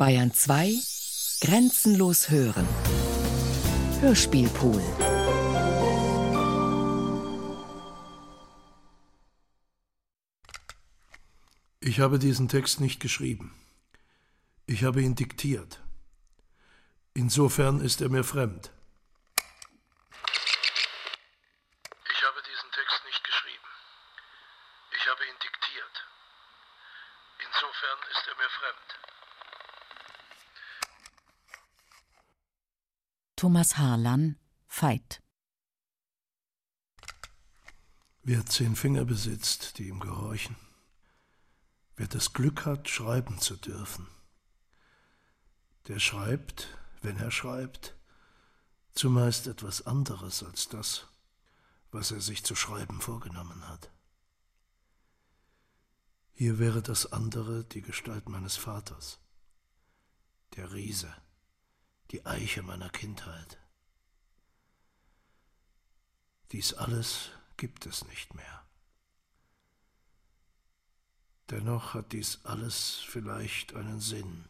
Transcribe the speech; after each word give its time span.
Bayern 0.00 0.32
2 0.32 0.72
Grenzenlos 1.42 2.30
hören. 2.30 2.66
Hörspielpool. 4.00 4.82
Ich 11.80 12.00
habe 12.00 12.18
diesen 12.18 12.48
Text 12.48 12.80
nicht 12.80 12.98
geschrieben. 13.00 13.54
Ich 14.64 14.84
habe 14.84 15.02
ihn 15.02 15.16
diktiert. 15.16 15.82
Insofern 17.12 17.82
ist 17.82 18.00
er 18.00 18.08
mir 18.08 18.24
fremd. 18.24 18.72
Ich 22.08 22.22
habe 22.24 22.40
diesen 22.50 22.70
Text 22.72 23.04
nicht 23.04 23.22
geschrieben. 23.22 23.68
Ich 24.96 25.06
habe 25.10 25.26
ihn 25.26 25.38
diktiert. 25.44 25.96
Insofern 27.36 27.98
ist 28.12 28.26
er 28.28 28.36
mir 28.36 28.48
fremd. 28.48 29.00
Thomas 33.40 33.78
Harlan, 33.78 34.36
Veit. 34.68 35.22
Wer 38.22 38.44
zehn 38.44 38.76
Finger 38.76 39.06
besitzt, 39.06 39.78
die 39.78 39.88
ihm 39.88 39.98
gehorchen, 39.98 40.56
wer 41.96 42.06
das 42.06 42.34
Glück 42.34 42.66
hat, 42.66 42.90
schreiben 42.90 43.38
zu 43.38 43.56
dürfen, 43.56 44.06
der 45.88 46.00
schreibt, 46.00 46.76
wenn 47.00 47.16
er 47.16 47.30
schreibt, 47.30 47.96
zumeist 48.92 49.46
etwas 49.46 49.86
anderes 49.86 50.42
als 50.42 50.68
das, 50.68 51.06
was 51.92 52.10
er 52.10 52.20
sich 52.20 52.44
zu 52.44 52.54
schreiben 52.54 53.00
vorgenommen 53.00 53.66
hat. 53.68 53.90
Hier 56.34 56.58
wäre 56.58 56.82
das 56.82 57.10
andere 57.10 57.64
die 57.64 57.80
Gestalt 57.80 58.28
meines 58.28 58.58
Vaters, 58.58 59.18
der 60.56 60.74
Riese, 60.74 61.10
die 62.10 62.26
Eiche 62.26 62.62
meiner 62.62 62.90
Kindheit. 62.90 63.58
Dies 66.52 66.74
alles 66.74 67.30
gibt 67.56 67.86
es 67.86 68.04
nicht 68.06 68.34
mehr. 68.34 68.66
Dennoch 71.50 71.94
hat 71.94 72.12
dies 72.12 72.44
alles 72.44 73.00
vielleicht 73.06 73.74
einen 73.74 74.00
Sinn. 74.00 74.48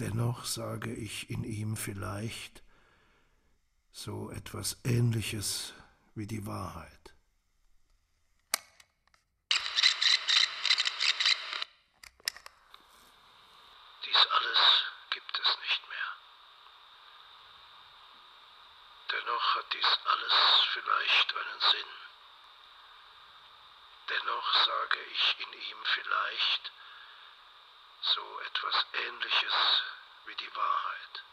Dennoch 0.00 0.44
sage 0.44 0.94
ich 0.94 1.28
in 1.30 1.44
ihm 1.44 1.76
vielleicht 1.76 2.62
so 3.90 4.30
etwas 4.30 4.78
Ähnliches 4.84 5.72
wie 6.14 6.26
die 6.26 6.46
Wahrheit. 6.46 7.14
Dies 14.04 14.26
alles 14.36 14.58
gibt 15.10 15.38
es 15.38 15.58
nicht 15.58 15.88
mehr. 15.88 16.10
Dennoch 19.10 19.54
hat 19.56 19.72
dies 19.72 19.98
alles 20.04 20.34
vielleicht 20.74 21.34
einen 21.34 21.60
Sinn. 21.72 21.92
Dennoch 24.10 24.37
sage 24.52 24.98
ich 25.12 25.36
in 25.40 25.52
ihm 25.52 25.80
vielleicht 25.94 26.72
so 28.00 28.20
etwas 28.46 28.86
Ähnliches 29.08 29.82
wie 30.26 30.36
die 30.36 30.56
Wahrheit. 30.56 31.24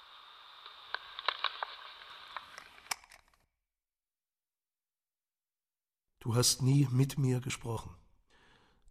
Du 6.19 6.36
hast 6.36 6.61
nie 6.61 6.88
mit 6.91 7.17
mir 7.17 7.39
gesprochen. 7.39 7.95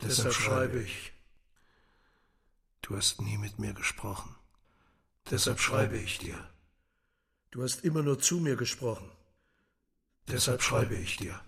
Deshalb, 0.00 0.28
Deshalb 0.28 0.34
schreibe 0.34 0.83
ich. 0.83 1.12
Du 2.83 2.97
hast 2.97 3.20
nie 3.20 3.39
mit 3.39 3.58
mir 3.58 3.72
gesprochen. 3.75 4.36
Deshalb 5.30 5.58
schreibe 5.58 5.97
ich 5.98 6.19
dir. 6.19 6.52
Du 7.50 7.62
hast 7.62 7.83
immer 7.83 8.02
nur 8.02 8.20
zu 8.20 8.41
mir 8.41 8.56
gesprochen. 8.56 9.11
Deshalb 10.28 10.62
schreibe 10.62 10.95
ich 10.95 11.17
dir. 11.17 11.41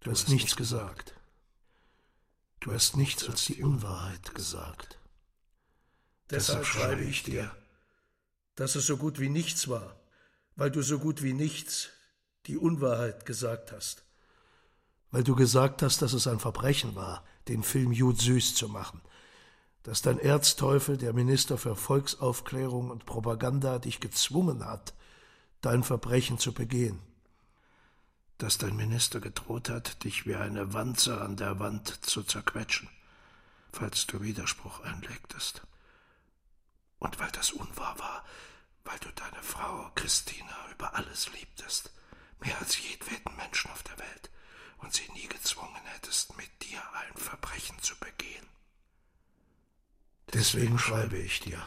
Du 0.00 0.10
hast 0.10 0.28
nichts 0.28 0.56
gesagt. 0.56 1.14
Du 2.62 2.72
hast 2.72 2.96
nichts 2.96 3.28
als 3.28 3.44
die 3.46 3.60
Unwahrheit 3.60 4.36
gesagt. 4.36 4.98
Deshalb 6.30 6.64
schreibe 6.64 7.02
ich 7.02 7.24
dir, 7.24 7.50
dass 8.54 8.76
es 8.76 8.86
so 8.86 8.96
gut 8.96 9.18
wie 9.18 9.28
nichts 9.28 9.66
war, 9.66 9.96
weil 10.54 10.70
du 10.70 10.80
so 10.80 11.00
gut 11.00 11.22
wie 11.22 11.32
nichts 11.32 11.88
die 12.46 12.56
Unwahrheit 12.56 13.26
gesagt 13.26 13.72
hast. 13.72 14.04
Weil 15.10 15.24
du 15.24 15.34
gesagt 15.34 15.82
hast, 15.82 16.02
dass 16.02 16.12
es 16.12 16.28
ein 16.28 16.38
Verbrechen 16.38 16.94
war, 16.94 17.24
den 17.48 17.64
Film 17.64 17.90
Jud 17.90 18.20
süß 18.20 18.54
zu 18.54 18.68
machen, 18.68 19.02
dass 19.82 20.00
dein 20.00 20.20
Erzteufel, 20.20 20.96
der 20.96 21.12
Minister 21.12 21.58
für 21.58 21.74
Volksaufklärung 21.74 22.90
und 22.90 23.06
Propaganda, 23.06 23.80
dich 23.80 23.98
gezwungen 23.98 24.64
hat, 24.64 24.94
dein 25.62 25.82
Verbrechen 25.82 26.38
zu 26.38 26.52
begehen 26.52 27.00
dass 28.42 28.58
dein 28.58 28.74
Minister 28.74 29.20
gedroht 29.20 29.68
hat, 29.68 30.02
dich 30.02 30.26
wie 30.26 30.34
eine 30.34 30.74
Wanze 30.74 31.20
an 31.20 31.36
der 31.36 31.60
Wand 31.60 32.04
zu 32.04 32.24
zerquetschen, 32.24 32.88
falls 33.72 34.08
du 34.08 34.20
Widerspruch 34.20 34.80
einlegtest. 34.80 35.62
Und 36.98 37.20
weil 37.20 37.30
das 37.30 37.52
unwahr 37.52 37.96
war, 38.00 38.24
weil 38.84 38.98
du 38.98 39.08
deine 39.14 39.40
Frau 39.44 39.92
Christina 39.94 40.56
über 40.72 40.96
alles 40.96 41.32
liebtest, 41.32 41.92
mehr 42.40 42.58
als 42.58 42.82
jedweden 42.82 43.36
Menschen 43.36 43.70
auf 43.70 43.84
der 43.84 43.98
Welt, 44.00 44.30
und 44.78 44.92
sie 44.92 45.08
nie 45.14 45.28
gezwungen 45.28 45.80
hättest, 45.94 46.36
mit 46.36 46.50
dir 46.62 46.80
ein 46.94 47.16
Verbrechen 47.16 47.78
zu 47.80 47.94
begehen. 48.00 48.46
Deswegen 50.34 50.80
schreibe 50.80 51.16
ich 51.16 51.38
dir, 51.38 51.62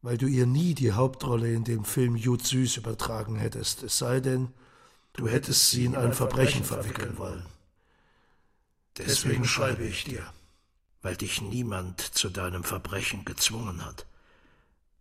weil 0.00 0.16
du 0.16 0.26
ihr 0.26 0.46
nie 0.46 0.74
die 0.74 0.92
Hauptrolle 0.92 1.52
in 1.52 1.64
dem 1.64 1.84
Film 1.84 2.16
Jud 2.16 2.46
Süß 2.46 2.78
übertragen 2.78 3.36
hättest, 3.36 3.82
es 3.82 3.98
sei 3.98 4.20
denn, 4.20 4.54
Du 5.12 5.28
hättest 5.28 5.70
sie 5.70 5.84
in 5.84 5.96
ein 5.96 6.12
Verbrechen 6.12 6.64
verwickeln 6.64 7.18
wollen. 7.18 7.46
Deswegen 8.96 9.44
schreibe 9.44 9.84
ich 9.84 10.04
dir, 10.04 10.24
weil 11.02 11.16
dich 11.16 11.40
niemand 11.40 12.00
zu 12.00 12.28
deinem 12.28 12.64
Verbrechen 12.64 13.24
gezwungen 13.24 13.84
hat, 13.84 14.06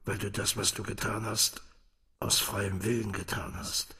weil 0.05 0.17
du 0.17 0.31
das, 0.31 0.57
was 0.57 0.73
du 0.73 0.83
getan 0.83 1.25
hast, 1.25 1.61
aus 2.19 2.39
freiem 2.39 2.83
Willen 2.83 3.11
getan 3.11 3.55
hast, 3.55 3.95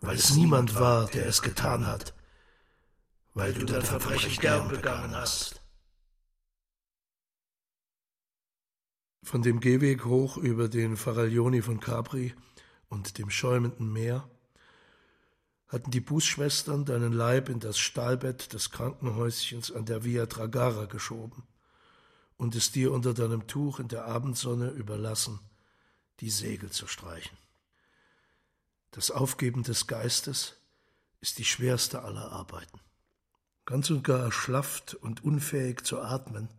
weil 0.00 0.16
es 0.16 0.34
niemand 0.34 0.74
war, 0.74 1.06
der 1.06 1.26
es 1.26 1.42
getan 1.42 1.86
hat, 1.86 2.14
weil 3.34 3.52
du 3.52 3.64
dein 3.64 3.82
Verbrechen 3.82 4.40
gern 4.40 4.68
begangen 4.68 5.14
hast. 5.14 5.60
Von 9.24 9.42
dem 9.42 9.60
Gehweg 9.60 10.04
hoch 10.04 10.36
über 10.36 10.68
den 10.68 10.96
Faraglioni 10.96 11.62
von 11.62 11.80
Capri 11.80 12.34
und 12.88 13.18
dem 13.18 13.30
schäumenden 13.30 13.92
Meer 13.92 14.28
hatten 15.74 15.90
die 15.90 16.00
Bußschwestern 16.00 16.84
deinen 16.84 17.12
Leib 17.12 17.48
in 17.48 17.58
das 17.58 17.78
Stahlbett 17.78 18.52
des 18.52 18.70
Krankenhäuschens 18.70 19.72
an 19.72 19.84
der 19.84 20.04
Via 20.04 20.26
Tragara 20.26 20.84
geschoben 20.84 21.42
und 22.36 22.54
es 22.54 22.70
dir 22.70 22.92
unter 22.92 23.12
deinem 23.12 23.48
Tuch 23.48 23.80
in 23.80 23.88
der 23.88 24.04
Abendsonne 24.04 24.70
überlassen, 24.70 25.40
die 26.20 26.30
Segel 26.30 26.70
zu 26.70 26.86
streichen. 26.86 27.36
Das 28.92 29.10
Aufgeben 29.10 29.64
des 29.64 29.88
Geistes 29.88 30.54
ist 31.20 31.38
die 31.38 31.44
schwerste 31.44 32.02
aller 32.02 32.30
Arbeiten. 32.30 32.78
Ganz 33.64 33.90
und 33.90 34.04
gar 34.04 34.20
erschlafft 34.20 34.94
und 34.94 35.24
unfähig 35.24 35.82
zu 35.82 36.00
atmen, 36.00 36.50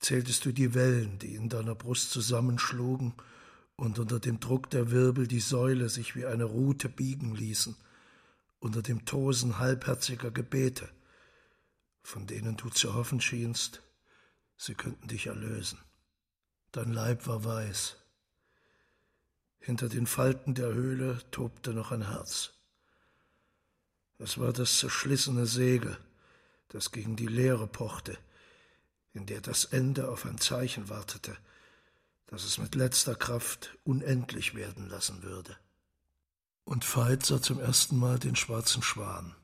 zähltest 0.00 0.44
du 0.44 0.52
die 0.52 0.74
Wellen, 0.74 1.20
die 1.20 1.36
in 1.36 1.48
deiner 1.48 1.76
Brust 1.76 2.10
zusammenschlugen 2.10 3.14
und 3.76 4.00
unter 4.00 4.18
dem 4.18 4.40
Druck 4.40 4.68
der 4.70 4.90
Wirbel 4.90 5.28
die 5.28 5.38
Säule 5.38 5.88
sich 5.88 6.16
wie 6.16 6.26
eine 6.26 6.44
Rute 6.44 6.88
biegen 6.88 7.36
ließen– 7.36 7.76
unter 8.60 8.82
dem 8.82 9.04
Tosen 9.06 9.58
halbherziger 9.58 10.30
Gebete, 10.30 10.88
von 12.02 12.26
denen 12.26 12.56
du 12.56 12.68
zu 12.68 12.94
hoffen 12.94 13.20
schienst, 13.20 13.82
sie 14.56 14.74
könnten 14.74 15.08
dich 15.08 15.26
erlösen. 15.26 15.78
Dein 16.72 16.92
Leib 16.92 17.26
war 17.26 17.44
weiß. 17.44 17.96
Hinter 19.58 19.88
den 19.88 20.06
Falten 20.06 20.54
der 20.54 20.72
Höhle 20.72 21.20
tobte 21.30 21.72
noch 21.72 21.90
ein 21.90 22.08
Herz. 22.08 22.52
Es 24.18 24.38
war 24.38 24.52
das 24.52 24.78
zerschlissene 24.78 25.46
Segel, 25.46 25.98
das 26.68 26.92
gegen 26.92 27.16
die 27.16 27.26
Leere 27.26 27.66
pochte, 27.66 28.18
in 29.12 29.26
der 29.26 29.40
das 29.40 29.64
Ende 29.64 30.08
auf 30.08 30.26
ein 30.26 30.38
Zeichen 30.38 30.88
wartete, 30.88 31.36
das 32.26 32.44
es 32.44 32.58
mit 32.58 32.74
letzter 32.74 33.14
Kraft 33.14 33.76
unendlich 33.84 34.54
werden 34.54 34.88
lassen 34.88 35.22
würde. 35.22 35.56
Und 36.64 36.84
Veit 36.84 37.26
sah 37.26 37.42
zum 37.42 37.58
ersten 37.58 37.96
Mal 37.98 38.18
den 38.18 38.36
schwarzen 38.36 38.82
Schwan, 38.82 39.34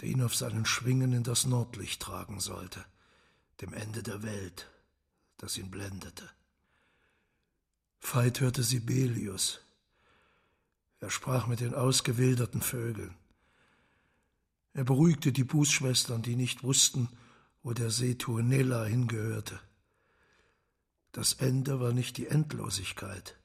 der 0.00 0.08
ihn 0.08 0.22
auf 0.22 0.34
seinen 0.34 0.66
Schwingen 0.66 1.12
in 1.12 1.24
das 1.24 1.46
Nordlicht 1.46 2.00
tragen 2.00 2.40
sollte, 2.40 2.84
dem 3.60 3.72
Ende 3.72 4.02
der 4.02 4.22
Welt, 4.22 4.70
das 5.38 5.58
ihn 5.58 5.70
blendete. 5.70 6.28
Veit 8.00 8.40
hörte 8.40 8.62
Sibelius. 8.62 9.60
Er 11.00 11.10
sprach 11.10 11.46
mit 11.46 11.60
den 11.60 11.74
ausgewilderten 11.74 12.62
Vögeln. 12.62 13.14
Er 14.72 14.84
beruhigte 14.84 15.32
die 15.32 15.44
Bußschwestern, 15.44 16.22
die 16.22 16.36
nicht 16.36 16.62
wussten, 16.62 17.08
wo 17.62 17.72
der 17.72 17.90
See 17.90 18.14
Tuonela 18.14 18.84
hingehörte. 18.84 19.58
Das 21.12 21.34
Ende 21.34 21.80
war 21.80 21.92
nicht 21.92 22.16
die 22.16 22.28
Endlosigkeit. 22.28 23.37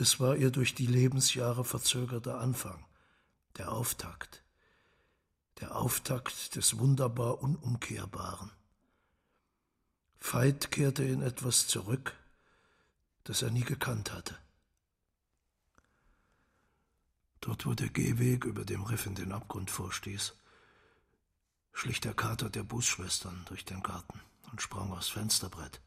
Es 0.00 0.20
war 0.20 0.36
ihr 0.36 0.52
durch 0.52 0.76
die 0.76 0.86
Lebensjahre 0.86 1.64
verzögerter 1.64 2.38
Anfang, 2.38 2.86
der 3.56 3.72
Auftakt, 3.72 4.44
der 5.58 5.74
Auftakt 5.74 6.54
des 6.54 6.78
wunderbar 6.78 7.42
Unumkehrbaren. 7.42 8.52
Veit 10.20 10.70
kehrte 10.70 11.02
in 11.02 11.20
etwas 11.20 11.66
zurück, 11.66 12.14
das 13.24 13.42
er 13.42 13.50
nie 13.50 13.64
gekannt 13.64 14.12
hatte. 14.12 14.38
Dort, 17.40 17.66
wo 17.66 17.74
der 17.74 17.88
Gehweg 17.88 18.44
über 18.44 18.64
dem 18.64 18.84
Riff 18.84 19.04
in 19.04 19.16
den 19.16 19.32
Abgrund 19.32 19.68
vorstieß, 19.68 20.36
schlich 21.72 22.00
der 22.00 22.14
Kater 22.14 22.50
der 22.50 22.62
Busschwestern 22.62 23.44
durch 23.46 23.64
den 23.64 23.82
Garten 23.82 24.20
und 24.52 24.62
sprang 24.62 24.92
aufs 24.92 25.08
Fensterbrett. 25.08 25.80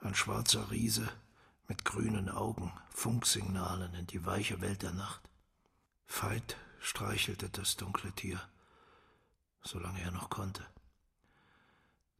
Ein 0.00 0.14
schwarzer 0.14 0.70
Riese 0.70 1.10
mit 1.68 1.84
grünen 1.84 2.28
Augen, 2.28 2.72
Funksignalen 2.90 3.94
in 3.94 4.06
die 4.06 4.24
weiche 4.24 4.60
Welt 4.60 4.82
der 4.82 4.92
Nacht. 4.92 5.22
Veit 6.06 6.56
streichelte 6.80 7.48
das 7.48 7.76
dunkle 7.76 8.12
Tier, 8.12 8.40
solange 9.62 10.00
er 10.00 10.10
noch 10.10 10.30
konnte. 10.30 10.64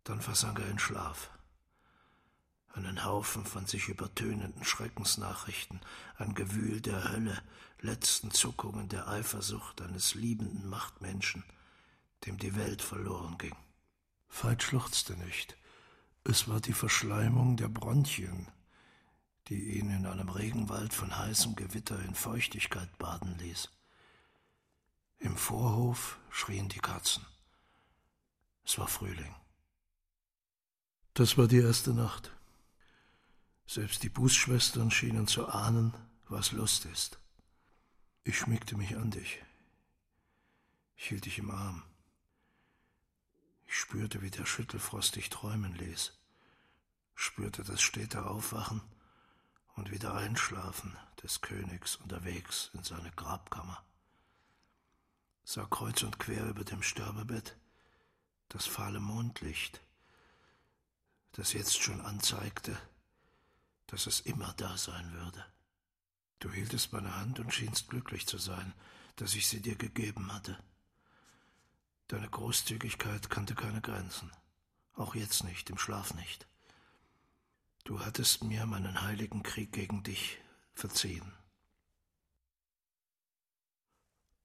Dann 0.04 0.20
versank 0.20 0.58
er 0.58 0.70
in 0.70 0.78
Schlaf. 0.78 1.30
Einen 2.72 3.04
Haufen 3.04 3.44
von 3.44 3.66
sich 3.66 3.88
übertönenden 3.88 4.64
Schreckensnachrichten, 4.64 5.80
ein 6.16 6.34
Gewühl 6.34 6.80
der 6.80 7.12
Hölle, 7.12 7.40
letzten 7.80 8.30
Zuckungen 8.32 8.88
der 8.88 9.06
Eifersucht 9.06 9.80
eines 9.82 10.14
liebenden 10.14 10.68
Machtmenschen, 10.68 11.44
dem 12.26 12.38
die 12.38 12.56
Welt 12.56 12.82
verloren 12.82 13.38
ging. 13.38 13.54
Veit 14.28 14.62
schluchzte 14.62 15.16
nicht. 15.18 15.56
Es 16.24 16.48
war 16.48 16.60
die 16.60 16.72
Verschleimung 16.72 17.56
der 17.56 17.68
Bronchien, 17.68 18.48
die 19.48 19.78
ihn 19.78 19.90
in 19.90 20.06
einem 20.06 20.28
Regenwald 20.28 20.94
von 20.94 21.16
heißem 21.16 21.54
Gewitter 21.54 21.98
in 22.02 22.14
Feuchtigkeit 22.14 22.96
baden 22.98 23.36
ließ. 23.38 23.70
Im 25.18 25.36
Vorhof 25.36 26.18
schrien 26.30 26.68
die 26.68 26.78
Katzen. 26.78 27.24
Es 28.64 28.78
war 28.78 28.88
Frühling. 28.88 29.34
Das 31.12 31.36
war 31.36 31.46
die 31.46 31.58
erste 31.58 31.92
Nacht. 31.92 32.32
Selbst 33.66 34.02
die 34.02 34.08
Bußschwestern 34.08 34.90
schienen 34.90 35.26
zu 35.26 35.48
ahnen, 35.48 35.94
was 36.28 36.52
Lust 36.52 36.86
ist. 36.86 37.18
Ich 38.24 38.38
schmiegte 38.38 38.76
mich 38.76 38.96
an 38.96 39.10
dich. 39.10 39.42
Ich 40.96 41.08
hielt 41.08 41.26
dich 41.26 41.38
im 41.38 41.50
Arm. 41.50 41.82
Ich 43.66 43.76
spürte, 43.76 44.22
wie 44.22 44.30
der 44.30 44.46
Schüttelfrost 44.46 45.16
dich 45.16 45.28
träumen 45.28 45.74
ließ, 45.74 46.12
spürte 47.14 47.64
das 47.64 47.82
stete 47.82 48.26
Aufwachen 48.26 48.80
und 49.74 49.90
wieder 49.90 50.14
Einschlafen 50.14 50.96
des 51.22 51.40
Königs 51.40 51.96
unterwegs 51.96 52.70
in 52.74 52.84
seine 52.84 53.10
Grabkammer, 53.12 53.82
sah 55.44 55.66
kreuz 55.66 56.02
und 56.02 56.18
quer 56.18 56.46
über 56.46 56.64
dem 56.64 56.82
Sterbebett 56.82 57.56
das 58.48 58.66
fahle 58.66 59.00
Mondlicht, 59.00 59.80
das 61.32 61.52
jetzt 61.52 61.82
schon 61.82 62.00
anzeigte, 62.00 62.78
dass 63.88 64.06
es 64.06 64.20
immer 64.20 64.52
da 64.56 64.76
sein 64.76 65.12
würde. 65.12 65.44
Du 66.38 66.50
hieltest 66.52 66.92
meine 66.92 67.16
Hand 67.16 67.40
und 67.40 67.52
schienst 67.52 67.88
glücklich 67.88 68.26
zu 68.26 68.38
sein, 68.38 68.72
dass 69.16 69.34
ich 69.34 69.48
sie 69.48 69.60
dir 69.60 69.76
gegeben 69.76 70.32
hatte. 70.32 70.56
Deine 72.08 72.28
Großzügigkeit 72.28 73.30
kannte 73.30 73.54
keine 73.54 73.80
Grenzen, 73.80 74.30
auch 74.94 75.14
jetzt 75.14 75.42
nicht, 75.42 75.68
im 75.70 75.78
Schlaf 75.78 76.14
nicht. 76.14 76.46
Du 77.84 78.00
hattest 78.00 78.42
mir 78.42 78.64
meinen 78.64 79.02
heiligen 79.02 79.42
Krieg 79.42 79.72
gegen 79.72 80.02
dich 80.02 80.38
verziehen. 80.74 81.30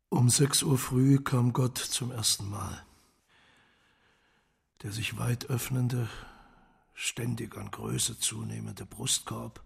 Um 0.10 0.30
sechs 0.30 0.62
Uhr 0.62 0.78
früh 0.78 1.20
kam 1.24 1.54
Gott 1.54 1.78
zum 1.78 2.12
ersten 2.12 2.50
Mal. 2.50 2.86
Der 4.82 4.92
sich 4.92 5.18
weit 5.18 5.46
öffnende, 5.46 6.10
ständig 6.94 7.56
an 7.56 7.72
Größe 7.72 8.20
zunehmende 8.20 8.86
Brustkorb 8.86 9.64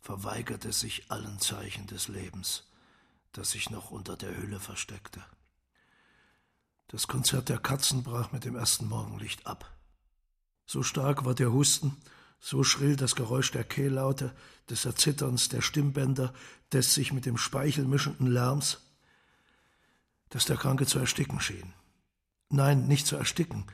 verweigerte 0.00 0.72
sich 0.72 1.10
allen 1.10 1.38
Zeichen 1.38 1.86
des 1.86 2.08
Lebens, 2.08 2.64
das 3.32 3.50
sich 3.50 3.68
noch 3.68 3.90
unter 3.90 4.16
der 4.16 4.36
Hülle 4.36 4.58
versteckte. 4.58 5.22
Das 6.88 7.08
Konzert 7.08 7.50
der 7.50 7.58
Katzen 7.58 8.02
brach 8.02 8.32
mit 8.32 8.44
dem 8.44 8.56
ersten 8.56 8.88
Morgenlicht 8.88 9.46
ab. 9.46 9.70
So 10.64 10.82
stark 10.82 11.24
war 11.24 11.34
der 11.34 11.52
Husten, 11.52 11.96
so 12.44 12.64
schrill 12.64 12.96
das 12.96 13.14
Geräusch 13.14 13.52
der 13.52 13.62
Kehllaute, 13.62 14.34
des 14.68 14.84
Erzitterns 14.84 15.48
der 15.48 15.60
Stimmbänder, 15.60 16.34
des 16.72 16.92
sich 16.92 17.12
mit 17.12 17.24
dem 17.24 17.38
Speichel 17.38 17.84
mischenden 17.84 18.26
Lärms, 18.26 18.80
dass 20.28 20.44
der 20.44 20.56
Kranke 20.56 20.84
zu 20.84 20.98
ersticken 20.98 21.40
schien. 21.40 21.72
Nein, 22.48 22.88
nicht 22.88 23.06
zu 23.06 23.14
ersticken, 23.14 23.66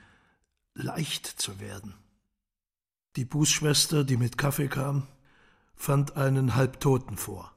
leicht 0.75 1.27
zu 1.27 1.61
werden. 1.61 1.95
Die 3.17 3.25
Bußschwester, 3.25 4.05
die 4.05 4.19
mit 4.19 4.37
Kaffee 4.37 4.69
kam, 4.69 5.07
fand 5.75 6.17
einen 6.17 6.55
Halbtoten 6.55 7.17
vor. 7.17 7.51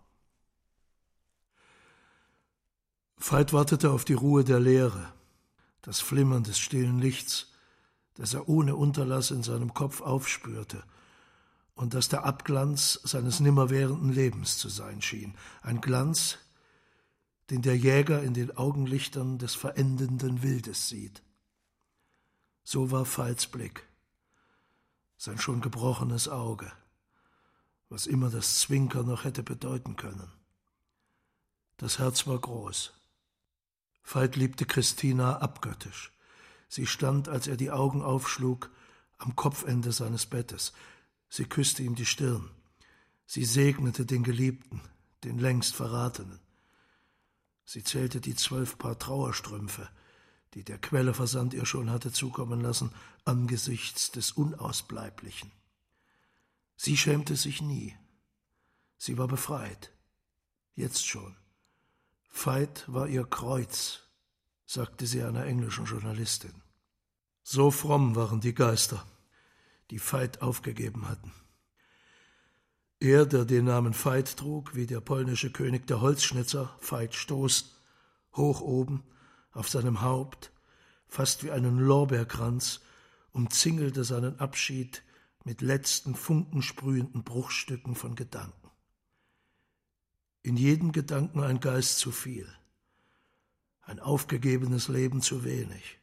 Veit 3.17 3.51
wartete 3.51 3.91
auf 3.91 4.05
die 4.05 4.13
Ruhe 4.13 4.45
der 4.45 4.61
Leere, 4.61 5.11
das 5.81 5.99
Flimmern 5.99 6.43
des 6.43 6.57
stillen 6.57 6.99
Lichts, 6.99 7.51
das 8.13 8.33
er 8.33 8.47
ohne 8.47 8.77
Unterlass 8.77 9.29
in 9.29 9.43
seinem 9.43 9.73
Kopf 9.73 9.99
aufspürte 9.99 10.83
und 11.75 11.93
das 11.93 12.09
der 12.09 12.25
Abglanz 12.25 12.99
seines 13.03 13.39
nimmerwährenden 13.39 14.11
Lebens 14.11 14.57
zu 14.57 14.69
sein 14.69 15.01
schien, 15.01 15.35
ein 15.61 15.81
Glanz, 15.81 16.37
den 17.49 17.61
der 17.61 17.77
Jäger 17.77 18.23
in 18.23 18.33
den 18.33 18.55
Augenlichtern 18.55 19.37
des 19.37 19.55
verendenden 19.55 20.43
Wildes 20.43 20.87
sieht. 20.89 21.21
So 22.63 22.91
war 22.91 23.05
Veits 23.05 23.47
Blick 23.47 23.85
sein 25.21 25.37
schon 25.37 25.61
gebrochenes 25.61 26.27
Auge, 26.27 26.71
was 27.89 28.07
immer 28.07 28.31
das 28.31 28.59
Zwinkern 28.59 29.05
noch 29.05 29.23
hätte 29.23 29.43
bedeuten 29.43 29.95
können. 29.95 30.31
Das 31.77 31.99
Herz 31.99 32.25
war 32.25 32.39
groß. 32.39 32.91
Veit 34.03 34.35
liebte 34.35 34.65
Christina 34.65 35.37
abgöttisch. 35.37 36.11
Sie 36.67 36.87
stand, 36.87 37.29
als 37.29 37.45
er 37.45 37.55
die 37.55 37.69
Augen 37.69 38.01
aufschlug, 38.01 38.71
am 39.19 39.35
Kopfende 39.35 39.91
seines 39.91 40.25
Bettes. 40.25 40.73
Sie 41.33 41.45
küsste 41.45 41.81
ihm 41.81 41.95
die 41.95 42.05
Stirn. 42.05 42.51
Sie 43.25 43.45
segnete 43.45 44.05
den 44.05 44.21
Geliebten, 44.21 44.81
den 45.23 45.39
längst 45.39 45.73
Verratenen. 45.73 46.41
Sie 47.63 47.85
zählte 47.85 48.19
die 48.19 48.35
zwölf 48.35 48.77
Paar 48.77 48.99
Trauerstrümpfe, 48.99 49.87
die 50.55 50.65
der 50.65 50.77
Quelleversand 50.77 51.53
ihr 51.53 51.65
schon 51.65 51.89
hatte 51.89 52.11
zukommen 52.11 52.59
lassen, 52.59 52.91
angesichts 53.23 54.11
des 54.11 54.33
Unausbleiblichen. 54.33 55.53
Sie 56.75 56.97
schämte 56.97 57.37
sich 57.37 57.61
nie. 57.61 57.95
Sie 58.97 59.17
war 59.17 59.29
befreit. 59.29 59.93
Jetzt 60.75 61.07
schon. 61.07 61.37
Veit 62.29 62.83
war 62.91 63.07
ihr 63.07 63.23
Kreuz, 63.23 64.01
sagte 64.65 65.07
sie 65.07 65.23
einer 65.23 65.45
englischen 65.45 65.85
Journalistin. 65.85 66.61
So 67.41 67.71
fromm 67.71 68.17
waren 68.17 68.41
die 68.41 68.53
Geister, 68.53 69.05
die 69.91 69.99
Veit 69.99 70.41
aufgegeben 70.41 71.07
hatten. 71.07 71.31
Er, 72.99 73.25
der 73.25 73.45
den 73.45 73.65
Namen 73.65 73.93
Veit 73.93 74.37
trug, 74.37 74.75
wie 74.75 74.85
der 74.85 75.01
polnische 75.01 75.51
König 75.51 75.85
der 75.87 76.01
Holzschnitzer, 76.01 76.75
Veit 76.79 77.13
Stoß, 77.13 77.75
hoch 78.33 78.61
oben, 78.61 79.03
auf 79.51 79.69
seinem 79.69 80.01
Haupt, 80.01 80.51
fast 81.07 81.43
wie 81.43 81.51
einen 81.51 81.77
Lorbeerkranz, 81.77 82.79
umzingelte 83.31 84.03
seinen 84.03 84.39
Abschied 84.39 85.03
mit 85.43 85.61
letzten 85.61 86.15
funkensprühenden 86.15 87.23
Bruchstücken 87.23 87.95
von 87.95 88.15
Gedanken. 88.15 88.69
In 90.43 90.55
jedem 90.55 90.91
Gedanken 90.91 91.41
ein 91.41 91.59
Geist 91.59 91.97
zu 91.97 92.11
viel, 92.11 92.47
ein 93.81 93.99
aufgegebenes 93.99 94.87
Leben 94.87 95.21
zu 95.21 95.43
wenig, 95.43 95.99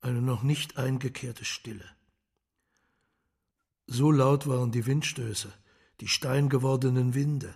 eine 0.00 0.20
noch 0.20 0.42
nicht 0.42 0.76
eingekehrte 0.76 1.44
Stille. 1.44 1.88
So 3.86 4.10
laut 4.10 4.46
waren 4.46 4.72
die 4.72 4.86
Windstöße, 4.86 5.52
die 6.00 6.08
steingewordenen 6.08 7.14
Winde, 7.14 7.54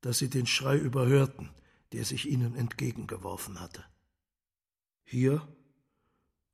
dass 0.00 0.18
sie 0.18 0.28
den 0.28 0.46
Schrei 0.46 0.76
überhörten, 0.76 1.50
der 1.92 2.04
sich 2.04 2.26
ihnen 2.26 2.54
entgegengeworfen 2.54 3.60
hatte. 3.60 3.84
Hier, 5.04 5.46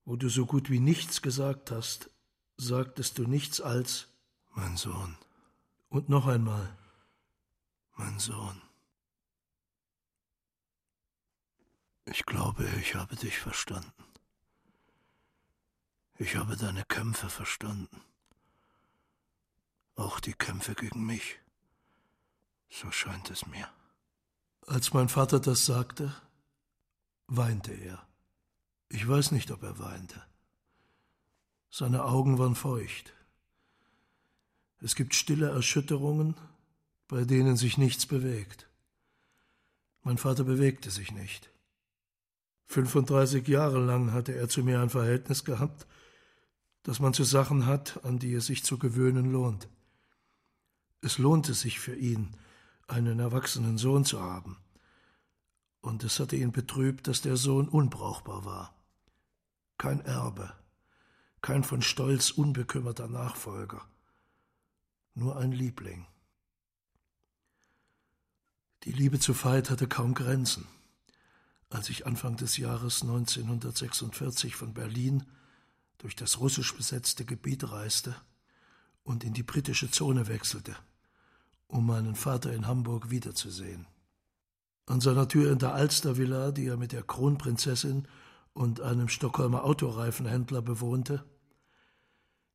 wo 0.05 0.17
du 0.17 0.29
so 0.29 0.47
gut 0.47 0.71
wie 0.71 0.81
nichts 0.81 1.21
gesagt 1.21 1.71
hast, 1.71 2.11
sagtest 2.57 3.19
du 3.19 3.27
nichts 3.27 3.61
als 3.61 4.09
mein 4.55 4.77
Sohn. 4.77 5.17
Und 5.89 6.09
noch 6.09 6.27
einmal, 6.27 6.77
mein 7.97 8.19
Sohn. 8.19 8.61
Ich 12.07 12.25
glaube, 12.25 12.69
ich 12.81 12.95
habe 12.95 13.17
dich 13.17 13.39
verstanden. 13.39 13.93
Ich 16.19 16.37
habe 16.37 16.57
deine 16.57 16.85
Kämpfe 16.85 17.29
verstanden. 17.29 18.01
Auch 19.97 20.21
die 20.21 20.35
Kämpfe 20.35 20.75
gegen 20.75 21.05
mich. 21.05 21.39
So 22.69 22.91
scheint 22.91 23.31
es 23.31 23.47
mir. 23.47 23.69
Als 24.67 24.93
mein 24.93 25.09
Vater 25.09 25.41
das 25.41 25.65
sagte, 25.65 26.15
weinte 27.27 27.73
er. 27.73 28.07
Ich 28.89 29.09
weiß 29.09 29.33
nicht, 29.33 29.51
ob 29.51 29.63
er 29.63 29.79
weinte. 29.79 30.23
Seine 31.71 32.05
Augen 32.05 32.39
waren 32.39 32.55
feucht. 32.55 33.15
Es 34.81 34.95
gibt 34.95 35.15
stille 35.15 35.49
Erschütterungen, 35.49 36.37
bei 37.09 37.25
denen 37.25 37.57
sich 37.57 37.79
nichts 37.79 38.07
bewegt. 38.07 38.69
Mein 40.03 40.19
Vater 40.19 40.45
bewegte 40.45 40.91
sich 40.91 41.11
nicht. 41.13 41.51
35 42.67 43.47
Jahre 43.49 43.79
lang 43.79 44.13
hatte 44.13 44.35
er 44.35 44.49
zu 44.49 44.63
mir 44.63 44.81
ein 44.81 44.91
Verhältnis 44.91 45.45
gehabt, 45.45 45.87
das 46.83 47.01
man 47.01 47.15
zu 47.15 47.25
Sachen 47.25 47.67
hat, 47.67 48.05
an 48.05 48.19
die 48.19 48.35
es 48.35 48.47
sich 48.47 48.63
zu 48.63 48.79
gewöhnen 48.79 49.33
lohnt. 49.33 49.69
Es 51.01 51.19
lohnte 51.19 51.55
sich 51.55 51.79
für 51.79 51.95
ihn, 51.95 52.37
einen 52.89 53.19
erwachsenen 53.19 53.79
Sohn 53.79 54.05
zu 54.05 54.21
haben. 54.21 54.57
Und 55.81 56.05
es 56.05 56.19
hatte 56.19 56.37
ihn 56.37 56.53
betrübt, 56.53 57.07
dass 57.07 57.21
der 57.21 57.37
Sohn 57.37 57.69
unbrauchbar 57.69 58.45
war. 58.45 58.75
Kein 59.79 60.01
Erbe, 60.01 60.53
kein 61.43 61.63
von 61.63 61.83
Stolz 61.83 62.31
unbekümmerter 62.31 63.09
Nachfolger, 63.09 63.87
nur 65.15 65.37
ein 65.37 65.53
Liebling. 65.53 66.07
Die 68.85 68.93
Liebe 68.93 69.19
zu 69.19 69.35
Veit 69.35 69.71
hatte 69.71 69.87
kaum 69.87 70.15
Grenzen. 70.15 70.67
Als 71.69 71.91
ich 71.91 72.07
Anfang 72.07 72.37
des 72.37 72.57
Jahres 72.57 73.03
1946 73.03 74.55
von 74.55 74.73
Berlin 74.73 75.25
durch 75.99 76.15
das 76.15 76.39
russisch 76.39 76.75
besetzte 76.75 77.25
Gebiet 77.25 77.71
reiste 77.71 78.15
und 79.07 79.23
in 79.23 79.33
die 79.33 79.45
britische 79.45 79.91
Zone 79.91 80.27
wechselte, 80.27 80.77
um 81.69 81.87
meinen 81.87 82.17
Vater 82.17 82.53
in 82.53 82.67
Hamburg 82.67 83.11
wiederzusehen. 83.11 83.87
An 84.87 85.01
seiner 85.01 85.29
Tür 85.29 85.53
in 85.53 85.59
der 85.59 85.75
Alstervilla, 85.75 86.51
die 86.51 86.67
er 86.67 86.77
mit 86.77 86.93
der 86.93 87.05
Kronprinzessin 87.05 88.09
und 88.53 88.81
einem 88.81 89.09
Stockholmer 89.09 89.65
Autoreifenhändler 89.65 90.61
bewohnte, 90.61 91.25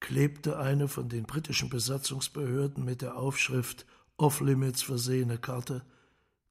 klebte 0.02 0.60
eine 0.60 0.88
von 0.88 1.08
den 1.08 1.24
britischen 1.24 1.70
Besatzungsbehörden 1.70 2.84
mit 2.84 3.02
der 3.02 3.16
Aufschrift 3.16 3.86
Off-Limits 4.18 4.82
versehene 4.82 5.38
Karte 5.38 5.86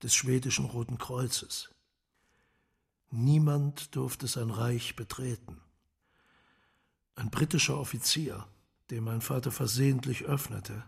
des 0.03 0.15
schwedischen 0.15 0.65
Roten 0.65 0.97
Kreuzes. 0.97 1.69
Niemand 3.11 3.95
durfte 3.97 4.27
sein 4.29 4.51
Reich 4.51 4.97
betreten. 4.97 5.61
Ein 7.17 7.31
britischer 7.31 7.79
Offizier, 7.79 8.47
dem 8.91 9.05
mein 9.05 9.21
Vater 9.21 9.51
versehentlich 9.51 10.25
öffnete, 10.25 10.85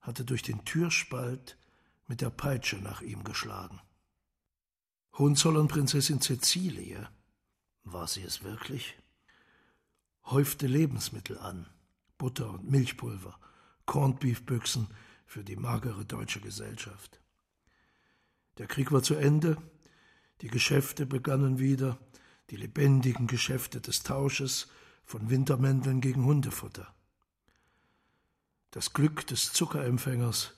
hatte 0.00 0.24
durch 0.24 0.42
den 0.42 0.64
Türspalt 0.64 1.58
mit 2.06 2.20
der 2.20 2.30
Peitsche 2.30 2.76
nach 2.76 3.02
ihm 3.02 3.24
geschlagen. 3.24 3.80
Hohenzollern-Prinzessin 5.18 6.20
Cäcilie, 6.20 7.08
war 7.84 8.06
sie 8.06 8.22
es 8.22 8.42
wirklich? 8.42 8.96
häufte 10.26 10.66
Lebensmittel 10.66 11.38
an, 11.38 11.66
Butter 12.16 12.50
und 12.50 12.70
Milchpulver, 12.70 13.38
Cornbeefbüchsen 13.86 14.86
für 15.26 15.42
die 15.42 15.56
magere 15.56 16.04
deutsche 16.04 16.40
Gesellschaft. 16.40 17.20
Der 18.58 18.66
Krieg 18.66 18.92
war 18.92 19.02
zu 19.02 19.14
Ende, 19.14 19.56
die 20.40 20.48
Geschäfte 20.48 21.06
begannen 21.06 21.58
wieder, 21.58 21.98
die 22.50 22.56
lebendigen 22.56 23.26
Geschäfte 23.26 23.80
des 23.80 24.02
Tausches 24.02 24.68
von 25.04 25.30
Wintermänteln 25.30 26.00
gegen 26.00 26.24
Hundefutter. 26.24 26.94
Das 28.70 28.92
Glück 28.92 29.26
des 29.26 29.52
Zuckerempfängers, 29.52 30.54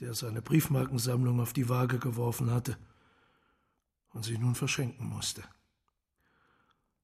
der 0.00 0.14
seine 0.14 0.40
Briefmarkensammlung 0.40 1.40
auf 1.40 1.52
die 1.52 1.68
Waage 1.68 1.98
geworfen 1.98 2.50
hatte 2.50 2.78
und 4.12 4.24
sie 4.24 4.38
nun 4.38 4.54
verschenken 4.54 5.06
musste. 5.06 5.42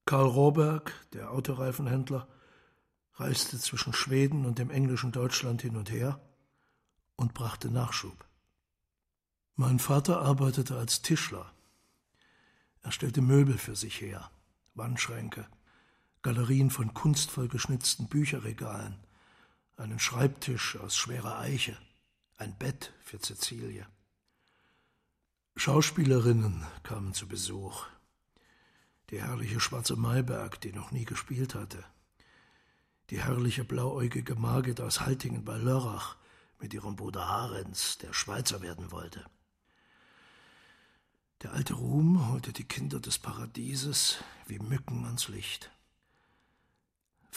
Karl 0.05 0.25
Rohrberg, 0.25 0.93
der 1.13 1.31
Autoreifenhändler, 1.31 2.27
reiste 3.15 3.59
zwischen 3.59 3.93
Schweden 3.93 4.45
und 4.45 4.57
dem 4.57 4.69
englischen 4.69 5.11
Deutschland 5.11 5.61
hin 5.61 5.75
und 5.75 5.91
her 5.91 6.19
und 7.15 7.33
brachte 7.33 7.69
Nachschub. 7.69 8.25
Mein 9.55 9.79
Vater 9.79 10.21
arbeitete 10.21 10.77
als 10.77 11.01
Tischler. 11.01 11.51
Er 12.83 12.91
stellte 12.91 13.21
Möbel 13.21 13.57
für 13.57 13.75
sich 13.75 13.99
her, 14.01 14.31
Wandschränke, 14.75 15.47
Galerien 16.21 16.69
von 16.69 16.93
kunstvoll 16.93 17.47
geschnitzten 17.47 18.07
Bücherregalen, 18.07 18.95
einen 19.77 19.99
Schreibtisch 19.99 20.75
aus 20.77 20.97
schwerer 20.97 21.39
Eiche, 21.39 21.77
ein 22.37 22.57
Bett 22.57 22.93
für 23.01 23.19
Cäcilie. 23.19 23.87
Schauspielerinnen 25.55 26.65
kamen 26.83 27.13
zu 27.13 27.27
Besuch 27.27 27.85
die 29.09 29.21
herrliche 29.21 29.59
schwarze 29.59 29.95
Maiberg, 29.95 30.59
die 30.59 30.73
noch 30.73 30.91
nie 30.91 31.05
gespielt 31.05 31.55
hatte, 31.55 31.83
die 33.09 33.21
herrliche 33.21 33.63
blauäugige 33.63 34.35
Margit 34.35 34.81
aus 34.81 34.99
Haltingen 35.01 35.45
bei 35.45 35.57
Lörrach 35.57 36.17
mit 36.59 36.73
ihrem 36.73 36.95
Bruder 36.95 37.27
Harens, 37.27 37.97
der 37.99 38.13
Schweizer 38.13 38.61
werden 38.61 38.91
wollte. 38.91 39.23
Der 41.43 41.53
alte 41.53 41.75
Ruhm 41.75 42.29
holte 42.31 42.51
die 42.51 42.67
Kinder 42.67 42.99
des 42.99 43.19
Paradieses 43.19 44.17
wie 44.47 44.59
Mücken 44.59 45.05
ans 45.05 45.27
Licht. 45.27 45.71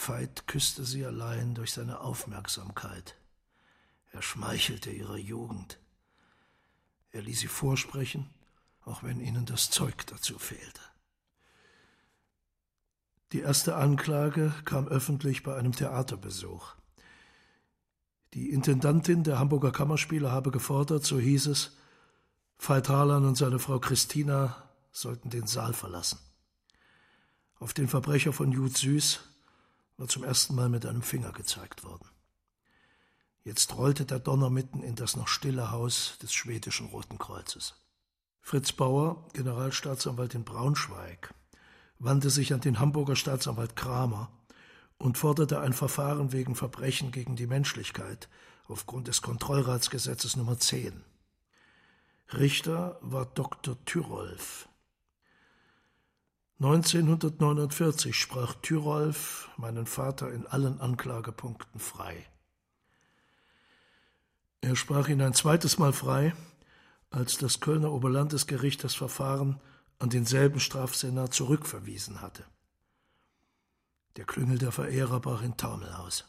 Veit 0.07 0.47
küsste 0.47 0.83
sie 0.83 1.05
allein 1.05 1.53
durch 1.53 1.73
seine 1.73 1.99
Aufmerksamkeit. 1.99 3.15
Er 4.11 4.21
schmeichelte 4.21 4.89
ihrer 4.89 5.17
Jugend. 5.17 5.79
Er 7.11 7.21
ließ 7.21 7.41
sie 7.41 7.47
vorsprechen, 7.47 8.29
auch 8.83 9.03
wenn 9.03 9.19
ihnen 9.19 9.45
das 9.45 9.69
Zeug 9.69 10.05
dazu 10.07 10.39
fehlte. 10.39 10.81
Die 13.31 13.41
erste 13.41 13.75
Anklage 13.75 14.53
kam 14.65 14.87
öffentlich 14.87 15.43
bei 15.43 15.55
einem 15.55 15.71
Theaterbesuch. 15.71 16.75
Die 18.33 18.49
Intendantin 18.49 19.23
der 19.23 19.39
Hamburger 19.39 19.71
Kammerspiele 19.71 20.31
habe 20.31 20.51
gefordert, 20.51 21.05
so 21.05 21.19
hieß 21.19 21.47
es, 21.47 21.77
Veit 22.57 22.89
Harlan 22.89 23.25
und 23.25 23.35
seine 23.35 23.59
Frau 23.59 23.79
Christina 23.79 24.69
sollten 24.91 25.29
den 25.29 25.47
Saal 25.47 25.73
verlassen. 25.73 26.19
Auf 27.59 27.73
den 27.73 27.87
Verbrecher 27.87 28.33
von 28.33 28.51
Jud 28.51 28.77
Süß 28.77 29.30
war 30.01 30.07
zum 30.07 30.23
ersten 30.23 30.55
Mal 30.55 30.67
mit 30.67 30.83
einem 30.87 31.03
Finger 31.03 31.31
gezeigt 31.31 31.83
worden. 31.83 32.09
Jetzt 33.43 33.77
rollte 33.77 34.03
der 34.03 34.17
Donner 34.17 34.49
mitten 34.49 34.81
in 34.81 34.95
das 34.95 35.15
noch 35.15 35.27
stille 35.27 35.69
Haus 35.69 36.17
des 36.23 36.33
schwedischen 36.33 36.87
Roten 36.87 37.19
Kreuzes. 37.19 37.75
Fritz 38.41 38.71
Bauer, 38.71 39.27
Generalstaatsanwalt 39.33 40.33
in 40.33 40.43
Braunschweig, 40.43 41.35
wandte 41.99 42.31
sich 42.31 42.51
an 42.51 42.61
den 42.61 42.79
Hamburger 42.79 43.15
Staatsanwalt 43.15 43.75
Kramer 43.75 44.31
und 44.97 45.19
forderte 45.19 45.59
ein 45.59 45.73
Verfahren 45.73 46.31
wegen 46.31 46.55
Verbrechen 46.55 47.11
gegen 47.11 47.35
die 47.35 47.45
Menschlichkeit 47.45 48.27
aufgrund 48.67 49.07
des 49.07 49.21
Kontrollratsgesetzes 49.21 50.35
Nummer 50.35 50.57
10. 50.57 51.03
Richter 52.33 52.97
war 53.01 53.27
Dr. 53.27 53.77
Thyrolf. 53.85 54.67
1949 56.61 58.15
sprach 58.15 58.53
Thyrolf 58.61 59.49
meinen 59.57 59.87
Vater 59.87 60.31
in 60.31 60.45
allen 60.45 60.79
Anklagepunkten 60.79 61.79
frei. 61.79 62.27
Er 64.61 64.75
sprach 64.75 65.07
ihn 65.07 65.23
ein 65.23 65.33
zweites 65.33 65.79
Mal 65.79 65.91
frei, 65.91 66.35
als 67.09 67.39
das 67.39 67.61
Kölner 67.61 67.91
Oberlandesgericht 67.91 68.83
das 68.83 68.93
Verfahren 68.93 69.59
an 69.97 70.11
denselben 70.11 70.59
Strafsenat 70.59 71.33
zurückverwiesen 71.33 72.21
hatte. 72.21 72.45
Der 74.17 74.25
Klüngel 74.25 74.59
der 74.59 74.71
Verehrer 74.71 75.19
brach 75.19 75.41
in 75.41 75.57
Taumel 75.57 75.89
aus. 75.89 76.25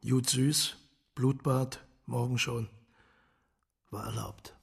Jud 0.00 0.30
süß, 0.30 0.78
Blutbad, 1.14 1.84
morgen 2.06 2.38
schon, 2.38 2.70
war 3.90 4.06
erlaubt. 4.06 4.56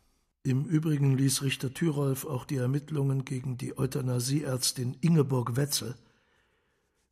Im 0.44 0.66
Übrigen 0.66 1.18
ließ 1.18 1.42
Richter 1.42 1.74
Thyrolf 1.74 2.26
auch 2.26 2.46
die 2.46 2.58
Ermittlungen 2.58 3.26
gegen 3.26 3.58
die 3.58 3.78
Euthanasieärztin 3.78 4.96
Ingeborg 5.02 5.56
Wetzel 5.56 5.96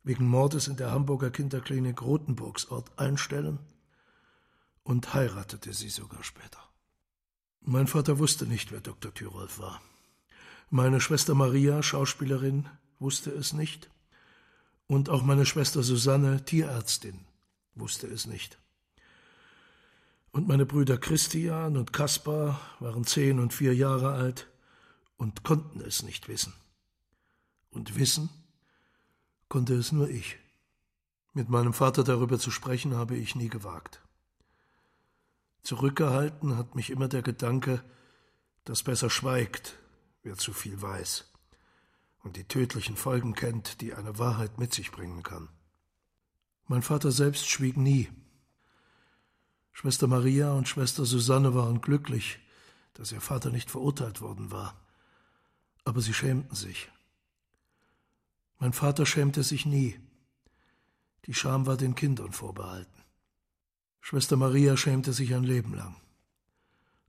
wegen 0.02 0.28
Mordes 0.28 0.68
in 0.68 0.76
der 0.76 0.92
Hamburger 0.92 1.30
Kinderklinik 1.30 2.00
Rotenburgsort 2.00 2.96
einstellen 2.98 3.58
und 4.84 5.14
heiratete 5.14 5.72
sie 5.72 5.88
sogar 5.88 6.22
später. 6.22 6.60
Mein 7.60 7.88
Vater 7.88 8.20
wusste 8.20 8.46
nicht, 8.46 8.70
wer 8.70 8.80
Dr. 8.80 9.12
Thyrolf 9.12 9.58
war. 9.58 9.82
Meine 10.70 11.00
Schwester 11.00 11.34
Maria, 11.34 11.82
Schauspielerin, 11.82 12.68
wusste 13.00 13.30
es 13.30 13.52
nicht. 13.52 13.90
Und 14.86 15.10
auch 15.10 15.24
meine 15.24 15.44
Schwester 15.44 15.82
Susanne, 15.82 16.44
Tierärztin, 16.44 17.26
wusste 17.74 18.06
es 18.06 18.26
nicht. 18.26 18.58
Und 20.36 20.48
meine 20.48 20.66
Brüder 20.66 20.98
Christian 20.98 21.78
und 21.78 21.94
Kaspar 21.94 22.60
waren 22.78 23.04
zehn 23.04 23.38
und 23.38 23.54
vier 23.54 23.74
Jahre 23.74 24.12
alt 24.12 24.46
und 25.16 25.44
konnten 25.44 25.80
es 25.80 26.02
nicht 26.02 26.28
wissen. 26.28 26.52
Und 27.70 27.96
wissen 27.96 28.28
konnte 29.48 29.74
es 29.74 29.92
nur 29.92 30.10
ich. 30.10 30.36
Mit 31.32 31.48
meinem 31.48 31.72
Vater 31.72 32.04
darüber 32.04 32.38
zu 32.38 32.50
sprechen 32.50 32.94
habe 32.94 33.16
ich 33.16 33.34
nie 33.34 33.48
gewagt. 33.48 34.02
Zurückgehalten 35.62 36.58
hat 36.58 36.74
mich 36.74 36.90
immer 36.90 37.08
der 37.08 37.22
Gedanke, 37.22 37.82
dass 38.66 38.82
besser 38.82 39.08
schweigt, 39.08 39.78
wer 40.22 40.36
zu 40.36 40.52
viel 40.52 40.82
weiß 40.82 41.32
und 42.24 42.36
die 42.36 42.44
tödlichen 42.44 42.98
Folgen 42.98 43.32
kennt, 43.32 43.80
die 43.80 43.94
eine 43.94 44.18
Wahrheit 44.18 44.58
mit 44.58 44.74
sich 44.74 44.92
bringen 44.92 45.22
kann. 45.22 45.48
Mein 46.66 46.82
Vater 46.82 47.10
selbst 47.10 47.48
schwieg 47.48 47.78
nie. 47.78 48.10
Schwester 49.78 50.06
Maria 50.06 50.52
und 50.52 50.66
Schwester 50.66 51.04
Susanne 51.04 51.54
waren 51.54 51.82
glücklich, 51.82 52.38
dass 52.94 53.12
ihr 53.12 53.20
Vater 53.20 53.50
nicht 53.50 53.70
verurteilt 53.70 54.22
worden 54.22 54.50
war, 54.50 54.74
aber 55.84 56.00
sie 56.00 56.14
schämten 56.14 56.56
sich. 56.56 56.90
Mein 58.58 58.72
Vater 58.72 59.04
schämte 59.04 59.42
sich 59.42 59.66
nie. 59.66 60.00
Die 61.26 61.34
Scham 61.34 61.66
war 61.66 61.76
den 61.76 61.94
Kindern 61.94 62.32
vorbehalten. 62.32 63.02
Schwester 64.00 64.38
Maria 64.38 64.78
schämte 64.78 65.12
sich 65.12 65.34
ein 65.34 65.44
Leben 65.44 65.74
lang. 65.74 65.94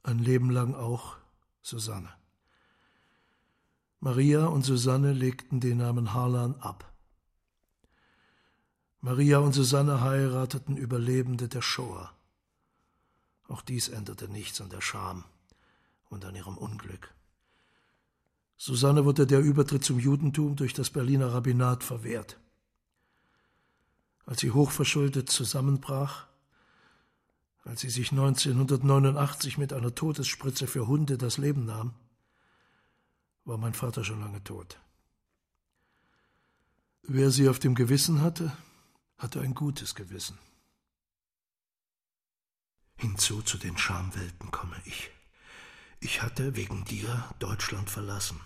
Ein 0.04 0.20
Leben 0.20 0.50
lang 0.50 0.76
auch 0.76 1.16
Susanne. 1.62 2.12
Maria 4.02 4.46
und 4.46 4.64
Susanne 4.64 5.14
legten 5.14 5.62
den 5.62 5.78
Namen 5.78 6.14
Harlan 6.14 6.56
ab. 6.56 6.92
Maria 9.00 9.38
und 9.38 9.54
Susanne 9.54 10.02
heirateten 10.02 10.76
Überlebende 10.76 11.48
der 11.48 11.62
Shoah. 11.62 12.17
Auch 13.48 13.62
dies 13.62 13.88
änderte 13.88 14.28
nichts 14.28 14.60
an 14.62 14.70
der 14.70 14.82
Scham 14.82 15.24
und 16.10 16.26
an 16.26 16.36
ihrem 16.36 16.58
Unglück. 16.58 17.14
Susanne 18.58 19.06
wurde 19.06 19.28
der 19.28 19.40
Übertritt 19.40 19.84
zum 19.84 20.00
Judentum 20.00 20.56
durch 20.56 20.74
das 20.74 20.90
Berliner 20.90 21.34
Rabbinat 21.34 21.84
verwehrt. 21.84 22.40
Als 24.26 24.42
sie 24.42 24.52
hochverschuldet 24.52 25.30
zusammenbrach, 25.30 26.26
als 27.64 27.82
sie 27.82 27.90
sich 27.90 28.12
1989 28.12 29.58
mit 29.58 29.74
einer 29.74 29.94
Todesspritze 29.94 30.68
für 30.68 30.88
Hunde 30.88 31.18
das 31.18 31.38
Leben 31.38 31.66
nahm, 31.66 31.94
war 33.46 33.58
mein 33.58 33.74
Vater 33.74 34.04
schon 34.04 34.20
lange 34.20 34.44
tot. 34.44 34.80
Wer 37.04 37.32
sie 37.32 37.48
auf 37.48 37.60
dem 37.60 37.76
Gewissen 37.76 38.22
hatte, 38.22 38.52
hatte 39.18 39.40
ein 39.40 39.54
gutes 39.54 39.96
Gewissen. 39.96 40.38
Hinzu 42.98 43.44
zu 43.44 43.60
den 43.60 43.78
Schamwelten 43.78 44.50
komme 44.50 44.76
ich. 44.86 45.12
Ich 46.00 46.24
hatte 46.24 46.56
wegen 46.56 46.84
dir 46.84 47.26
Deutschland 47.38 47.92
verlassen. 47.92 48.40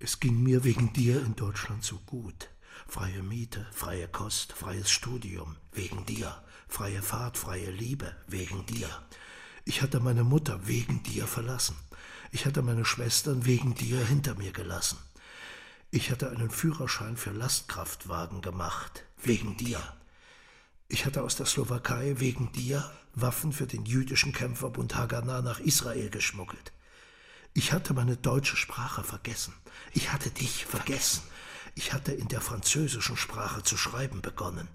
Es 0.00 0.18
ging 0.18 0.42
mir 0.42 0.64
wegen 0.64 0.92
dir 0.92 1.20
in 1.24 1.36
Deutschland 1.36 1.84
so 1.84 1.98
gut. 2.00 2.50
Freie 2.88 3.22
Miete, 3.22 3.66
freie 3.72 4.08
Kost, 4.08 4.52
freies 4.54 4.90
Studium, 4.90 5.56
wegen 5.72 6.04
dir. 6.04 6.42
Freie 6.68 7.00
Fahrt, 7.00 7.38
freie 7.38 7.70
Liebe, 7.70 8.14
wegen 8.26 8.66
dir. 8.66 8.88
Ich 9.64 9.82
hatte 9.82 10.00
meine 10.00 10.24
Mutter 10.24 10.66
wegen 10.66 11.02
dir 11.04 11.28
verlassen. 11.28 11.76
Ich 12.32 12.44
hatte 12.44 12.62
meine 12.62 12.84
Schwestern 12.84 13.46
wegen 13.46 13.74
dir 13.74 14.04
hinter 14.04 14.34
mir 14.34 14.52
gelassen. 14.52 14.98
Ich 15.90 16.10
hatte 16.10 16.30
einen 16.30 16.50
Führerschein 16.50 17.16
für 17.16 17.30
Lastkraftwagen 17.30 18.40
gemacht, 18.40 19.04
wegen 19.22 19.56
dir. 19.56 19.80
Ich 20.90 21.04
hatte 21.04 21.22
aus 21.22 21.36
der 21.36 21.44
Slowakei 21.44 22.14
wegen 22.18 22.50
dir 22.52 22.90
Waffen 23.14 23.52
für 23.52 23.66
den 23.66 23.84
jüdischen 23.84 24.32
Kämpferbund 24.32 24.96
Haganah 24.96 25.42
nach 25.42 25.60
Israel 25.60 26.08
geschmuggelt. 26.08 26.72
Ich 27.52 27.72
hatte 27.72 27.92
meine 27.92 28.16
deutsche 28.16 28.56
Sprache 28.56 29.04
vergessen. 29.04 29.52
Ich 29.92 30.12
hatte 30.12 30.30
dich 30.30 30.64
vergessen. 30.64 31.22
Ich 31.74 31.92
hatte 31.92 32.12
in 32.12 32.28
der 32.28 32.40
französischen 32.40 33.18
Sprache 33.18 33.62
zu 33.62 33.76
schreiben 33.76 34.22
begonnen. 34.22 34.68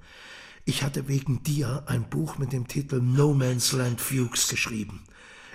Ich 0.66 0.84
hatte 0.84 1.08
wegen 1.08 1.42
dir 1.44 1.84
ein 1.88 2.08
Buch 2.10 2.38
mit 2.38 2.54
dem 2.54 2.68
Titel 2.68 3.02
No 3.02 3.34
Man's 3.34 3.72
Land 3.72 4.00
Fuchs 4.00 4.48
geschrieben. 4.48 5.04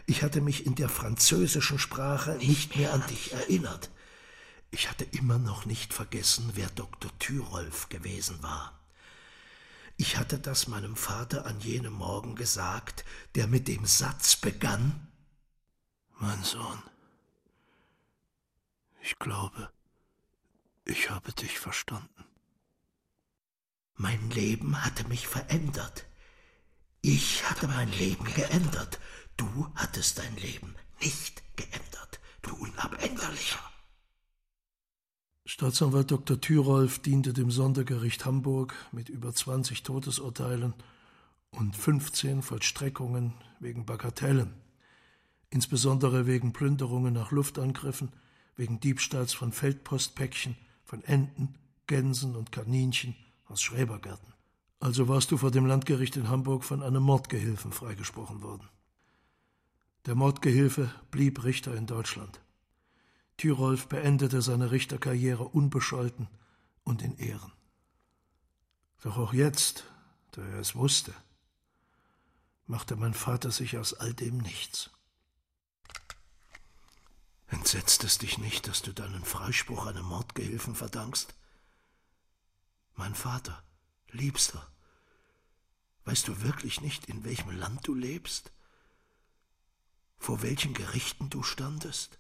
Ich 0.07 0.23
hatte 0.23 0.41
mich 0.41 0.67
in 0.67 0.75
der 0.75 0.89
französischen 0.89 1.79
Sprache 1.79 2.33
nicht 2.39 2.77
mehr 2.77 2.93
an 2.93 3.07
dich 3.09 3.33
erinnert. 3.33 3.91
Ich 4.71 4.91
hatte 4.91 5.05
immer 5.05 5.39
noch 5.39 5.67
nicht 5.67 5.95
vergessen, 5.95 6.51
wer 6.55 6.69
Dr. 6.71 7.11
Thyrolf 7.19 7.89
gewesen 7.89 8.43
war. 8.43 8.78
Ich 10.01 10.17
hatte 10.17 10.39
das 10.39 10.69
meinem 10.69 10.95
Vater 10.95 11.45
an 11.45 11.59
jenem 11.59 11.93
Morgen 11.93 12.37
gesagt, 12.37 13.05
der 13.35 13.49
mit 13.49 13.67
dem 13.67 13.85
Satz 13.85 14.37
begann 14.37 15.09
Mein 16.21 16.43
Sohn, 16.45 16.81
ich 19.03 19.19
glaube, 19.19 19.73
ich 20.85 21.11
habe 21.11 21.33
dich 21.33 21.59
verstanden. 21.59 22.25
Mein 23.97 24.31
Leben 24.31 24.85
hatte 24.85 25.03
mich 25.09 25.27
verändert. 25.27 26.07
Ich 27.03 27.51
hatte 27.51 27.67
mein 27.67 27.91
Leben 27.91 28.25
geändert. 28.35 29.01
Du 29.37 29.69
hattest 29.75 30.19
dein 30.19 30.37
Leben 30.37 30.77
nicht 31.01 31.43
geändert, 31.57 32.21
du 32.43 32.55
Unabänderlicher. 32.55 33.69
Staatsanwalt 35.51 36.11
Dr. 36.11 36.39
Thyrolf 36.39 36.99
diente 36.99 37.33
dem 37.33 37.51
Sondergericht 37.51 38.27
Hamburg 38.27 38.75
mit 38.93 39.09
über 39.09 39.33
20 39.33 39.83
Todesurteilen 39.83 40.75
und 41.53 41.75
15 41.75 42.43
Vollstreckungen 42.43 43.33
wegen 43.59 43.87
Bagatellen, 43.87 44.53
insbesondere 45.49 46.27
wegen 46.27 46.53
Plünderungen 46.53 47.15
nach 47.15 47.31
Luftangriffen, 47.31 48.13
wegen 48.57 48.79
Diebstahls 48.79 49.33
von 49.33 49.53
Feldpostpäckchen, 49.53 50.55
von 50.85 51.03
Enten, 51.05 51.55
Gänsen 51.87 52.37
und 52.37 52.53
Kaninchen 52.53 53.17
aus 53.47 53.63
Schrebergärten. 53.63 54.35
Also 54.81 55.09
warst 55.09 55.31
du 55.31 55.39
vor 55.39 55.51
dem 55.51 55.65
Landgericht 55.65 56.19
in 56.19 56.29
Hamburg 56.29 56.63
von 56.63 56.83
einem 56.83 57.03
Mordgehilfen 57.03 57.73
freigesprochen 57.73 58.43
worden. 58.43 58.69
Der 60.05 60.15
Mordgehilfe 60.15 60.93
blieb 61.11 61.43
Richter 61.43 61.75
in 61.75 61.87
Deutschland. 61.87 62.39
Thyrolf 63.39 63.87
beendete 63.87 64.43
seine 64.43 64.73
Richterkarriere 64.73 65.45
unbescholten 65.45 66.29
und 66.83 67.03
in 67.03 67.17
Ehren. 67.19 67.53
Doch 69.03 69.17
auch 69.17 69.33
jetzt, 69.33 69.85
da 70.33 70.43
er 70.43 70.59
es 70.59 70.75
wusste, 70.75 71.15
machte 72.67 72.97
mein 72.97 73.15
Vater 73.15 73.53
sich 73.53 73.79
aus 73.79 73.95
all 73.95 74.13
dem 74.13 74.39
nichts. 74.39 74.91
Entsetzt 77.47 78.03
es 78.03 78.19
dich 78.19 78.39
nicht, 78.39 78.67
dass 78.67 78.83
du 78.83 78.93
deinen 78.93 79.25
Freispruch 79.25 79.87
einem 79.87 80.05
Mordgehilfen 80.05 80.75
verdankst? 80.75 81.33
Mein 82.97 83.15
Vater, 83.15 83.63
Liebster, 84.11 84.67
weißt 86.05 86.27
du 86.27 86.43
wirklich 86.43 86.81
nicht, 86.81 87.07
in 87.07 87.23
welchem 87.23 87.51
Land 87.53 87.87
du 87.87 87.95
lebst? 87.95 88.51
Vor 90.19 90.43
welchen 90.43 90.75
Gerichten 90.75 91.31
du 91.31 91.45
standest? 91.45 92.19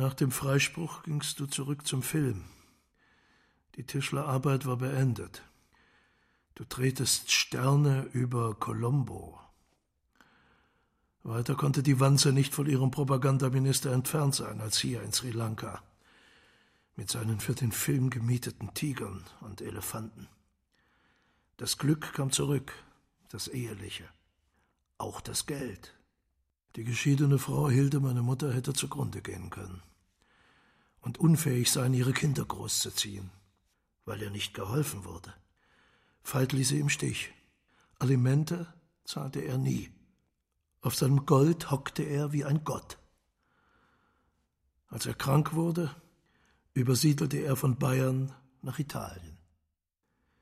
Nach 0.00 0.14
dem 0.14 0.30
Freispruch 0.30 1.02
gingst 1.02 1.40
du 1.40 1.46
zurück 1.46 1.86
zum 1.86 2.02
Film. 2.02 2.46
Die 3.74 3.84
Tischlerarbeit 3.84 4.64
war 4.64 4.78
beendet. 4.78 5.42
Du 6.54 6.64
drehtest 6.66 7.30
Sterne 7.30 8.08
über 8.14 8.54
Colombo. 8.54 9.38
Weiter 11.22 11.54
konnte 11.54 11.82
die 11.82 12.00
Wanze 12.00 12.32
nicht 12.32 12.54
von 12.54 12.64
ihrem 12.64 12.90
Propagandaminister 12.90 13.92
entfernt 13.92 14.34
sein 14.34 14.62
als 14.62 14.78
hier 14.78 15.02
in 15.02 15.12
Sri 15.12 15.32
Lanka, 15.32 15.82
mit 16.96 17.10
seinen 17.10 17.38
für 17.38 17.54
den 17.54 17.70
Film 17.70 18.08
gemieteten 18.08 18.72
Tigern 18.72 19.26
und 19.42 19.60
Elefanten. 19.60 20.28
Das 21.58 21.76
Glück 21.76 22.14
kam 22.14 22.32
zurück, 22.32 22.72
das 23.28 23.48
Eheliche, 23.48 24.08
auch 24.96 25.20
das 25.20 25.44
Geld. 25.44 25.94
Die 26.76 26.84
geschiedene 26.84 27.38
Frau 27.38 27.68
Hilde, 27.68 28.00
meine 28.00 28.22
Mutter, 28.22 28.50
hätte 28.50 28.72
zugrunde 28.72 29.20
gehen 29.20 29.50
können 29.50 29.82
und 31.00 31.18
unfähig 31.18 31.70
sein, 31.70 31.94
ihre 31.94 32.12
Kinder 32.12 32.44
großzuziehen, 32.44 33.30
weil 34.04 34.22
ihr 34.22 34.30
nicht 34.30 34.54
geholfen 34.54 35.04
wurde. 35.04 35.32
Veit 36.24 36.52
ließ 36.52 36.68
sie 36.68 36.80
im 36.80 36.88
Stich. 36.88 37.32
Alimente 37.98 38.72
zahlte 39.04 39.40
er 39.40 39.58
nie. 39.58 39.90
Auf 40.82 40.94
seinem 40.94 41.26
Gold 41.26 41.70
hockte 41.70 42.02
er 42.02 42.32
wie 42.32 42.44
ein 42.44 42.64
Gott. 42.64 42.98
Als 44.88 45.06
er 45.06 45.14
krank 45.14 45.54
wurde, 45.54 45.94
übersiedelte 46.74 47.38
er 47.38 47.56
von 47.56 47.78
Bayern 47.78 48.32
nach 48.62 48.78
Italien. 48.78 49.38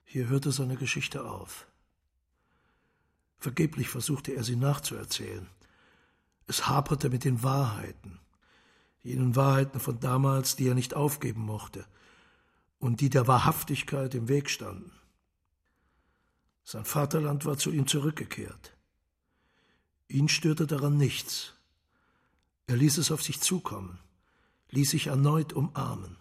Hier 0.04 0.28
hörte 0.28 0.52
seine 0.52 0.76
Geschichte 0.76 1.24
auf. 1.24 1.66
Vergeblich 3.38 3.88
versuchte 3.88 4.32
er 4.32 4.42
sie 4.42 4.56
nachzuerzählen. 4.56 5.46
Es 6.46 6.66
haperte 6.66 7.10
mit 7.10 7.24
den 7.24 7.42
Wahrheiten, 7.42 8.18
jenen 9.08 9.36
Wahrheiten 9.36 9.80
von 9.80 10.00
damals, 10.00 10.56
die 10.56 10.68
er 10.68 10.74
nicht 10.74 10.94
aufgeben 10.94 11.42
mochte 11.42 11.86
und 12.78 13.00
die 13.00 13.10
der 13.10 13.26
Wahrhaftigkeit 13.26 14.14
im 14.14 14.28
Weg 14.28 14.50
standen. 14.50 14.92
Sein 16.64 16.84
Vaterland 16.84 17.44
war 17.44 17.56
zu 17.56 17.70
ihm 17.70 17.86
zurückgekehrt. 17.86 18.76
Ihn 20.08 20.28
störte 20.28 20.66
daran 20.66 20.96
nichts. 20.96 21.54
Er 22.66 22.76
ließ 22.76 22.98
es 22.98 23.10
auf 23.10 23.22
sich 23.22 23.40
zukommen, 23.40 23.98
ließ 24.70 24.90
sich 24.90 25.06
erneut 25.06 25.52
umarmen. 25.52 26.16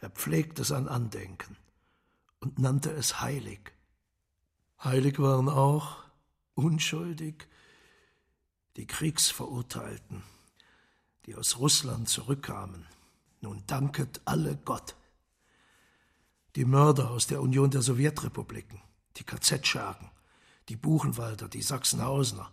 Er 0.00 0.10
pflegte 0.10 0.64
sein 0.64 0.88
Andenken 0.88 1.56
und 2.40 2.58
nannte 2.58 2.90
es 2.90 3.20
heilig. 3.20 3.72
Heilig 4.82 5.18
waren 5.18 5.48
auch, 5.48 5.98
unschuldig, 6.54 7.48
die 8.76 8.86
Kriegsverurteilten, 8.86 10.22
die 11.26 11.34
aus 11.36 11.58
Russland 11.58 12.08
zurückkamen. 12.08 12.86
Nun 13.40 13.62
danket 13.66 14.20
alle 14.24 14.56
Gott. 14.56 14.96
Die 16.56 16.64
Mörder 16.64 17.10
aus 17.10 17.26
der 17.26 17.40
Union 17.40 17.70
der 17.70 17.82
Sowjetrepubliken, 17.82 18.80
die 19.16 19.24
KZ-Schergen, 19.24 20.10
die 20.68 20.76
Buchenwalder, 20.76 21.48
die 21.48 21.62
Sachsenhausener, 21.62 22.50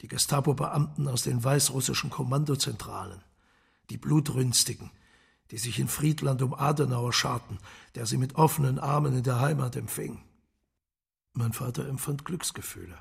die 0.00 0.08
Gestapo-Beamten 0.08 1.08
aus 1.08 1.22
den 1.22 1.42
weißrussischen 1.42 2.10
Kommandozentralen, 2.10 3.22
die 3.90 3.98
Blutrünstigen, 3.98 4.90
die 5.50 5.58
sich 5.58 5.78
in 5.78 5.88
Friedland 5.88 6.42
um 6.42 6.54
Adenauer 6.54 7.12
scharten, 7.12 7.58
der 7.94 8.06
sie 8.06 8.16
mit 8.16 8.34
offenen 8.34 8.78
Armen 8.78 9.16
in 9.16 9.22
der 9.22 9.40
Heimat 9.40 9.76
empfing. 9.76 10.22
Mein 11.34 11.52
Vater 11.52 11.88
empfand 11.88 12.24
Glücksgefühle, 12.24 12.98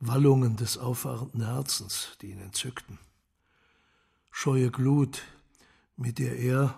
Wallungen 0.00 0.56
des 0.56 0.78
auffahrenden 0.78 1.44
Herzens, 1.44 2.16
die 2.20 2.30
ihn 2.30 2.40
entzückten. 2.40 2.98
Scheue 4.34 4.70
Glut, 4.70 5.22
mit 5.96 6.18
der 6.18 6.36
er, 6.38 6.74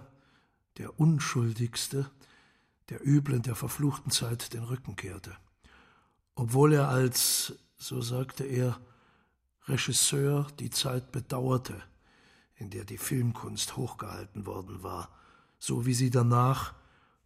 der 0.76 0.98
Unschuldigste, 0.98 2.10
der 2.90 3.06
Üblen 3.06 3.42
der 3.42 3.54
verfluchten 3.54 4.10
Zeit 4.10 4.52
den 4.52 4.64
Rücken 4.64 4.96
kehrte. 4.96 5.34
Obwohl 6.34 6.74
er 6.74 6.88
als, 6.88 7.54
so 7.78 8.02
sagte 8.02 8.44
er, 8.44 8.78
Regisseur 9.66 10.48
die 10.58 10.68
Zeit 10.68 11.12
bedauerte, 11.12 11.80
in 12.56 12.70
der 12.70 12.84
die 12.84 12.98
Filmkunst 12.98 13.76
hochgehalten 13.76 14.44
worden 14.44 14.82
war, 14.82 15.08
so 15.58 15.86
wie 15.86 15.94
sie 15.94 16.10
danach 16.10 16.74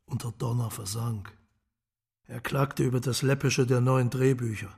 unter 0.04 0.30
Donner 0.30 0.70
versank. 0.70 1.36
Er 2.26 2.40
klagte 2.40 2.84
über 2.84 3.00
das 3.00 3.22
Läppische 3.22 3.66
der 3.66 3.80
neuen 3.80 4.10
Drehbücher, 4.10 4.70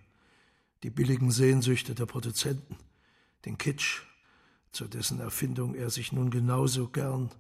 die 0.85 0.91
billigen 0.91 1.33
Sehnsüchte 1.33 1.95
der 1.95 2.07
Produzenten, 2.07 2.77
den 3.45 3.59
Kitsch, 3.59 4.03
zu 4.73 4.87
dessen 4.87 5.21
Erfindung 5.21 5.75
er 5.75 5.91
sich 5.91 6.13
nun 6.13 6.31
genauso 6.31 6.89
gern 6.89 7.31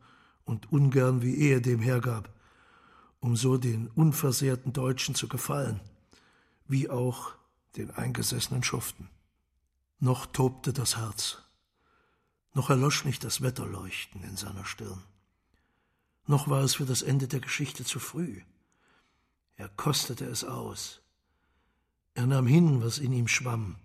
und 0.44 0.72
ungern 0.72 1.22
wie 1.22 1.48
er 1.48 1.60
dem 1.60 1.80
hergab, 1.80 2.28
um 3.20 3.36
so 3.36 3.56
den 3.56 3.88
unversehrten 3.88 4.72
Deutschen 4.72 5.14
zu 5.14 5.28
gefallen, 5.28 5.80
wie 6.66 6.90
auch 6.90 7.32
den 7.76 7.90
eingesessenen 7.90 8.62
Schuften. 8.62 9.08
Noch 9.98 10.26
tobte 10.26 10.72
das 10.72 10.96
Herz, 10.96 11.38
noch 12.54 12.70
erlosch 12.70 13.04
nicht 13.04 13.22
das 13.22 13.42
Wetterleuchten 13.42 14.24
in 14.24 14.36
seiner 14.36 14.64
Stirn. 14.64 15.02
Noch 16.26 16.48
war 16.48 16.62
es 16.62 16.74
für 16.76 16.86
das 16.86 17.02
Ende 17.02 17.28
der 17.28 17.40
Geschichte 17.40 17.84
zu 17.84 17.98
früh. 17.98 18.40
Er 19.56 19.68
kostete 19.68 20.24
es 20.24 20.44
aus. 20.44 21.00
Er 22.14 22.26
nahm 22.26 22.46
hin, 22.46 22.82
was 22.82 22.98
in 22.98 23.12
ihm 23.12 23.28
schwamm, 23.28 23.76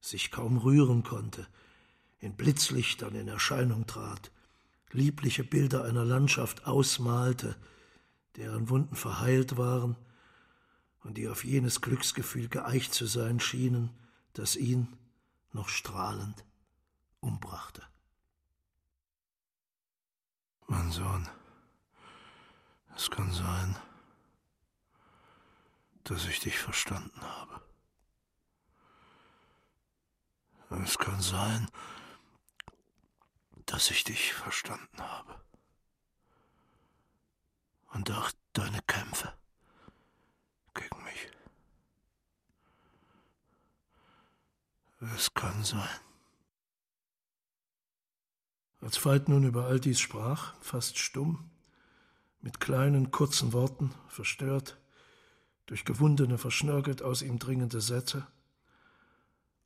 sich 0.00 0.30
kaum 0.30 0.58
rühren 0.58 1.02
konnte, 1.02 1.46
in 2.22 2.36
Blitzlichtern 2.36 3.16
in 3.16 3.26
Erscheinung 3.26 3.86
trat, 3.86 4.30
liebliche 4.92 5.42
Bilder 5.42 5.84
einer 5.84 6.04
Landschaft 6.04 6.66
ausmalte, 6.66 7.56
deren 8.36 8.68
Wunden 8.68 8.94
verheilt 8.94 9.56
waren 9.56 9.96
und 11.02 11.18
die 11.18 11.28
auf 11.28 11.44
jenes 11.44 11.80
Glücksgefühl 11.80 12.48
geeicht 12.48 12.94
zu 12.94 13.06
sein 13.06 13.40
schienen, 13.40 13.90
das 14.34 14.54
ihn 14.54 14.86
noch 15.52 15.68
strahlend 15.68 16.44
umbrachte. 17.20 17.82
Mein 20.68 20.92
Sohn, 20.92 21.28
es 22.96 23.10
kann 23.10 23.32
sein, 23.32 23.76
dass 26.04 26.24
ich 26.26 26.38
dich 26.38 26.56
verstanden 26.56 27.20
habe. 27.20 27.60
Es 30.84 30.96
kann 30.96 31.20
sein, 31.20 31.66
dass 31.66 31.91
ich 33.90 34.04
dich 34.04 34.34
verstanden 34.34 35.00
habe. 35.00 35.40
Und 37.92 38.10
auch 38.10 38.30
deine 38.52 38.80
Kämpfe 38.82 39.32
gegen 40.74 41.02
mich. 41.04 41.28
Es 45.14 45.34
kann 45.34 45.64
sein. 45.64 45.88
Als 48.80 49.04
Veit 49.04 49.28
nun 49.28 49.44
über 49.44 49.66
all 49.66 49.80
dies 49.80 50.00
sprach, 50.00 50.54
fast 50.60 50.98
stumm, 50.98 51.50
mit 52.40 52.60
kleinen, 52.60 53.10
kurzen 53.10 53.52
Worten, 53.52 53.94
verstört, 54.08 54.78
durch 55.66 55.84
gewundene, 55.84 56.38
verschnörkelt 56.38 57.02
aus 57.02 57.22
ihm 57.22 57.38
dringende 57.38 57.80
Sätze, 57.80 58.26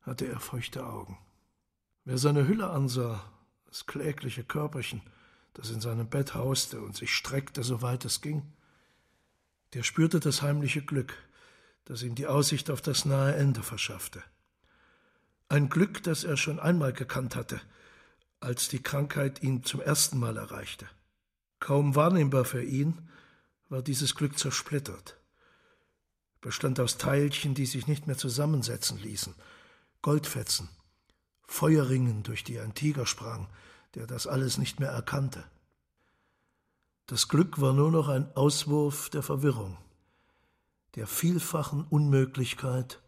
hatte 0.03 0.27
er 0.27 0.38
feuchte 0.38 0.87
Augen. 0.87 1.19
Wer 2.05 2.19
seine 2.19 2.47
Hülle 2.47 2.71
ansah, 2.71 3.25
das 3.77 3.85
klägliche 3.85 4.43
Körperchen, 4.43 5.03
das 5.53 5.69
in 5.69 5.83
seinem 5.83 6.09
Bett 6.09 6.35
hauste 6.35 6.81
und 6.81 6.97
sich 6.97 7.15
streckte, 7.15 7.62
soweit 7.62 8.07
es 8.07 8.23
ging, 8.23 8.43
der 9.75 9.83
spürte 9.83 10.19
das 10.19 10.41
heimliche 10.41 10.81
Glück, 10.81 11.12
das 11.85 12.03
ihm 12.03 12.15
die 12.15 12.27
Aussicht 12.27 12.71
auf 12.71 12.81
das 12.81 13.05
nahe 13.05 13.37
Ende 13.37 13.62
verschaffte. 13.62 14.23
Ein 15.51 15.69
Glück, 15.69 16.03
das 16.03 16.25
er 16.25 16.39
schon 16.39 16.59
einmal 16.59 16.95
gekannt 16.95 17.37
hatte, 17.37 17.61
als 18.41 18.69
die 18.69 18.83
Krankheit 18.83 19.43
ihn 19.43 19.62
zum 19.62 19.83
ersten 19.83 20.19
Mal 20.19 20.39
erreichte. 20.39 20.89
Kaum 21.61 21.95
wahrnehmbar 21.95 22.47
für 22.47 22.62
ihn 22.62 23.11
war 23.69 23.83
dieses 23.83 24.15
Glück 24.15 24.39
zersplittert, 24.39 25.19
bestand 26.41 26.81
aus 26.81 26.97
Teilchen, 26.97 27.55
die 27.55 27.67
sich 27.67 27.87
nicht 27.87 28.07
mehr 28.07 28.17
zusammensetzen 28.17 28.99
ließen, 29.03 29.35
Goldfetzen, 30.01 30.71
Feuerringen, 31.47 32.23
durch 32.23 32.43
die 32.43 32.59
ein 32.59 32.75
Tiger 32.75 33.05
sprang, 33.05 33.49
der 33.96 34.06
das 34.06 34.26
alles 34.26 34.59
nicht 34.59 34.78
mehr 34.78 34.90
erkannte. 34.90 35.42
Das 37.06 37.28
Glück 37.28 37.61
war 37.61 37.72
nur 37.72 37.90
noch 37.90 38.09
ein 38.09 38.30
Auswurf 38.37 39.09
der 39.09 39.22
Verwirrung, 39.22 39.78
der 40.96 41.06
vielfachen 41.06 41.85
Unmöglichkeit, 41.88 43.00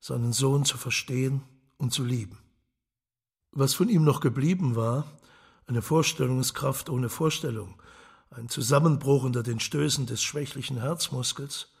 seinen 0.00 0.32
Sohn 0.32 0.64
zu 0.64 0.78
verstehen 0.78 1.42
und 1.78 1.92
zu 1.92 2.04
lieben. 2.04 2.38
Was 3.52 3.74
von 3.74 3.88
ihm 3.88 4.04
noch 4.04 4.20
geblieben 4.20 4.74
war, 4.74 5.06
eine 5.66 5.80
Vorstellungskraft 5.80 6.90
ohne 6.90 7.08
Vorstellung, 7.08 7.80
ein 8.30 8.48
Zusammenbruch 8.48 9.22
unter 9.22 9.44
den 9.44 9.60
Stößen 9.60 10.06
des 10.06 10.22
schwächlichen 10.22 10.80
Herzmuskels, 10.80 11.72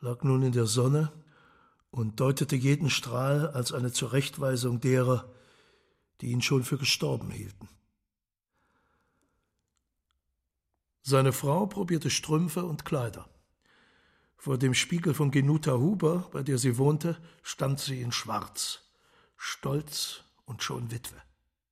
lag 0.00 0.22
nun 0.22 0.42
in 0.42 0.52
der 0.52 0.66
Sonne 0.66 1.12
und 1.90 2.18
deutete 2.18 2.56
jeden 2.56 2.88
Strahl 2.88 3.48
als 3.48 3.72
eine 3.72 3.92
Zurechtweisung 3.92 4.80
derer, 4.80 5.30
die 6.20 6.30
ihn 6.30 6.42
schon 6.42 6.64
für 6.64 6.78
gestorben 6.78 7.30
hielten. 7.30 7.68
Seine 11.02 11.32
Frau 11.32 11.66
probierte 11.66 12.10
Strümpfe 12.10 12.64
und 12.64 12.84
Kleider. 12.84 13.28
Vor 14.36 14.58
dem 14.58 14.74
Spiegel 14.74 15.14
von 15.14 15.30
Genuta 15.30 15.72
Huber, 15.72 16.28
bei 16.32 16.42
der 16.42 16.58
sie 16.58 16.78
wohnte, 16.78 17.16
stand 17.42 17.80
sie 17.80 18.00
in 18.00 18.12
Schwarz, 18.12 18.80
stolz 19.36 20.22
und 20.44 20.62
schon 20.62 20.90
Witwe. 20.90 21.16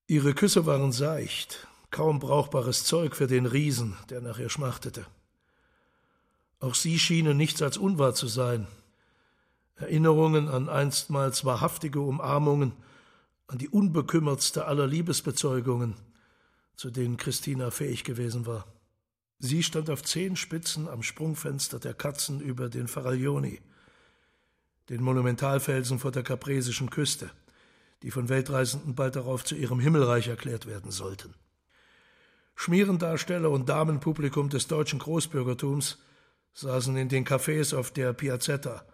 Ihre 0.07 0.35
Küsse 0.35 0.67
waren 0.67 0.93
seicht, 0.93 1.67
kaum 1.91 2.19
brauchbares 2.19 2.85
Zeug 2.85 3.15
für 3.17 3.27
den 3.27 3.47
Riesen, 3.47 3.97
der 4.11 4.21
nach 4.21 4.39
ihr 4.39 4.49
schmachtete. 4.49 5.07
Auch 6.61 6.75
sie 6.75 6.99
schienen 6.99 7.37
nichts 7.37 7.63
als 7.63 7.77
unwahr 7.77 8.15
zu 8.15 8.27
sein. 8.27 8.67
Erinnerungen 9.77 10.49
an 10.49 10.69
einstmals 10.69 11.45
wahrhaftige 11.45 12.01
Umarmungen, 12.01 12.73
an 13.49 13.59
die 13.59 13.69
unbekümmertste 13.69 14.67
aller 14.67 14.87
Liebesbezeugungen, 14.87 15.97
zu 16.77 16.91
denen 16.91 17.17
Christina 17.17 17.71
fähig 17.71 18.05
gewesen 18.05 18.47
war. 18.47 18.67
Sie 19.41 19.63
stand 19.63 19.91
auf 19.91 20.03
zehn 20.03 20.37
Spitzen 20.37 20.89
am 20.89 21.03
Sprungfenster 21.03 21.79
der 21.79 21.95
Katzen 21.95 22.41
über 22.41 22.69
den 22.69 22.89
Faraglioni, 22.89 23.61
den 24.89 25.03
Monumentalfelsen 25.03 25.99
vor 25.99 26.13
der 26.13 26.23
kapresischen 26.23 26.91
Küste, 26.91 27.31
die 28.03 28.11
von 28.11 28.29
Weltreisenden 28.29 28.95
bald 28.95 29.17
darauf 29.17 29.45
zu 29.45 29.55
ihrem 29.55 29.81
Himmelreich 29.81 30.29
erklärt 30.29 30.67
werden 30.67 30.91
sollten. 30.91 31.35
Schmierendarsteller 32.55 33.51
und 33.51 33.69
Damenpublikum 33.69 34.49
des 34.51 34.67
deutschen 34.67 34.99
Großbürgertums 34.99 35.99
saßen 36.55 36.97
in 36.97 37.09
den 37.09 37.25
Cafés 37.25 37.75
auf 37.75 37.93
der 37.93 38.13
Piazzetta, 38.13 38.85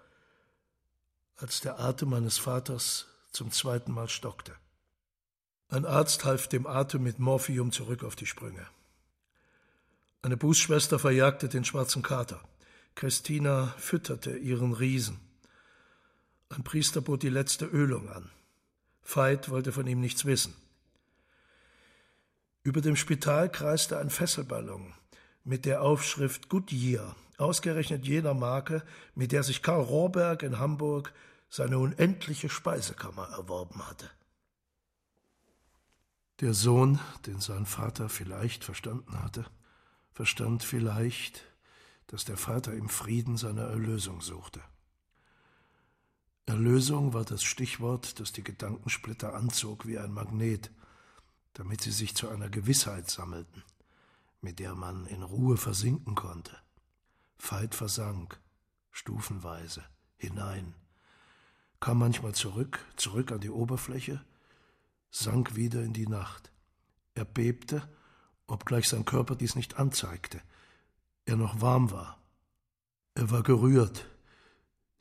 als 1.36 1.60
der 1.60 1.80
Atem 1.80 2.10
meines 2.10 2.38
Vaters 2.38 3.06
zum 3.34 3.50
zweiten 3.50 3.92
Mal 3.92 4.08
stockte. 4.08 4.54
Ein 5.68 5.84
Arzt 5.84 6.24
half 6.24 6.48
dem 6.48 6.66
Atem 6.66 7.02
mit 7.02 7.18
Morphium 7.18 7.72
zurück 7.72 8.04
auf 8.04 8.16
die 8.16 8.26
Sprünge. 8.26 8.66
Eine 10.22 10.36
Bußschwester 10.36 10.98
verjagte 10.98 11.48
den 11.48 11.64
schwarzen 11.64 12.02
Kater. 12.02 12.40
Christina 12.94 13.74
fütterte 13.76 14.36
ihren 14.36 14.72
Riesen. 14.72 15.18
Ein 16.48 16.62
Priester 16.62 17.00
bot 17.00 17.22
die 17.22 17.28
letzte 17.28 17.66
Ölung 17.66 18.08
an. 18.08 18.30
Veit 19.02 19.50
wollte 19.50 19.72
von 19.72 19.86
ihm 19.86 20.00
nichts 20.00 20.24
wissen. 20.24 20.54
Über 22.62 22.80
dem 22.80 22.96
Spital 22.96 23.50
kreiste 23.50 23.98
ein 23.98 24.10
Fesselballon 24.10 24.94
mit 25.42 25.66
der 25.66 25.82
Aufschrift 25.82 26.48
Goodyear, 26.48 27.14
ausgerechnet 27.36 28.06
jener 28.06 28.32
Marke, 28.32 28.82
mit 29.14 29.32
der 29.32 29.42
sich 29.42 29.62
Karl 29.62 29.82
Rohrberg 29.82 30.42
in 30.42 30.58
Hamburg 30.58 31.12
seine 31.54 31.78
unendliche 31.78 32.48
Speisekammer 32.48 33.28
erworben 33.28 33.86
hatte. 33.86 34.10
Der 36.40 36.52
Sohn, 36.52 36.98
den 37.26 37.38
sein 37.38 37.64
Vater 37.64 38.08
vielleicht 38.08 38.64
verstanden 38.64 39.22
hatte, 39.22 39.46
verstand 40.10 40.64
vielleicht, 40.64 41.44
dass 42.08 42.24
der 42.24 42.36
Vater 42.36 42.74
im 42.74 42.88
Frieden 42.88 43.36
seine 43.36 43.60
Erlösung 43.60 44.20
suchte. 44.20 44.60
Erlösung 46.46 47.12
war 47.12 47.24
das 47.24 47.44
Stichwort, 47.44 48.18
das 48.18 48.32
die 48.32 48.42
Gedankensplitter 48.42 49.34
anzog 49.34 49.86
wie 49.86 50.00
ein 50.00 50.10
Magnet, 50.10 50.72
damit 51.52 51.82
sie 51.82 51.92
sich 51.92 52.16
zu 52.16 52.28
einer 52.30 52.48
Gewissheit 52.48 53.08
sammelten, 53.08 53.62
mit 54.40 54.58
der 54.58 54.74
man 54.74 55.06
in 55.06 55.22
Ruhe 55.22 55.56
versinken 55.56 56.16
konnte. 56.16 56.58
Veit 57.38 57.76
versank, 57.76 58.40
stufenweise, 58.90 59.84
hinein, 60.16 60.74
kam 61.84 61.98
manchmal 61.98 62.32
zurück, 62.32 62.82
zurück 62.96 63.30
an 63.30 63.40
die 63.40 63.50
Oberfläche, 63.50 64.24
sank 65.10 65.54
wieder 65.54 65.82
in 65.82 65.92
die 65.92 66.08
Nacht. 66.08 66.50
Er 67.14 67.26
bebte, 67.26 67.86
obgleich 68.46 68.88
sein 68.88 69.04
Körper 69.04 69.36
dies 69.36 69.54
nicht 69.54 69.76
anzeigte, 69.76 70.40
er 71.26 71.36
noch 71.36 71.60
warm 71.60 71.90
war. 71.90 72.18
Er 73.14 73.30
war 73.30 73.42
gerührt, 73.42 74.06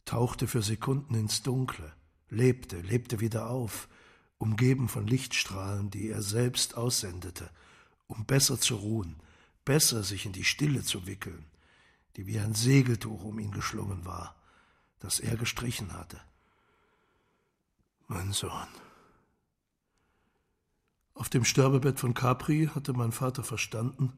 tauchte 0.04 0.46
für 0.46 0.62
Sekunden 0.62 1.15
ins 1.15 1.41
Dunkle, 1.41 1.93
lebte, 2.28 2.82
lebte 2.82 3.22
wieder 3.22 3.50
auf, 3.50 3.88
umgeben 4.38 4.89
von 4.89 5.08
Lichtstrahlen, 5.08 5.89
die 5.89 6.10
er 6.10 6.22
selbst 6.22 6.76
aussendete, 6.76 7.50
um 8.08 8.26
besser 8.26 8.60
zu 8.60 8.76
ruhen, 8.76 9.15
besser 9.63 10.04
sich 10.04 10.26
in 10.26 10.34
die 10.34 10.43
Stille 10.43 10.84
zu 10.84 11.08
wickeln, 11.08 11.46
die 12.17 12.28
wie 12.28 12.39
ein 12.39 12.56
Segeltuch 12.56 13.24
um 13.24 13.39
ihn 13.39 13.52
geschlungen 13.52 14.04
war, 14.04 14.36
das 15.00 15.22
er 15.22 15.38
gestrichen 15.38 15.93
hatte. 15.93 16.19
Mein 18.13 18.32
Sohn. 18.32 18.67
Auf 21.15 21.30
dem 21.30 21.43
Sterbebett 21.43 21.99
von 21.99 22.13
Capri 22.13 22.69
hatte 22.76 22.93
mein 22.93 23.12
Vater 23.12 23.43
verstanden, 23.43 24.13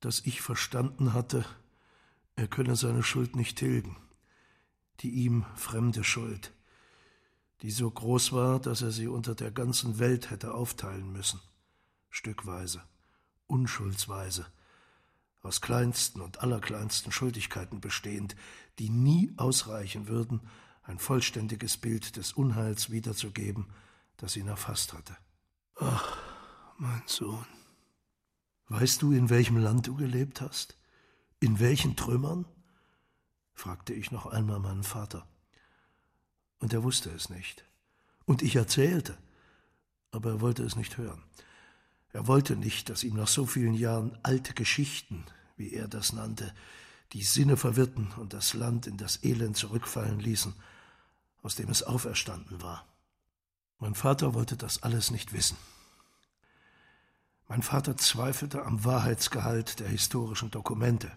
dass 0.00 0.20
ich 0.20 0.40
verstanden 0.40 1.12
hatte, 1.12 1.44
er 2.36 2.48
könne 2.48 2.74
seine 2.74 3.02
Schuld 3.02 3.36
nicht 3.36 3.58
tilgen, 3.58 3.98
die 5.00 5.10
ihm 5.10 5.44
fremde 5.56 6.04
Schuld, 6.04 6.54
die 7.60 7.70
so 7.70 7.90
groß 7.90 8.32
war, 8.32 8.60
dass 8.60 8.80
er 8.80 8.92
sie 8.92 9.08
unter 9.08 9.34
der 9.34 9.50
ganzen 9.50 9.98
Welt 9.98 10.30
hätte 10.30 10.54
aufteilen 10.54 11.12
müssen, 11.12 11.40
stückweise, 12.08 12.82
unschuldsweise, 13.46 14.46
aus 15.42 15.60
kleinsten 15.60 16.22
und 16.22 16.40
allerkleinsten 16.40 17.12
Schuldigkeiten 17.12 17.82
bestehend, 17.82 18.36
die 18.78 18.88
nie 18.88 19.34
ausreichen 19.36 20.08
würden, 20.08 20.40
ein 20.86 20.98
vollständiges 20.98 21.76
Bild 21.76 22.16
des 22.16 22.32
Unheils 22.32 22.90
wiederzugeben, 22.90 23.66
das 24.16 24.36
ihn 24.36 24.48
erfasst 24.48 24.92
hatte. 24.92 25.16
Ach, 25.76 26.16
mein 26.78 27.02
Sohn, 27.06 27.46
weißt 28.68 29.02
du, 29.02 29.12
in 29.12 29.28
welchem 29.28 29.56
Land 29.56 29.86
du 29.88 29.94
gelebt 29.94 30.40
hast? 30.40 30.78
In 31.40 31.60
welchen 31.60 31.96
Trümmern? 31.96 32.46
fragte 33.52 33.94
ich 33.94 34.10
noch 34.10 34.26
einmal 34.26 34.60
meinen 34.60 34.84
Vater 34.84 35.26
und 36.58 36.72
er 36.72 36.82
wusste 36.82 37.10
es 37.10 37.30
nicht. 37.30 37.64
Und 38.24 38.42
ich 38.42 38.56
erzählte, 38.56 39.16
aber 40.10 40.30
er 40.30 40.40
wollte 40.40 40.62
es 40.62 40.76
nicht 40.76 40.96
hören. 40.96 41.22
Er 42.12 42.26
wollte 42.26 42.56
nicht, 42.56 42.88
dass 42.88 43.04
ihm 43.04 43.14
nach 43.14 43.28
so 43.28 43.46
vielen 43.46 43.74
Jahren 43.74 44.18
alte 44.22 44.54
Geschichten, 44.54 45.24
wie 45.56 45.72
er 45.72 45.88
das 45.88 46.12
nannte, 46.12 46.54
die 47.12 47.22
Sinne 47.22 47.56
verwirrten 47.56 48.12
und 48.16 48.32
das 48.32 48.54
Land 48.54 48.86
in 48.86 48.96
das 48.96 49.22
Elend 49.22 49.56
zurückfallen 49.56 50.18
ließen, 50.18 50.54
aus 51.46 51.54
dem 51.54 51.70
es 51.70 51.84
auferstanden 51.84 52.60
war. 52.60 52.84
Mein 53.78 53.94
Vater 53.94 54.34
wollte 54.34 54.56
das 54.56 54.82
alles 54.82 55.12
nicht 55.12 55.32
wissen. 55.32 55.56
Mein 57.46 57.62
Vater 57.62 57.96
zweifelte 57.96 58.64
am 58.64 58.84
Wahrheitsgehalt 58.84 59.78
der 59.78 59.86
historischen 59.86 60.50
Dokumente. 60.50 61.12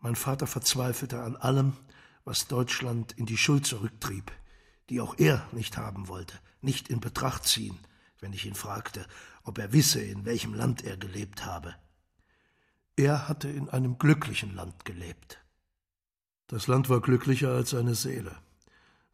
Mein 0.00 0.14
Vater 0.14 0.46
verzweifelte 0.46 1.20
an 1.20 1.36
allem, 1.36 1.76
was 2.24 2.46
Deutschland 2.46 3.10
in 3.12 3.26
die 3.26 3.36
Schuld 3.36 3.66
zurücktrieb, 3.66 4.30
die 4.88 5.00
auch 5.00 5.18
er 5.18 5.48
nicht 5.50 5.76
haben 5.76 6.06
wollte, 6.06 6.38
nicht 6.60 6.88
in 6.88 7.00
Betracht 7.00 7.44
ziehen, 7.44 7.78
wenn 8.20 8.32
ich 8.32 8.46
ihn 8.46 8.54
fragte, 8.54 9.04
ob 9.42 9.58
er 9.58 9.72
wisse, 9.72 10.00
in 10.00 10.24
welchem 10.24 10.54
Land 10.54 10.84
er 10.84 10.96
gelebt 10.96 11.44
habe. 11.44 11.74
Er 12.94 13.26
hatte 13.26 13.48
in 13.48 13.68
einem 13.68 13.98
glücklichen 13.98 14.54
Land 14.54 14.84
gelebt. 14.84 15.40
Das 16.46 16.68
Land 16.68 16.88
war 16.88 17.00
glücklicher 17.00 17.50
als 17.50 17.70
seine 17.70 17.96
Seele. 17.96 18.36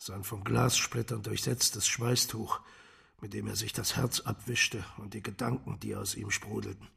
Sein 0.05 0.25
von 0.25 0.43
Glassplittern 0.43 1.23
durchsetztes 1.23 1.87
Schweißtuch, 1.87 2.59
mit 3.21 3.35
dem 3.35 3.47
er 3.47 3.55
sich 3.55 3.73
das 3.73 3.95
Herz 3.95 4.19
abwischte 4.19 4.85
und 4.97 5.15
die 5.15 5.23
Gedanken, 5.23 5.79
die 5.79 5.95
aus 5.95 6.17
ihm 6.17 6.33
sprudelten. 6.33 6.89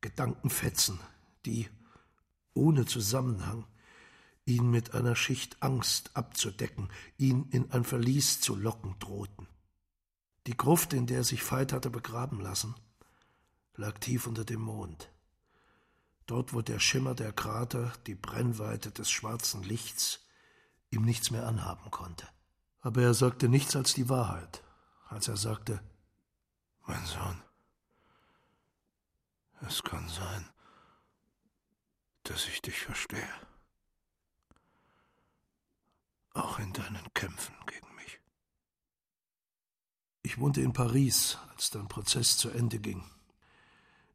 Gedankenfetzen, 0.00 0.98
die, 1.44 1.68
ohne 2.54 2.86
Zusammenhang, 2.86 3.66
ihn 4.46 4.70
mit 4.70 4.94
einer 4.94 5.16
Schicht 5.16 5.62
Angst 5.62 6.12
abzudecken, 6.16 6.88
ihn 7.18 7.46
in 7.50 7.70
ein 7.72 7.84
Verlies 7.84 8.40
zu 8.40 8.56
locken 8.56 8.98
drohten. 9.00 9.46
Die 10.46 10.56
Gruft, 10.56 10.94
in 10.94 11.06
der 11.06 11.24
sich 11.24 11.42
Veit 11.42 11.74
hatte 11.74 11.90
begraben 11.90 12.40
lassen, 12.40 12.74
lag 13.74 13.98
tief 13.98 14.26
unter 14.26 14.46
dem 14.46 14.62
Mond. 14.62 15.10
Dort, 16.24 16.54
wo 16.54 16.62
der 16.62 16.78
Schimmer 16.78 17.14
der 17.14 17.34
Krater, 17.34 17.92
die 18.06 18.14
Brennweite 18.14 18.90
des 18.92 19.10
schwarzen 19.10 19.62
Lichts 19.62 20.23
ihm 20.94 21.02
nichts 21.04 21.30
mehr 21.30 21.46
anhaben 21.46 21.90
konnte. 21.90 22.26
Aber 22.80 23.02
er 23.02 23.14
sagte 23.14 23.48
nichts 23.48 23.76
als 23.76 23.94
die 23.94 24.08
Wahrheit, 24.08 24.62
als 25.08 25.28
er 25.28 25.36
sagte, 25.36 25.82
Mein 26.86 27.04
Sohn, 27.06 27.42
es 29.62 29.82
kann 29.82 30.08
sein, 30.08 30.48
dass 32.24 32.46
ich 32.46 32.60
dich 32.62 32.78
verstehe 32.80 33.28
auch 36.34 36.58
in 36.58 36.72
deinen 36.72 37.06
Kämpfen 37.14 37.54
gegen 37.66 37.94
mich. 37.94 38.20
Ich 40.22 40.38
wohnte 40.38 40.60
in 40.60 40.72
Paris, 40.72 41.38
als 41.52 41.70
dein 41.70 41.88
Prozess 41.88 42.36
zu 42.36 42.50
Ende 42.50 42.80
ging. 42.80 43.04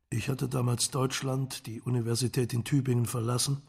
Ich 0.10 0.28
hatte 0.28 0.50
damals 0.50 0.92
Deutschland, 0.92 1.66
die 1.66 1.82
Universität 1.82 2.54
in 2.54 2.64
Tübingen 2.64 3.06
verlassen, 3.06 3.62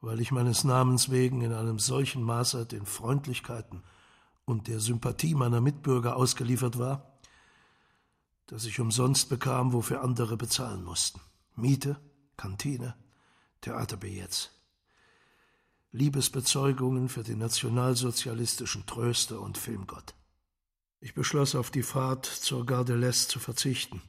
weil 0.00 0.20
ich 0.20 0.30
meines 0.30 0.64
Namens 0.64 1.10
wegen 1.10 1.42
in 1.42 1.52
einem 1.52 1.78
solchen 1.78 2.22
Maße 2.22 2.66
den 2.66 2.86
Freundlichkeiten 2.86 3.82
und 4.44 4.68
der 4.68 4.80
Sympathie 4.80 5.34
meiner 5.34 5.60
Mitbürger 5.60 6.16
ausgeliefert 6.16 6.78
war, 6.78 7.18
dass 8.46 8.64
ich 8.64 8.80
umsonst 8.80 9.28
bekam, 9.28 9.72
wofür 9.72 10.02
andere 10.02 10.36
bezahlen 10.36 10.82
mussten. 10.82 11.20
Miete, 11.54 12.00
Kantine, 12.36 12.94
Theaterbillets. 13.60 14.50
Liebesbezeugungen 15.92 17.08
für 17.08 17.22
den 17.22 17.38
nationalsozialistischen 17.38 18.86
Tröster 18.86 19.40
und 19.40 19.58
Filmgott. 19.58 20.14
Ich 21.00 21.14
beschloss, 21.14 21.54
auf 21.54 21.70
die 21.70 21.82
Fahrt 21.82 22.26
zur 22.26 22.66
Gare 22.66 22.84
de 22.84 22.96
l'Est 22.96 23.28
zu 23.28 23.38
verzichten, 23.38 24.02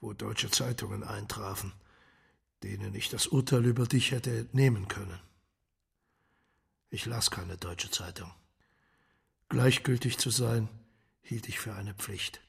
wo 0.00 0.12
deutsche 0.12 0.50
Zeitungen 0.50 1.02
eintrafen, 1.02 1.72
denen 2.62 2.94
ich 2.94 3.08
das 3.08 3.26
Urteil 3.26 3.64
über 3.64 3.86
dich 3.86 4.10
hätte 4.10 4.48
nehmen 4.52 4.88
können. 4.88 5.18
Ich 6.90 7.06
las 7.06 7.30
keine 7.30 7.56
deutsche 7.56 7.90
Zeitung. 7.90 8.30
Gleichgültig 9.48 10.18
zu 10.18 10.30
sein, 10.30 10.68
hielt 11.22 11.48
ich 11.48 11.58
für 11.58 11.74
eine 11.74 11.94
Pflicht. 11.94 12.40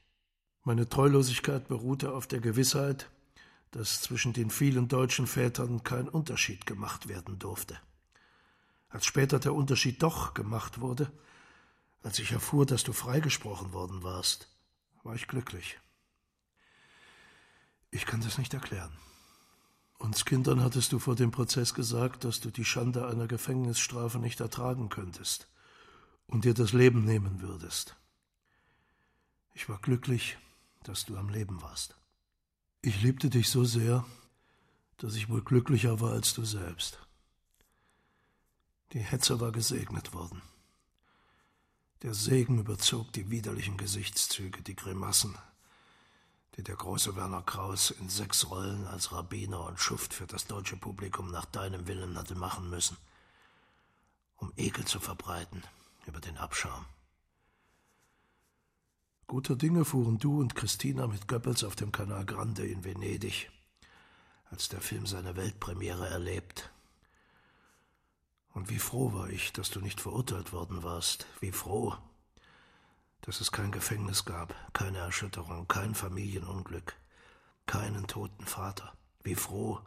Meine 0.63 0.87
Treulosigkeit 0.87 1.67
beruhte 1.67 2.11
auf 2.13 2.27
der 2.27 2.39
Gewissheit, 2.39 3.09
dass 3.71 4.01
zwischen 4.01 4.33
den 4.33 4.49
vielen 4.49 4.87
deutschen 4.87 5.27
Vätern 5.27 5.83
kein 5.83 6.09
Unterschied 6.09 6.65
gemacht 6.65 7.07
werden 7.07 7.39
durfte. 7.39 7.79
Als 8.89 9.05
später 9.05 9.39
der 9.39 9.53
Unterschied 9.53 10.03
doch 10.03 10.33
gemacht 10.33 10.81
wurde, 10.81 11.11
als 12.03 12.19
ich 12.19 12.31
erfuhr, 12.31 12.65
dass 12.65 12.83
du 12.83 12.93
freigesprochen 12.93 13.73
worden 13.73 14.03
warst, 14.03 14.49
war 15.03 15.15
ich 15.15 15.27
glücklich. 15.27 15.79
Ich 17.91 18.05
kann 18.05 18.21
das 18.21 18.37
nicht 18.37 18.53
erklären. 18.53 18.91
Uns 20.01 20.25
Kindern 20.25 20.63
hattest 20.63 20.91
du 20.93 20.97
vor 20.97 21.15
dem 21.15 21.29
Prozess 21.29 21.75
gesagt, 21.75 22.23
dass 22.23 22.39
du 22.39 22.49
die 22.49 22.65
Schande 22.65 23.07
einer 23.07 23.27
Gefängnisstrafe 23.27 24.17
nicht 24.17 24.39
ertragen 24.39 24.89
könntest. 24.89 25.47
und 26.25 26.45
dir 26.45 26.53
das 26.53 26.71
Leben 26.71 27.03
nehmen 27.03 27.41
würdest. 27.41 27.97
Ich 29.53 29.67
war 29.67 29.79
glücklich, 29.79 30.37
dass 30.81 31.05
du 31.05 31.17
am 31.17 31.27
Leben 31.27 31.61
warst. 31.61 31.97
Ich 32.81 33.01
liebte 33.01 33.29
dich 33.29 33.49
so 33.49 33.65
sehr, 33.65 34.05
dass 34.97 35.15
ich 35.15 35.29
wohl 35.29 35.43
glücklicher 35.43 35.99
war 35.99 36.13
als 36.13 36.33
du 36.33 36.45
selbst. 36.45 37.05
Die 38.93 39.01
Hetze 39.01 39.41
war 39.41 39.51
gesegnet 39.51 40.13
worden. 40.13 40.41
Der 42.01 42.13
Segen 42.13 42.59
überzog 42.59 43.11
die 43.11 43.29
widerlichen 43.29 43.75
Gesichtszüge, 43.75 44.61
die 44.61 44.75
Grimassen, 44.75 45.37
die 46.57 46.63
der 46.63 46.75
große 46.75 47.15
Werner 47.15 47.41
Kraus 47.41 47.91
in 47.91 48.09
sechs 48.09 48.49
Rollen 48.49 48.85
als 48.87 49.11
Rabbiner 49.11 49.65
und 49.65 49.79
Schuft 49.79 50.13
für 50.13 50.27
das 50.27 50.47
deutsche 50.47 50.75
Publikum 50.75 51.31
nach 51.31 51.45
deinem 51.45 51.87
Willen 51.87 52.17
hatte 52.17 52.35
machen 52.35 52.69
müssen, 52.69 52.97
um 54.37 54.51
Ekel 54.57 54.85
zu 54.85 54.99
verbreiten 54.99 55.63
über 56.05 56.19
den 56.19 56.37
Abschaum. 56.37 56.85
Guter 59.27 59.55
Dinge 59.55 59.85
fuhren 59.85 60.17
du 60.17 60.41
und 60.41 60.55
Christina 60.55 61.07
mit 61.07 61.29
Goebbels 61.29 61.63
auf 61.63 61.77
dem 61.77 61.93
Canal 61.93 62.25
Grande 62.25 62.67
in 62.67 62.83
Venedig, 62.83 63.49
als 64.49 64.67
der 64.67 64.81
Film 64.81 65.05
seine 65.05 65.37
Weltpremiere 65.37 66.09
erlebt. 66.09 66.69
Und 68.53 68.69
wie 68.69 68.79
froh 68.79 69.13
war 69.13 69.29
ich, 69.29 69.53
dass 69.53 69.69
du 69.69 69.79
nicht 69.79 70.01
verurteilt 70.01 70.51
worden 70.51 70.83
warst, 70.83 71.25
wie 71.39 71.53
froh, 71.53 71.95
dass 73.21 73.41
es 73.41 73.51
kein 73.51 73.71
Gefängnis 73.71 74.25
gab, 74.25 74.55
keine 74.73 74.99
Erschütterung, 74.99 75.67
kein 75.67 75.95
Familienunglück, 75.95 76.95
keinen 77.65 78.07
toten 78.07 78.45
Vater. 78.45 78.93
Wie 79.23 79.35
froh, 79.35 79.79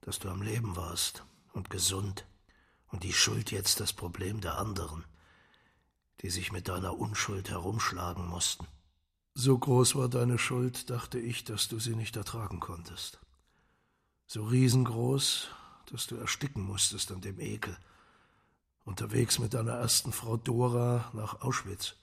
dass 0.00 0.18
du 0.18 0.28
am 0.28 0.42
Leben 0.42 0.76
warst 0.76 1.24
und 1.52 1.70
gesund 1.70 2.26
und 2.88 3.02
die 3.02 3.12
Schuld 3.12 3.50
jetzt 3.50 3.80
das 3.80 3.92
Problem 3.92 4.40
der 4.40 4.58
anderen 4.58 5.04
die 6.22 6.30
sich 6.30 6.52
mit 6.52 6.68
deiner 6.68 6.98
Unschuld 6.98 7.50
herumschlagen 7.50 8.26
mussten. 8.26 8.66
So 9.34 9.58
groß 9.58 9.96
war 9.96 10.08
deine 10.08 10.38
Schuld, 10.38 10.88
dachte 10.88 11.18
ich, 11.18 11.44
dass 11.44 11.68
du 11.68 11.78
sie 11.78 11.94
nicht 11.94 12.16
ertragen 12.16 12.58
konntest. 12.58 13.20
So 14.26 14.44
riesengroß, 14.44 15.48
dass 15.92 16.06
du 16.06 16.16
ersticken 16.16 16.62
musstest 16.62 17.12
an 17.12 17.20
dem 17.20 17.38
Ekel. 17.38 17.76
Unterwegs 18.84 19.38
mit 19.38 19.52
deiner 19.52 19.72
ersten 19.72 20.12
Frau 20.12 20.36
Dora 20.36 21.10
nach 21.12 21.42
Auschwitz, 21.42 21.96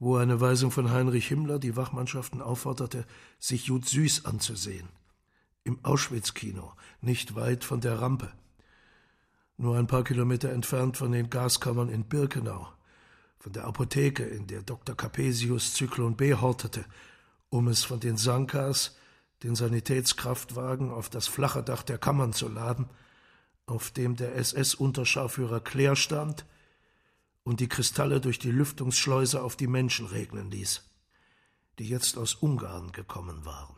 wo 0.00 0.16
eine 0.16 0.40
Weisung 0.40 0.72
von 0.72 0.90
Heinrich 0.90 1.28
Himmler 1.28 1.60
die 1.60 1.76
Wachmannschaften 1.76 2.42
aufforderte, 2.42 3.06
sich 3.38 3.66
Jud 3.66 3.86
Süß 3.86 4.24
anzusehen. 4.24 4.88
Im 5.62 5.78
Auschwitz-Kino, 5.84 6.72
nicht 7.00 7.36
weit 7.36 7.62
von 7.62 7.80
der 7.80 8.00
Rampe 8.00 8.32
nur 9.60 9.76
ein 9.76 9.86
paar 9.86 10.04
Kilometer 10.04 10.50
entfernt 10.50 10.96
von 10.96 11.12
den 11.12 11.28
Gaskammern 11.28 11.90
in 11.90 12.04
Birkenau, 12.04 12.66
von 13.38 13.52
der 13.52 13.66
Apotheke, 13.66 14.24
in 14.24 14.46
der 14.46 14.62
Dr. 14.62 14.96
Capesius 14.96 15.74
Zyklon 15.74 16.16
B 16.16 16.34
hortete, 16.34 16.84
um 17.50 17.68
es 17.68 17.84
von 17.84 18.00
den 18.00 18.16
Sankas, 18.16 18.96
den 19.42 19.54
Sanitätskraftwagen, 19.54 20.90
auf 20.90 21.10
das 21.10 21.26
flache 21.26 21.62
Dach 21.62 21.82
der 21.82 21.98
Kammern 21.98 22.32
zu 22.32 22.48
laden, 22.48 22.88
auf 23.66 23.90
dem 23.90 24.16
der 24.16 24.34
SS-Unterscharführer 24.36 25.60
Claire 25.60 25.96
stand 25.96 26.46
und 27.42 27.60
die 27.60 27.68
Kristalle 27.68 28.20
durch 28.20 28.38
die 28.38 28.50
Lüftungsschleuse 28.50 29.42
auf 29.42 29.56
die 29.56 29.66
Menschen 29.66 30.06
regnen 30.06 30.50
ließ, 30.50 30.88
die 31.78 31.88
jetzt 31.88 32.18
aus 32.18 32.34
Ungarn 32.34 32.92
gekommen 32.92 33.44
waren. 33.44 33.76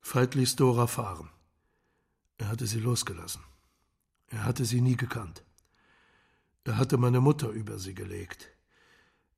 Veit 0.00 0.34
ließ 0.34 0.56
Dora 0.56 0.86
fahren. 0.86 1.30
Er 2.38 2.48
hatte 2.48 2.66
sie 2.66 2.78
losgelassen. 2.78 3.42
Er 4.28 4.44
hatte 4.44 4.64
sie 4.64 4.80
nie 4.80 4.96
gekannt. 4.96 5.44
Er 6.64 6.78
hatte 6.78 6.96
meine 6.96 7.20
Mutter 7.20 7.50
über 7.50 7.78
sie 7.78 7.94
gelegt. 7.94 8.50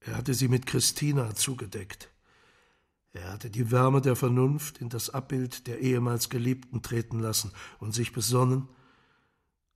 Er 0.01 0.17
hatte 0.17 0.35
sie 0.35 0.49
mit 0.49 0.67
Christina 0.67 1.35
zugedeckt. 1.35 2.11
Er 3.13 3.33
hatte 3.33 3.51
die 3.51 3.71
Wärme 3.71 4.01
der 4.01 4.17
Vernunft 4.17 4.79
in 4.79 4.89
das 4.89 5.11
Abbild 5.11 5.67
der 5.67 5.81
ehemals 5.81 6.31
Geliebten 6.31 6.83
treten 6.83 7.19
lassen 7.19 7.53
und 7.81 7.93
sich 7.93 8.13
besonnen, 8.13 8.69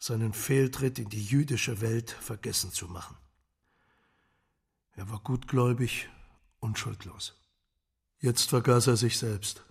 seinen 0.03 0.33
Fehltritt 0.33 0.99
in 0.99 1.09
die 1.11 1.23
jüdische 1.23 1.81
Welt 1.81 2.11
vergessen 2.11 2.73
zu 2.73 2.89
machen. 2.89 3.17
Er 4.95 5.09
war 5.09 5.21
gutgläubig 5.21 6.09
und 6.59 6.77
schuldlos. 6.77 7.41
Jetzt 8.19 8.51
vergaß 8.51 8.89
er 8.89 8.97
sich 8.97 9.17
selbst. 9.17 9.65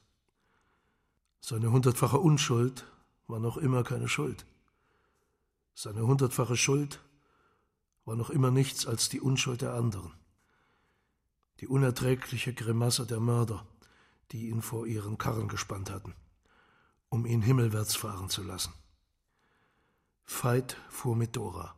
Seine 1.41 1.73
hundertfache 1.73 2.17
Unschuld 2.17 2.85
war 3.27 3.41
noch 3.41 3.57
immer 3.57 3.83
keine 3.83 4.07
Schuld. 4.07 4.45
Seine 5.73 6.07
hundertfache 6.07 6.55
Schuld 6.55 7.01
war 8.05 8.15
noch 8.15 8.29
immer 8.29 8.51
nichts 8.51 8.87
als 8.87 9.09
die 9.09 9.19
Unschuld 9.19 9.61
der 9.61 9.73
anderen. 9.73 10.13
Die 11.59 11.67
unerträgliche 11.67 12.53
Grimasse 12.53 13.05
der 13.05 13.19
Mörder, 13.19 13.67
die 14.31 14.47
ihn 14.47 14.61
vor 14.61 14.87
ihren 14.87 15.17
Karren 15.17 15.49
gespannt 15.49 15.91
hatten, 15.91 16.15
um 17.09 17.25
ihn 17.25 17.41
himmelwärts 17.41 17.97
fahren 17.97 18.29
zu 18.29 18.43
lassen. 18.43 18.73
Veit 20.31 20.77
fuhr 20.89 21.15
mit 21.15 21.35
Dora. 21.35 21.75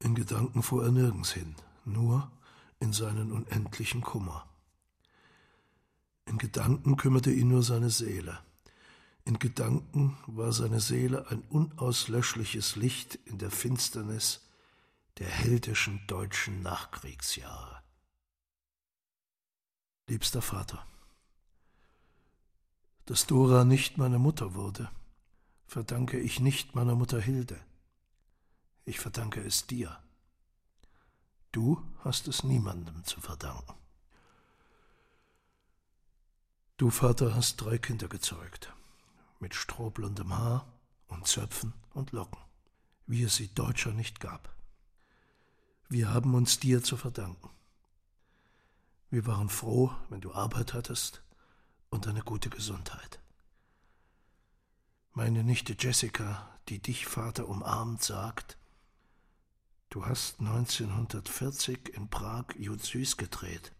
In 0.00 0.14
Gedanken 0.14 0.62
fuhr 0.62 0.84
er 0.84 0.90
nirgends 0.90 1.32
hin, 1.32 1.54
nur 1.84 2.30
in 2.80 2.92
seinen 2.92 3.32
unendlichen 3.32 4.02
Kummer. 4.02 4.46
In 6.26 6.38
Gedanken 6.38 6.96
kümmerte 6.96 7.30
ihn 7.30 7.48
nur 7.48 7.62
seine 7.62 7.88
Seele. 7.88 8.40
In 9.24 9.38
Gedanken 9.38 10.18
war 10.26 10.52
seine 10.52 10.80
Seele 10.80 11.30
ein 11.30 11.42
unauslöschliches 11.42 12.76
Licht 12.76 13.14
in 13.24 13.38
der 13.38 13.50
Finsternis 13.50 14.48
der 15.18 15.28
heldischen 15.28 16.04
deutschen 16.08 16.62
Nachkriegsjahre. 16.62 17.80
Liebster 20.08 20.42
Vater, 20.42 20.84
dass 23.06 23.26
Dora 23.26 23.64
nicht 23.64 23.98
meine 23.98 24.18
Mutter 24.18 24.54
wurde, 24.54 24.90
verdanke 25.66 26.18
ich 26.18 26.40
nicht 26.40 26.74
meiner 26.74 26.94
Mutter 26.94 27.20
Hilde. 27.20 27.58
Ich 28.84 28.98
verdanke 28.98 29.40
es 29.40 29.66
dir. 29.66 29.98
Du 31.52 31.82
hast 32.00 32.28
es 32.28 32.44
niemandem 32.44 33.04
zu 33.04 33.20
verdanken. 33.20 33.74
Du, 36.76 36.90
Vater, 36.90 37.34
hast 37.34 37.60
drei 37.60 37.78
Kinder 37.78 38.08
gezeugt 38.08 38.72
mit 39.38 39.54
strohblondem 39.54 40.36
Haar 40.36 40.66
und 41.08 41.26
Zöpfen 41.26 41.74
und 41.94 42.12
Locken, 42.12 42.40
wie 43.06 43.22
es 43.22 43.36
sie 43.36 43.54
Deutscher 43.54 43.92
nicht 43.92 44.20
gab. 44.20 44.54
Wir 45.88 46.12
haben 46.12 46.34
uns 46.34 46.58
dir 46.58 46.82
zu 46.82 46.96
verdanken. 46.96 47.50
Wir 49.10 49.26
waren 49.26 49.50
froh, 49.50 49.92
wenn 50.08 50.22
du 50.22 50.32
Arbeit 50.32 50.72
hattest 50.72 51.22
und 51.90 52.06
eine 52.06 52.22
gute 52.22 52.48
Gesundheit. 52.48 53.21
Meine 55.14 55.44
Nichte 55.44 55.76
Jessica, 55.78 56.48
die 56.70 56.78
dich, 56.78 57.04
Vater, 57.04 57.46
umarmt, 57.46 58.02
sagt, 58.02 58.56
du 59.90 60.06
hast 60.06 60.40
1940 60.40 61.90
in 61.94 62.08
Prag 62.08 62.46
Jud 62.56 62.82
Süß 62.82 63.18
gedreht. 63.18 63.72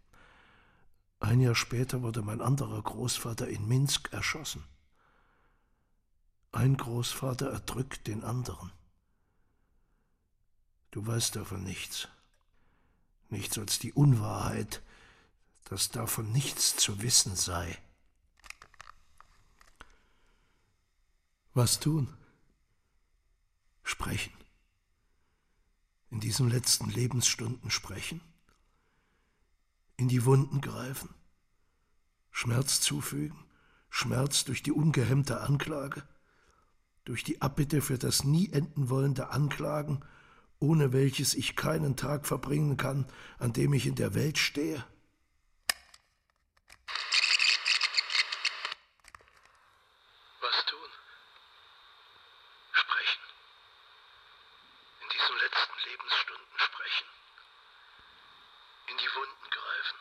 Ein 1.20 1.40
Jahr 1.40 1.54
später 1.54 2.02
wurde 2.02 2.20
mein 2.20 2.42
anderer 2.42 2.82
Großvater 2.82 3.48
in 3.48 3.66
Minsk 3.66 4.12
erschossen. 4.12 4.62
Ein 6.50 6.76
Großvater 6.76 7.50
erdrückt 7.50 8.08
den 8.08 8.24
anderen. 8.24 8.70
Du 10.90 11.06
weißt 11.06 11.36
davon 11.36 11.64
nichts. 11.64 12.08
Nichts 13.30 13.56
als 13.56 13.78
die 13.78 13.94
Unwahrheit, 13.94 14.82
dass 15.64 15.90
davon 15.90 16.30
nichts 16.30 16.76
zu 16.76 17.00
wissen 17.00 17.36
sei. 17.36 17.78
Was 21.54 21.80
tun? 21.80 22.08
Sprechen. 23.82 24.32
In 26.10 26.20
diesen 26.20 26.48
letzten 26.50 26.90
Lebensstunden 26.90 27.70
sprechen. 27.70 28.20
In 29.96 30.08
die 30.08 30.24
Wunden 30.24 30.60
greifen. 30.60 31.14
Schmerz 32.30 32.80
zufügen. 32.80 33.44
Schmerz 33.90 34.44
durch 34.44 34.62
die 34.62 34.72
ungehemmte 34.72 35.40
Anklage 35.40 36.02
durch 37.04 37.24
die 37.24 37.42
Abbitte 37.42 37.80
für 37.80 37.98
das 37.98 38.24
nie 38.24 38.50
enden 38.52 38.88
wollende 38.88 39.30
Anklagen, 39.30 40.04
ohne 40.58 40.92
welches 40.92 41.34
ich 41.34 41.56
keinen 41.56 41.96
Tag 41.96 42.26
verbringen 42.26 42.76
kann, 42.76 43.06
an 43.38 43.52
dem 43.52 43.72
ich 43.72 43.86
in 43.86 43.96
der 43.96 44.14
Welt 44.14 44.38
stehe? 44.38 44.84
Was 50.40 50.66
tun? 50.66 50.78
Sprechen. 52.72 53.22
In 55.02 55.08
diesen 55.12 55.31
letzten 55.44 55.78
Lebensstunden 55.90 56.58
sprechen. 56.58 57.08
In 58.86 58.98
die 58.98 59.14
Wunden 59.14 59.50
greifen. 59.50 59.98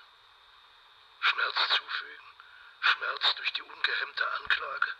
Schmerz 1.19 1.57
zufügen. 1.75 2.29
Schmerz 2.81 3.35
durch 3.35 3.53
die 3.53 3.61
ungehemmte 3.61 4.31
Anklage 4.33 4.95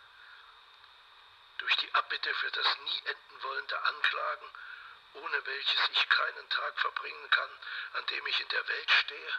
durch 1.61 1.77
die 1.77 1.93
Abbitte 1.93 2.29
für 2.41 2.51
das 2.51 2.69
nie 2.85 2.99
enden 3.05 3.37
wollende 3.43 3.77
Anklagen, 3.91 4.49
ohne 5.13 5.37
welches 5.45 5.81
ich 5.93 6.09
keinen 6.09 6.49
Tag 6.49 6.73
verbringen 6.79 7.27
kann, 7.29 7.51
an 7.99 8.05
dem 8.09 8.25
ich 8.27 8.41
in 8.41 8.49
der 8.49 8.67
Welt 8.67 8.91
stehe? 9.05 9.31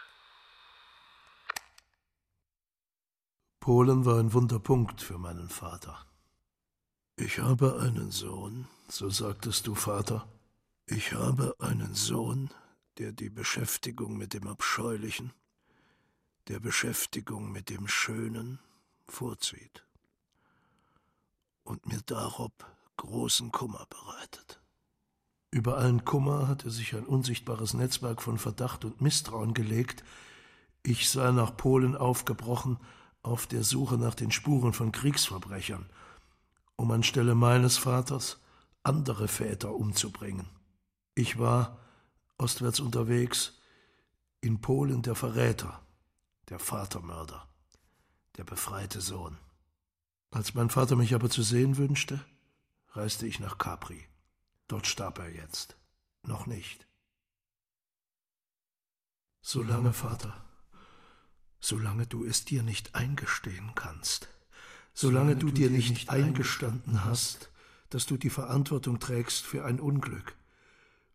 Polen 3.59 4.05
war 4.05 4.19
ein 4.19 4.33
Wunderpunkt 4.33 5.01
für 5.01 5.17
meinen 5.17 5.49
Vater. 5.49 6.05
Ich 7.17 7.39
habe 7.39 7.79
einen 7.81 8.11
Sohn, 8.11 8.67
so 8.87 9.09
sagtest 9.09 9.67
du, 9.67 9.75
Vater. 9.75 10.27
Ich 10.85 11.13
habe 11.13 11.55
einen 11.59 11.95
Sohn, 11.95 12.49
der 12.97 13.13
die 13.13 13.29
Beschäftigung 13.29 14.17
mit 14.17 14.33
dem 14.33 14.47
Abscheulichen, 14.47 15.31
der 16.49 16.59
Beschäftigung 16.59 17.51
mit 17.53 17.69
dem 17.69 17.87
Schönen 17.87 18.59
vorzieht 19.07 19.85
und 21.63 21.85
mir 21.85 22.01
darob 22.05 22.65
großen 22.97 23.51
Kummer 23.53 23.87
bereitet. 23.89 24.59
Über 25.51 25.77
allen 25.77 26.03
Kummer 26.03 26.49
hatte 26.49 26.69
sich 26.69 26.93
ein 26.95 27.05
unsichtbares 27.05 27.73
Netzwerk 27.73 28.21
von 28.21 28.37
Verdacht 28.37 28.83
und 28.83 28.99
Misstrauen 28.99 29.53
gelegt. 29.53 30.03
Ich 30.81 31.09
sei 31.09 31.31
nach 31.31 31.55
Polen 31.55 31.95
aufgebrochen, 31.95 32.77
auf 33.21 33.47
der 33.47 33.63
Suche 33.63 33.97
nach 33.97 34.15
den 34.15 34.31
Spuren 34.31 34.73
von 34.73 34.91
Kriegsverbrechern, 34.91 35.85
um 36.75 36.91
anstelle 36.91 37.35
meines 37.35 37.77
Vaters 37.77 38.41
andere 38.83 39.29
Väter 39.29 39.73
umzubringen. 39.73 40.49
Ich 41.15 41.37
war 41.37 41.79
ostwärts 42.37 42.79
unterwegs, 42.79 43.59
in 44.41 44.61
Polen 44.61 45.01
der 45.01 45.15
Verräter, 45.15 45.85
der 46.49 46.59
Vatermörder, 46.59 47.47
der 48.37 48.43
befreite 48.43 48.99
Sohn. 48.99 49.37
Als 50.31 50.55
mein 50.55 50.69
Vater 50.69 50.95
mich 50.95 51.13
aber 51.13 51.29
zu 51.29 51.43
sehen 51.43 51.77
wünschte, 51.77 52.19
reiste 52.89 53.27
ich 53.27 53.39
nach 53.39 53.57
Capri. 53.57 54.07
Dort 54.67 54.87
starb 54.87 55.19
er 55.19 55.29
jetzt. 55.29 55.77
Noch 56.23 56.47
nicht. 56.47 56.87
Solange, 59.41 59.93
Vater, 59.93 60.33
solange 61.59 62.07
du 62.07 62.25
es 62.25 62.45
dir 62.45 62.63
nicht 62.63 62.95
eingestehen 62.95 63.75
kannst, 63.75 64.29
solange, 64.93 65.33
solange 65.33 65.35
du, 65.35 65.51
dir 65.51 65.69
nicht, 65.69 65.89
nicht 65.89 66.09
eingestanden 66.09 67.03
hast, 67.03 67.51
dass 67.89 68.05
du 68.05 68.17
die 68.17 68.29
Verantwortung 68.29 68.99
trägst 68.99 69.45
für 69.45 69.65
ein 69.65 69.79
Unglück, 69.79 70.35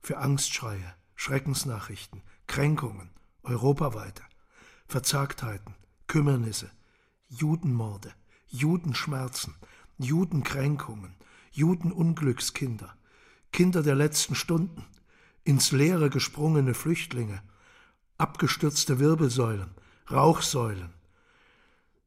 für 0.09 0.17
Angstschreie, 0.17 0.95
Schreckensnachrichten, 1.17 2.23
Kränkungen, 2.47 3.11
europaweite, 3.43 4.23
Verzagtheiten, 4.87 5.75
Kümmernisse, 6.07 6.71
Judenmorde, 7.29 8.15
Judenschmerzen, 8.47 9.55
Judenkränkungen, 9.99 11.15
Judenunglückskinder, 11.51 12.97
Kinder 13.53 13.83
der 13.83 13.97
letzten 13.97 14.35
Stunden, 14.35 14.87
ins 15.45 15.73
Leere 15.73 16.09
gesprungene 16.09 16.73
Flüchtlinge, 16.73 17.43
abgestürzte 18.17 18.99
Wirbelsäulen, 19.01 19.75
Rauchsäulen. 20.11 20.95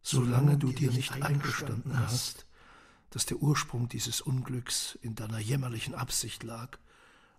Solange 0.02 0.58
du 0.58 0.72
dir 0.72 0.90
nicht 0.90 1.22
eingestanden 1.22 2.00
hast, 2.00 2.48
dass 3.12 3.28
der 3.28 3.38
Ursprung 3.38 3.90
dieses 3.90 4.22
Unglücks 4.22 4.98
in 5.04 5.14
deiner 5.14 5.38
jämmerlichen 5.38 5.94
Absicht 5.94 6.42
lag, 6.42 6.80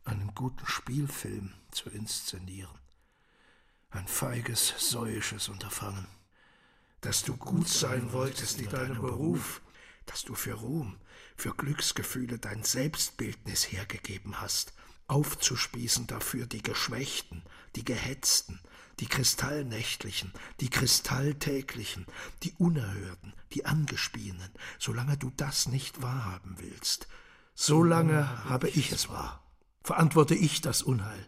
einen 0.04 0.34
guten 0.34 0.66
Spielfilm 0.66 1.52
zu 1.70 1.90
inszenieren. 1.90 2.78
Ein 3.90 4.06
feiges, 4.08 4.74
säuisches 4.78 5.48
Unterfangen. 5.48 6.06
Dass 7.00 7.22
du 7.22 7.36
gut 7.36 7.68
sein 7.68 8.12
wolltest 8.12 8.60
in 8.60 8.68
deinem 8.68 9.00
Beruf, 9.00 9.60
dass 10.06 10.24
du 10.24 10.34
für 10.34 10.54
Ruhm, 10.54 10.98
für 11.36 11.54
Glücksgefühle 11.54 12.38
dein 12.38 12.62
Selbstbildnis 12.62 13.70
hergegeben 13.70 14.40
hast, 14.40 14.72
aufzuspießen 15.08 16.06
dafür 16.06 16.46
die 16.46 16.62
Geschwächten, 16.62 17.42
die 17.76 17.84
Gehetzten, 17.84 18.60
die 19.00 19.06
Kristallnächtlichen, 19.06 20.32
die 20.60 20.70
Kristalltäglichen, 20.70 22.06
die 22.42 22.52
Unerhörten, 22.58 23.34
die 23.52 23.66
Angespienen, 23.66 24.50
solange 24.78 25.16
du 25.16 25.30
das 25.36 25.68
nicht 25.68 26.02
wahrhaben 26.02 26.56
willst, 26.58 27.08
solange 27.54 28.44
habe 28.44 28.68
ich 28.68 28.92
es 28.92 29.08
wahr, 29.08 29.41
verantworte 29.82 30.34
ich 30.34 30.60
das 30.60 30.82
Unheil, 30.82 31.26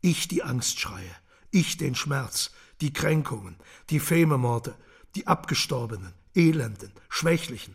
ich 0.00 0.28
die 0.28 0.42
Angstschreie, 0.42 1.16
ich 1.50 1.76
den 1.76 1.94
Schmerz, 1.94 2.50
die 2.80 2.92
Kränkungen, 2.92 3.56
die 3.90 4.00
Fememorde, 4.00 4.74
die 5.14 5.26
Abgestorbenen, 5.26 6.12
Elenden, 6.34 6.92
Schwächlichen, 7.08 7.74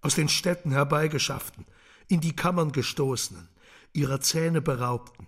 aus 0.00 0.14
den 0.14 0.28
Städten 0.28 0.70
herbeigeschafften, 0.70 1.66
in 2.08 2.20
die 2.20 2.36
Kammern 2.36 2.72
gestoßenen, 2.72 3.48
ihrer 3.92 4.20
Zähne 4.20 4.60
beraubten, 4.60 5.26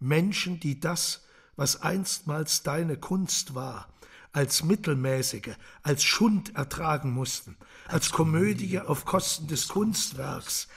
Menschen, 0.00 0.60
die 0.60 0.80
das, 0.80 1.24
was 1.56 1.82
einstmals 1.82 2.62
deine 2.62 2.96
Kunst 2.96 3.54
war, 3.54 3.88
als 4.32 4.62
mittelmäßige, 4.62 5.56
als 5.82 6.04
Schund 6.04 6.54
ertragen 6.54 7.12
mussten, 7.12 7.56
als 7.86 8.10
Komödie 8.10 8.80
auf 8.80 9.04
Kosten 9.04 9.46
des 9.46 9.68
Kunstwerks, 9.68 10.68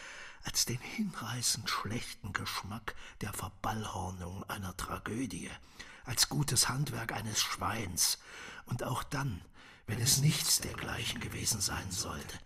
als 0.44 0.66
den 0.66 0.80
hinreißend 0.80 1.70
schlechten 1.70 2.34
Geschmack 2.34 2.96
der 3.22 3.34
Verballhornung 3.34 4.44
einer 4.50 4.76
Tragödie, 4.76 5.50
als 6.04 6.30
gutes 6.30 6.70
Handwerk 6.70 7.12
eines 7.12 7.40
Schweins, 7.42 8.18
und 8.66 8.84
auch 8.84 9.04
dann, 9.04 9.42
wenn 9.88 10.00
es 10.00 10.20
nichts 10.20 10.60
dergleichen 10.60 11.20
gewesen 11.20 11.62
sein 11.62 11.92
sollte, 11.92 12.40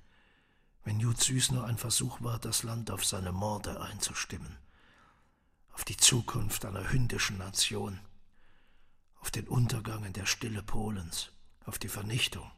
wenn 0.83 0.99
Jud 0.99 1.21
Süß 1.21 1.51
nur 1.51 1.65
ein 1.65 1.77
Versuch 1.77 2.21
war, 2.21 2.39
das 2.39 2.63
Land 2.63 2.91
auf 2.91 3.05
seine 3.05 3.31
Morde 3.31 3.81
einzustimmen, 3.81 4.57
auf 5.71 5.83
die 5.83 5.97
Zukunft 5.97 6.65
einer 6.65 6.91
hündischen 6.91 7.37
Nation, 7.37 7.99
auf 9.19 9.31
den 9.31 9.47
Untergang 9.47 10.05
in 10.05 10.13
der 10.13 10.25
Stille 10.25 10.61
Polens, 10.61 11.31
auf 11.65 11.79
die 11.79 11.89
Vernichtung. 11.89 12.49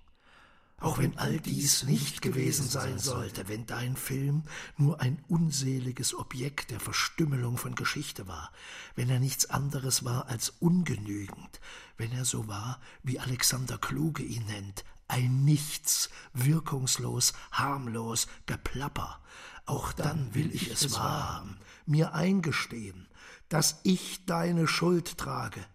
Auch 0.80 1.00
wenn 1.00 1.18
all 1.18 1.40
dies 1.40 1.84
nicht 1.84 2.22
gewesen 2.22 2.68
sein 2.68 3.00
sollte, 3.00 3.48
wenn 3.48 3.66
dein 3.66 3.96
Film 3.96 4.44
nur 4.78 5.02
ein 5.02 5.24
unseliges 5.28 6.14
Objekt 6.14 6.70
der 6.70 6.80
Verstümmelung 6.80 7.58
von 7.58 7.74
Geschichte 7.74 8.28
war, 8.28 8.52
wenn 8.96 9.10
er 9.10 9.20
nichts 9.20 9.50
anderes 9.50 10.06
war 10.06 10.28
als 10.28 10.50
ungenügend, 10.60 11.60
wenn 11.98 12.12
er 12.12 12.26
so 12.26 12.48
war, 12.48 12.80
wie 13.02 13.20
Alexander 13.20 13.80
Kluge 13.80 14.22
ihn 14.22 14.46
nennt, 14.46 14.86
ein 15.08 15.44
Nichts, 15.44 16.12
wirkungslos, 16.34 17.34
harmlos, 17.52 18.28
Geplapper. 18.46 19.20
Auch 19.66 19.94
dann 19.94 20.36
will 20.36 20.54
ich 20.54 20.70
es 20.70 20.94
wahrhaben, 20.94 21.58
mir 21.88 22.14
eingestehen, 22.14 23.08
dass 23.50 23.80
ich 23.82 24.26
deine 24.26 24.68
Schuld 24.68 25.18
trage 25.18 25.66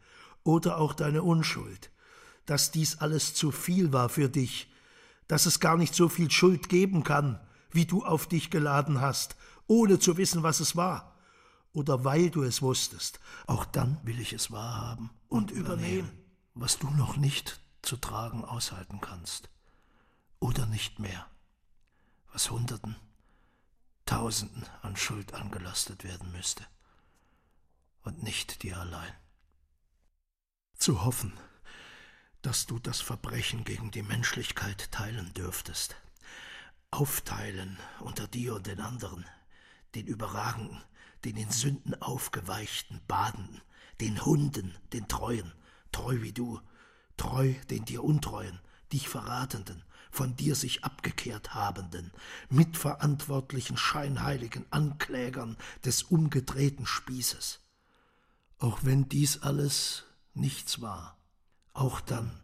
oder 0.45 0.79
auch 0.79 0.95
deine 0.95 1.25
Unschuld, 1.25 1.91
dass 2.47 2.71
dies 2.71 2.99
alles 2.99 3.35
zu 3.35 3.51
viel 3.51 3.93
war 3.93 4.09
für 4.09 4.29
dich, 4.29 4.72
dass 5.33 5.47
es 5.47 5.61
gar 5.61 5.79
nicht 5.79 5.95
so 5.95 6.11
viel 6.11 6.31
Schuld 6.31 6.69
geben 6.69 7.05
kann, 7.05 7.41
wie 7.71 7.87
du 7.87 8.05
auf 8.05 8.27
dich 8.27 8.51
geladen 8.51 9.01
hast, 9.01 9.35
ohne 9.67 9.99
zu 9.99 10.19
wissen, 10.19 10.43
was 10.43 10.61
es 10.61 10.77
war, 10.77 11.17
oder 11.73 12.05
weil 12.05 12.29
du 12.29 12.43
es 12.43 12.61
wusstest. 12.61 13.19
Auch 13.47 13.65
dann 13.65 13.99
will 14.03 14.21
ich 14.21 14.35
es 14.35 14.51
wahrhaben 14.51 15.09
und 15.31 15.51
übernehmen, 15.51 16.13
was 16.53 16.79
du 16.79 16.91
noch 16.91 17.17
nicht 17.17 17.63
zu 17.81 17.97
tragen 17.97 18.45
aushalten 18.45 19.01
kannst. 19.01 19.49
Oder 20.39 20.67
nicht 20.67 20.99
mehr, 20.99 21.25
was 22.31 22.51
Hunderten, 22.51 22.97
Tausenden 24.05 24.67
an 24.83 24.97
Schuld 24.97 25.33
angelastet 25.33 26.05
werden 26.05 26.31
müsste. 26.33 26.67
Und 28.03 28.23
nicht 28.23 28.65
dir 28.65 28.77
allein. 28.77 29.15
Zu 30.77 31.07
hoffen, 31.07 31.33
dass 32.43 32.67
du 32.67 32.79
das 32.79 33.01
Verbrechen 33.01 33.65
gegen 33.65 33.91
die 33.91 34.03
Menschlichkeit 34.03 34.91
teilen 34.91 35.33
dürftest. 35.35 35.97
Aufteilen 36.91 37.79
unter 38.01 38.27
dir 38.27 38.57
und 38.57 38.67
den 38.67 38.81
anderen, 38.81 39.25
den 39.95 40.07
Überragenden, 40.07 40.83
den 41.25 41.37
in 41.37 41.51
Sünden 41.51 42.01
aufgeweichten 42.03 43.01
Badenden, 43.07 43.63
den 44.01 44.25
Hunden, 44.25 44.75
den 44.93 45.07
Treuen, 45.09 45.53
treu 45.93 46.21
wie 46.21 46.33
du, 46.33 46.61
treu 47.17 47.55
den 47.71 47.85
dir 47.85 48.03
Untreuen, 48.03 48.61
dich 48.93 49.09
Verratenden, 49.09 49.85
von 50.11 50.37
dir 50.37 50.55
sich 50.57 50.85
abgekehrt 50.85 51.55
habenden, 51.55 52.13
mitverantwortlichen 52.51 53.77
scheinheiligen 53.77 54.67
Anklägern 54.71 55.57
des 55.85 56.03
umgedrehten 56.03 56.85
Spießes. 56.85 57.61
Auch 58.59 58.81
wenn 58.83 59.09
dies 59.09 59.43
alles 59.43 60.05
nichts 60.35 60.83
war, 60.83 61.17
auch 61.75 62.01
dann, 62.01 62.41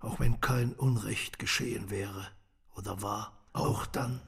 auch 0.00 0.20
wenn 0.20 0.40
kein 0.40 0.72
Unrecht 0.72 1.38
geschehen 1.38 1.90
wäre 1.90 2.26
oder 2.74 3.02
war, 3.02 3.38
auch 3.52 3.86
dann 3.86 4.20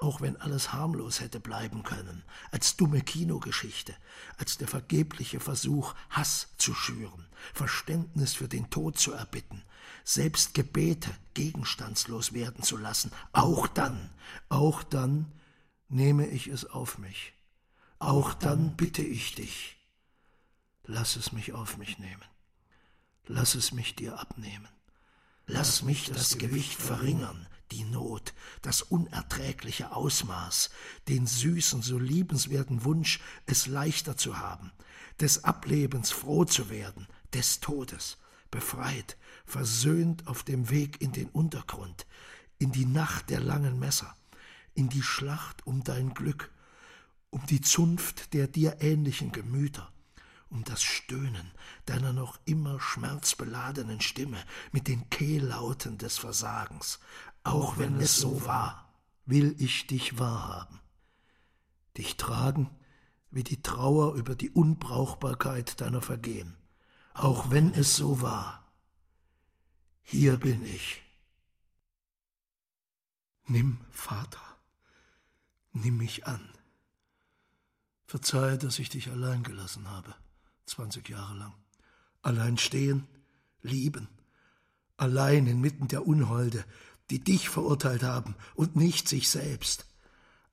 auch 0.00 0.20
wenn 0.20 0.36
alles 0.38 0.72
harmlos 0.72 1.20
hätte 1.20 1.40
bleiben 1.40 1.82
können, 1.82 2.24
als 2.50 2.76
dumme 2.76 3.02
Kinogeschichte, 3.02 3.94
als 4.38 4.56
der 4.56 4.66
vergebliche 4.66 5.40
Versuch, 5.40 5.94
Hass 6.08 6.48
zu 6.56 6.74
schüren, 6.74 7.26
Verständnis 7.52 8.34
für 8.34 8.48
den 8.48 8.70
Tod 8.70 8.98
zu 8.98 9.12
erbitten, 9.12 9.62
selbst 10.04 10.54
Gebete 10.54 11.10
gegenstandslos 11.34 12.32
werden 12.32 12.64
zu 12.64 12.76
lassen, 12.76 13.12
auch 13.32 13.66
dann, 13.66 14.10
auch 14.48 14.82
dann 14.82 15.30
nehme 15.88 16.26
ich 16.26 16.48
es 16.48 16.64
auf 16.64 16.98
mich. 16.98 17.34
Auch 17.98 18.32
dann 18.32 18.76
bitte 18.76 19.02
ich 19.02 19.34
dich, 19.34 19.76
lass 20.84 21.16
es 21.16 21.32
mich 21.32 21.52
auf 21.52 21.76
mich 21.76 21.98
nehmen. 21.98 22.24
Lass 23.32 23.54
es 23.54 23.70
mich 23.70 23.94
dir 23.94 24.18
abnehmen. 24.18 24.68
Lass 25.46 25.82
mich 25.82 26.10
das 26.10 26.36
Gewicht 26.36 26.82
verringern, 26.82 27.46
die 27.70 27.84
Not, 27.84 28.34
das 28.60 28.82
unerträgliche 28.82 29.92
Ausmaß, 29.92 30.70
den 31.06 31.28
süßen, 31.28 31.80
so 31.80 31.96
liebenswerten 31.96 32.82
Wunsch, 32.82 33.20
es 33.46 33.68
leichter 33.68 34.16
zu 34.16 34.38
haben, 34.38 34.72
des 35.20 35.44
Ablebens 35.44 36.10
froh 36.10 36.44
zu 36.44 36.70
werden, 36.70 37.06
des 37.32 37.60
Todes, 37.60 38.18
befreit, 38.50 39.16
versöhnt 39.46 40.26
auf 40.26 40.42
dem 40.42 40.68
Weg 40.68 41.00
in 41.00 41.12
den 41.12 41.28
Untergrund, 41.28 42.08
in 42.58 42.72
die 42.72 42.86
Nacht 42.86 43.30
der 43.30 43.38
langen 43.38 43.78
Messer, 43.78 44.16
in 44.74 44.88
die 44.88 45.04
Schlacht 45.04 45.64
um 45.68 45.84
dein 45.84 46.14
Glück, 46.14 46.50
um 47.30 47.46
die 47.46 47.60
Zunft 47.60 48.34
der 48.34 48.48
dir 48.48 48.78
ähnlichen 48.80 49.30
Gemüter, 49.30 49.92
um 50.50 50.64
das 50.64 50.82
Stöhnen 50.82 51.50
deiner 51.86 52.12
noch 52.12 52.38
immer 52.44 52.80
schmerzbeladenen 52.80 54.00
Stimme 54.00 54.44
mit 54.72 54.88
den 54.88 55.08
Kehllauten 55.08 55.96
des 55.96 56.18
Versagens, 56.18 56.98
auch 57.44 57.78
wenn 57.78 58.00
es 58.00 58.16
so 58.16 58.44
war, 58.44 58.92
will 59.26 59.54
ich 59.58 59.86
dich 59.86 60.18
wahrhaben, 60.18 60.80
dich 61.96 62.16
tragen 62.16 62.70
wie 63.30 63.44
die 63.44 63.62
Trauer 63.62 64.14
über 64.14 64.34
die 64.34 64.50
Unbrauchbarkeit 64.50 65.80
deiner 65.80 66.02
Vergehen, 66.02 66.56
auch 67.14 67.50
wenn 67.50 67.72
es 67.72 67.94
so 67.94 68.20
war. 68.20 68.66
Hier 70.02 70.36
bin 70.36 70.64
ich. 70.64 71.02
Nimm, 73.46 73.80
Vater, 73.90 74.42
nimm 75.72 75.96
mich 75.96 76.26
an. 76.26 76.52
Verzeihe, 78.06 78.58
dass 78.58 78.80
ich 78.80 78.88
dich 78.88 79.08
allein 79.08 79.44
gelassen 79.44 79.88
habe, 79.88 80.14
zwanzig 80.70 81.08
Jahre 81.08 81.34
lang. 81.34 81.54
Allein 82.22 82.58
stehen, 82.58 83.06
lieben, 83.62 84.08
allein 84.96 85.46
inmitten 85.46 85.88
der 85.88 86.06
Unholde, 86.06 86.64
die 87.10 87.18
dich 87.18 87.48
verurteilt 87.48 88.02
haben 88.02 88.36
und 88.54 88.76
nicht 88.76 89.08
sich 89.08 89.28
selbst, 89.28 89.86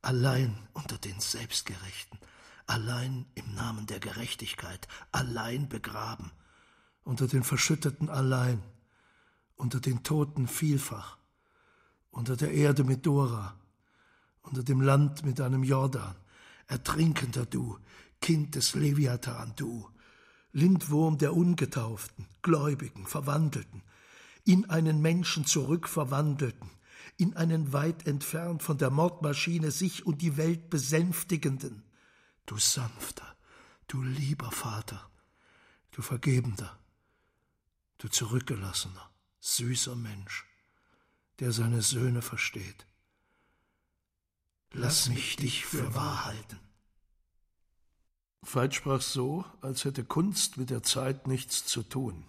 allein 0.02 0.58
unter 0.74 0.98
den 0.98 1.20
Selbstgerechten, 1.20 2.18
allein 2.66 3.26
im 3.36 3.54
Namen 3.54 3.86
der 3.86 4.00
Gerechtigkeit, 4.00 4.88
allein 5.12 5.70
begraben, 5.70 6.32
unter 7.04 7.28
den 7.28 7.44
Verschütteten 7.44 8.10
allein, 8.10 8.62
unter 9.56 9.80
den 9.80 10.04
Toten 10.04 10.48
vielfach, 10.48 11.18
unter 12.10 12.36
der 12.36 12.52
Erde 12.52 12.84
mit 12.84 13.06
Dora, 13.06 13.56
unter 14.42 14.64
dem 14.64 14.82
Land 14.82 15.24
mit 15.24 15.40
einem 15.42 15.64
Jordan, 15.64 16.16
ertrinkender 16.68 17.46
du, 17.46 17.78
Kind 18.20 18.56
des 18.56 18.74
Leviathan, 18.74 19.54
du, 19.56 19.90
Lindwurm 20.58 21.20
der 21.20 21.36
Ungetauften, 21.36 22.26
Gläubigen, 22.42 23.06
Verwandelten, 23.06 23.84
in 24.44 24.68
einen 24.72 25.04
Menschen 25.04 25.46
zurückverwandelten, 25.46 26.72
in 27.16 27.36
einen 27.36 27.74
weit 27.74 28.08
entfernt 28.08 28.64
von 28.64 28.80
der 28.80 28.90
Mordmaschine 28.90 29.70
sich 29.70 30.08
und 30.08 30.24
die 30.24 30.36
Welt 30.36 30.72
besänftigenden. 30.72 31.84
Du 32.48 32.58
sanfter, 32.58 33.38
du 33.88 34.02
lieber 34.02 34.52
Vater, 34.52 35.12
du 35.92 36.02
vergebender, 36.02 36.80
du 38.00 38.08
zurückgelassener, 38.08 39.12
süßer 39.40 39.96
Mensch, 39.96 40.48
der 41.38 41.52
seine 41.52 41.84
Söhne 41.84 42.24
versteht. 42.24 42.88
Lass 44.74 45.10
mich 45.10 45.36
dich 45.36 45.68
für 45.68 45.94
wahr 45.94 46.26
halten. 46.26 46.67
Veit 48.42 48.76
sprach 48.76 49.02
so, 49.02 49.46
als 49.62 49.86
hätte 49.86 50.04
Kunst 50.04 50.58
mit 50.58 50.70
der 50.70 50.84
Zeit 50.84 51.28
nichts 51.28 51.66
zu 51.66 51.84
tun 51.84 52.26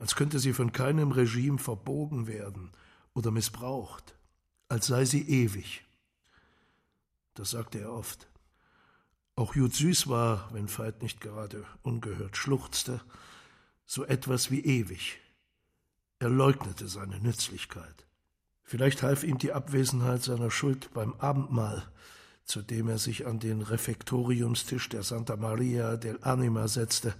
als 0.00 0.16
könnte 0.16 0.38
sie 0.38 0.54
von 0.54 0.72
keinem 0.72 1.12
Regime 1.12 1.58
verbogen 1.58 2.26
werden 2.26 2.72
oder 3.12 3.30
missbraucht, 3.30 4.16
als 4.68 4.86
sei 4.86 5.04
sie 5.04 5.28
ewig. 5.28 5.84
Das 7.34 7.50
sagte 7.50 7.80
er 7.80 7.92
oft. 7.92 8.26
Auch 9.36 9.54
Jud 9.54 9.74
Süß 9.74 10.08
war, 10.08 10.48
wenn 10.52 10.68
Veit 10.68 11.02
nicht 11.02 11.20
gerade 11.20 11.64
ungehört 11.82 12.36
schluchzte, 12.36 13.00
so 13.84 14.04
etwas 14.04 14.50
wie 14.50 14.60
ewig. 14.60 15.20
Er 16.18 16.30
leugnete 16.30 16.88
seine 16.88 17.20
Nützlichkeit. 17.20 18.06
Vielleicht 18.62 19.02
half 19.02 19.22
ihm 19.22 19.36
die 19.36 19.52
Abwesenheit 19.52 20.22
seiner 20.22 20.50
Schuld 20.50 20.92
beim 20.94 21.14
Abendmahl, 21.14 21.86
zu 22.50 22.62
dem 22.62 22.88
er 22.88 22.98
sich 22.98 23.26
an 23.26 23.38
den 23.38 23.62
Refektoriumstisch 23.62 24.88
der 24.88 25.02
Santa 25.02 25.36
Maria 25.36 25.96
del 25.96 26.18
Anima 26.22 26.68
setzte 26.68 27.14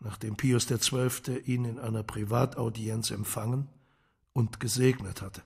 nachdem 0.00 0.36
Pius 0.36 0.66
XII. 0.66 1.38
ihn 1.44 1.64
in 1.64 1.78
einer 1.78 2.02
Privataudienz 2.02 3.10
empfangen 3.10 3.68
und 4.32 4.60
gesegnet 4.60 5.22
hatte. 5.22 5.42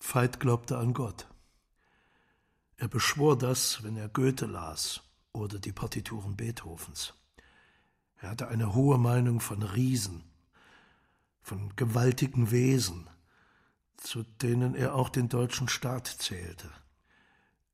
Veit 0.00 0.40
glaubte 0.40 0.78
an 0.78 0.94
Gott. 0.94 1.26
Er 2.76 2.88
beschwor 2.88 3.36
das, 3.36 3.82
wenn 3.82 3.96
er 3.96 4.08
Goethe 4.08 4.46
las 4.46 5.00
oder 5.32 5.58
die 5.58 5.72
Partituren 5.72 6.36
Beethovens. 6.36 7.14
Er 8.18 8.30
hatte 8.30 8.48
eine 8.48 8.74
hohe 8.74 8.98
Meinung 8.98 9.40
von 9.40 9.62
Riesen, 9.62 10.22
von 11.42 11.74
gewaltigen 11.76 12.50
Wesen, 12.50 13.08
zu 13.96 14.22
denen 14.22 14.74
er 14.74 14.94
auch 14.94 15.08
den 15.08 15.28
deutschen 15.28 15.68
Staat 15.68 16.06
zählte, 16.06 16.70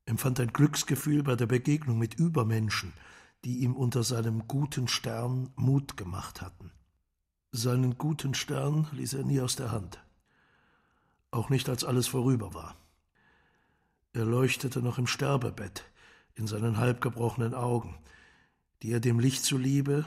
empfand 0.05 0.39
ein 0.39 0.53
Glücksgefühl 0.53 1.23
bei 1.23 1.35
der 1.35 1.47
Begegnung 1.47 1.97
mit 1.97 2.15
Übermenschen, 2.15 2.93
die 3.43 3.59
ihm 3.59 3.75
unter 3.75 4.03
seinem 4.03 4.47
guten 4.47 4.87
Stern 4.87 5.51
Mut 5.55 5.97
gemacht 5.97 6.41
hatten. 6.41 6.71
Seinen 7.51 7.97
guten 7.97 8.33
Stern 8.33 8.87
ließ 8.91 9.13
er 9.13 9.23
nie 9.23 9.39
aus 9.39 9.55
der 9.55 9.71
Hand, 9.71 10.03
auch 11.31 11.49
nicht 11.49 11.69
als 11.69 11.83
alles 11.83 12.07
vorüber 12.07 12.53
war. 12.53 12.75
Er 14.13 14.25
leuchtete 14.25 14.81
noch 14.81 14.97
im 14.97 15.07
Sterbebett 15.07 15.83
in 16.35 16.47
seinen 16.47 16.77
halbgebrochenen 16.77 17.53
Augen, 17.53 17.97
die 18.81 18.91
er 18.91 18.99
dem 18.99 19.19
Licht 19.19 19.43
zuliebe, 19.43 20.05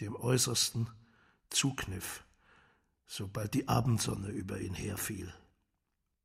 dem 0.00 0.14
Äußersten, 0.14 0.88
zukniff, 1.48 2.24
sobald 3.06 3.54
die 3.54 3.68
Abendsonne 3.68 4.28
über 4.28 4.60
ihn 4.60 4.74
herfiel. 4.74 5.32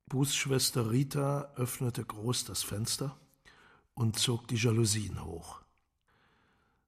Bußschwester 0.08 0.92
Rita 0.92 1.52
öffnete 1.56 2.06
groß 2.06 2.46
das 2.46 2.62
Fenster 2.62 3.18
und 3.96 4.20
zog 4.20 4.48
die 4.48 4.56
Jalousien 4.56 5.24
hoch. 5.26 5.62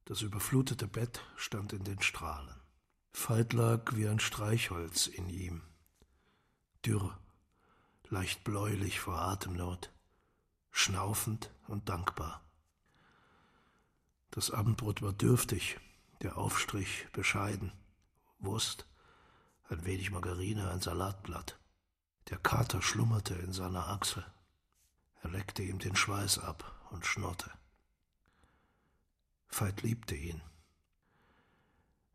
Das 0.05 0.21
überflutete 0.21 0.87
Bett 0.87 1.21
stand 1.35 1.73
in 1.73 1.83
den 1.83 1.99
Strahlen. 2.01 2.55
Veit 3.13 3.53
lag 3.53 3.95
wie 3.95 4.07
ein 4.07 4.19
Streichholz 4.19 5.07
in 5.07 5.29
ihm, 5.29 5.63
dürr, 6.85 7.17
leicht 8.09 8.43
bläulich 8.43 8.99
vor 8.99 9.19
Atemnot, 9.19 9.91
schnaufend 10.69 11.51
und 11.67 11.89
dankbar. 11.89 12.41
Das 14.29 14.51
Abendbrot 14.51 15.01
war 15.01 15.13
dürftig, 15.13 15.79
der 16.21 16.37
Aufstrich 16.37 17.07
bescheiden, 17.13 17.71
Wurst, 18.37 18.85
ein 19.69 19.83
wenig 19.85 20.11
Margarine, 20.11 20.69
ein 20.69 20.81
Salatblatt. 20.81 21.59
Der 22.29 22.37
Kater 22.37 22.81
schlummerte 22.81 23.35
in 23.35 23.53
seiner 23.53 23.87
Achsel. 23.87 24.25
Er 25.21 25.29
leckte 25.29 25.63
ihm 25.63 25.79
den 25.79 25.95
Schweiß 25.95 26.39
ab 26.39 26.73
und 26.91 27.05
schnurrte. 27.05 27.49
Veit 29.49 29.81
liebte 29.81 30.15
ihn. 30.15 30.41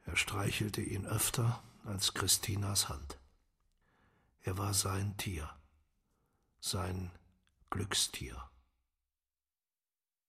Er 0.04 0.16
streichelte 0.16 0.82
ihn 0.82 1.06
öfter 1.06 1.62
als 1.84 2.12
Christinas 2.12 2.90
Hand. 2.90 3.18
Er 4.42 4.58
war 4.58 4.74
sein 4.74 5.16
Tier, 5.16 5.48
sein 6.60 7.10
Glückstier. 7.70 8.50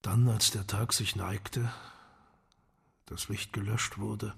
Dann, 0.02 0.30
als 0.30 0.52
der 0.52 0.66
Tag 0.66 0.94
sich 0.94 1.16
neigte, 1.16 1.74
das 3.06 3.28
Licht 3.28 3.52
gelöscht 3.52 3.98
wurde, 3.98 4.34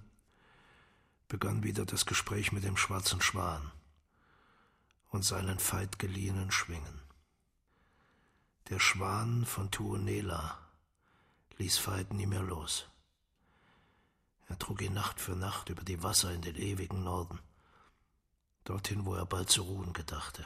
begann 1.28 1.64
wieder 1.64 1.86
das 1.86 2.06
Gespräch 2.06 2.52
mit 2.52 2.64
dem 2.64 2.78
schwarzen 2.78 3.22
Schwan 3.22 3.72
und 5.16 5.24
seinen 5.24 5.59
Veit 5.59 5.97
geliehenen 5.97 6.51
Schwingen. 6.51 7.01
Der 8.70 8.80
Schwan 8.80 9.45
von 9.45 9.72
Tuonela 9.72 10.59
ließ 11.57 11.88
Veit 11.88 12.13
nie 12.13 12.26
mehr 12.26 12.43
los. 12.43 12.86
Er 14.49 14.59
trug 14.59 14.82
ihn 14.82 14.93
Nacht 14.93 15.22
für 15.22 15.38
Nacht 15.38 15.70
über 15.70 15.84
die 15.84 16.03
Wasser 16.03 16.34
in 16.34 16.41
den 16.41 16.57
ewigen 16.57 17.05
Norden, 17.05 17.39
dorthin, 18.66 19.05
wo 19.05 19.16
er 19.16 19.26
bald 19.26 19.49
zu 19.49 19.61
ruhen 19.61 19.93
gedachte. 19.93 20.45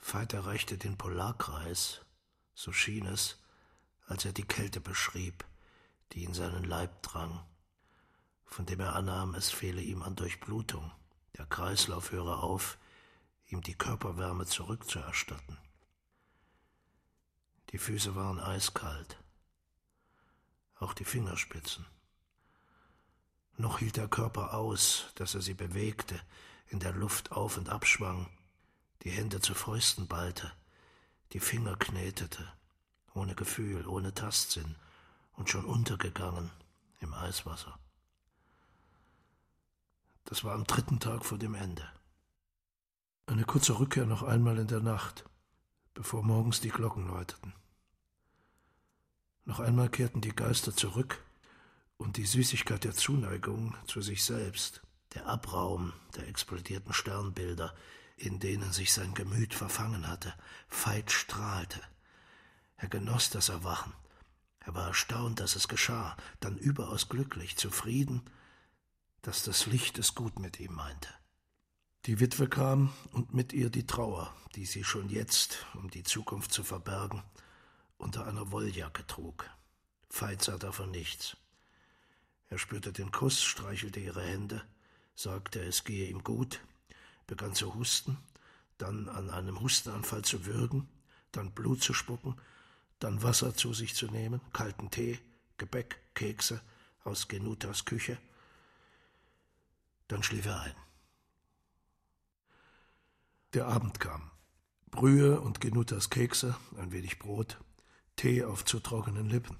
Veit 0.00 0.34
erreichte 0.34 0.78
den 0.78 0.96
Polarkreis, 0.96 2.00
so 2.54 2.72
schien 2.72 3.06
es, 3.06 3.42
als 4.06 4.24
er 4.24 4.32
die 4.32 4.46
Kälte 4.46 4.80
beschrieb, 4.80 5.44
die 6.12 6.22
in 6.22 6.32
seinen 6.32 6.62
Leib 6.62 7.02
drang, 7.02 7.44
von 8.44 8.66
dem 8.66 8.78
er 8.78 8.94
annahm, 8.94 9.34
es 9.34 9.50
fehle 9.50 9.82
ihm 9.82 10.02
an 10.02 10.14
Durchblutung, 10.14 10.92
der 11.36 11.46
Kreislauf 11.46 12.12
höre 12.12 12.44
auf, 12.44 12.78
ihm 13.46 13.62
die 13.62 13.74
Körperwärme 13.74 14.46
zurückzuerstatten. 14.46 15.58
Die 17.70 17.78
Füße 17.78 18.14
waren 18.14 18.38
eiskalt, 18.38 19.18
auch 20.76 20.94
die 20.94 21.04
Fingerspitzen. 21.04 21.86
Noch 23.56 23.78
hielt 23.78 23.96
der 23.96 24.08
Körper 24.08 24.54
aus, 24.54 25.06
dass 25.14 25.34
er 25.34 25.42
sie 25.42 25.54
bewegte, 25.54 26.20
in 26.68 26.80
der 26.80 26.92
Luft 26.92 27.32
auf 27.32 27.56
und 27.56 27.68
abschwang, 27.68 28.28
die 29.02 29.10
Hände 29.10 29.40
zu 29.40 29.54
Fäusten 29.54 30.08
ballte, 30.08 30.52
die 31.32 31.40
Finger 31.40 31.76
knetete, 31.76 32.52
ohne 33.14 33.34
Gefühl, 33.34 33.86
ohne 33.86 34.14
Tastsinn 34.14 34.76
und 35.34 35.50
schon 35.50 35.64
untergegangen 35.64 36.50
im 37.00 37.14
Eiswasser. 37.14 37.78
Das 40.24 40.42
war 40.42 40.54
am 40.54 40.64
dritten 40.64 41.00
Tag 41.00 41.24
vor 41.24 41.38
dem 41.38 41.54
Ende. 41.54 41.88
Eine 43.26 43.44
kurze 43.44 43.78
Rückkehr 43.78 44.06
noch 44.06 44.22
einmal 44.22 44.58
in 44.58 44.66
der 44.66 44.80
Nacht, 44.80 45.24
bevor 45.94 46.22
morgens 46.22 46.60
die 46.60 46.68
Glocken 46.68 47.06
läuteten. 47.06 47.54
Noch 49.44 49.60
einmal 49.60 49.88
kehrten 49.88 50.20
die 50.20 50.34
Geister 50.34 50.74
zurück 50.74 51.22
und 51.96 52.16
die 52.16 52.26
Süßigkeit 52.26 52.84
der 52.84 52.92
Zuneigung 52.92 53.76
zu 53.86 54.00
sich 54.02 54.24
selbst, 54.24 54.82
der 55.14 55.26
Abraum 55.26 55.92
der 56.16 56.28
explodierten 56.28 56.92
Sternbilder, 56.92 57.74
in 58.16 58.40
denen 58.40 58.72
sich 58.72 58.92
sein 58.92 59.14
Gemüt 59.14 59.54
verfangen 59.54 60.08
hatte, 60.08 60.34
Veit 60.68 61.10
strahlte. 61.10 61.80
Er 62.76 62.88
genoss 62.88 63.30
das 63.30 63.48
Erwachen. 63.48 63.92
Er 64.60 64.74
war 64.74 64.88
erstaunt, 64.88 65.40
dass 65.40 65.56
es 65.56 65.68
geschah, 65.68 66.16
dann 66.40 66.56
überaus 66.58 67.08
glücklich, 67.08 67.56
zufrieden 67.56 68.22
dass 69.24 69.42
das 69.42 69.64
Licht 69.66 69.98
es 69.98 70.14
gut 70.14 70.38
mit 70.38 70.60
ihm 70.60 70.74
meinte. 70.74 71.08
Die 72.06 72.20
Witwe 72.20 72.48
kam 72.48 72.92
und 73.12 73.32
mit 73.32 73.54
ihr 73.54 73.70
die 73.70 73.86
Trauer, 73.86 74.30
die 74.56 74.66
sie 74.66 74.84
schon 74.84 75.08
jetzt, 75.08 75.64
um 75.72 75.90
die 75.90 76.02
Zukunft 76.02 76.52
zu 76.52 76.62
verbergen, 76.62 77.22
unter 77.96 78.26
einer 78.26 78.50
Wolljacke 78.50 79.06
trug. 79.06 79.48
Veit 80.10 80.42
sah 80.42 80.58
davon 80.58 80.90
nichts. 80.90 81.38
Er 82.50 82.58
spürte 82.58 82.92
den 82.92 83.10
Kuss, 83.10 83.42
streichelte 83.42 84.00
ihre 84.00 84.22
Hände, 84.22 84.62
sagte, 85.14 85.60
es 85.60 85.84
gehe 85.84 86.10
ihm 86.10 86.22
gut, 86.22 86.60
begann 87.26 87.54
zu 87.54 87.74
husten, 87.74 88.18
dann 88.76 89.08
an 89.08 89.30
einem 89.30 89.62
Hustenanfall 89.62 90.24
zu 90.24 90.44
würgen, 90.44 90.86
dann 91.32 91.52
Blut 91.52 91.82
zu 91.82 91.94
spucken, 91.94 92.38
dann 92.98 93.22
Wasser 93.22 93.56
zu 93.56 93.72
sich 93.72 93.94
zu 93.94 94.08
nehmen, 94.08 94.42
kalten 94.52 94.90
Tee, 94.90 95.18
Gebäck, 95.56 96.02
Kekse 96.14 96.60
aus 97.02 97.28
Genutas 97.28 97.86
Küche, 97.86 98.18
dann 100.08 100.22
schlief 100.22 100.44
er 100.44 100.60
ein. 100.60 100.83
Der 103.54 103.68
Abend 103.68 104.00
kam. 104.00 104.32
Brühe 104.90 105.40
und 105.40 105.60
Genutas 105.60 106.10
Kekse, 106.10 106.56
ein 106.76 106.90
wenig 106.90 107.20
Brot, 107.20 107.60
Tee 108.16 108.42
auf 108.42 108.64
zu 108.64 108.80
trockenen 108.80 109.28
Lippen. 109.28 109.56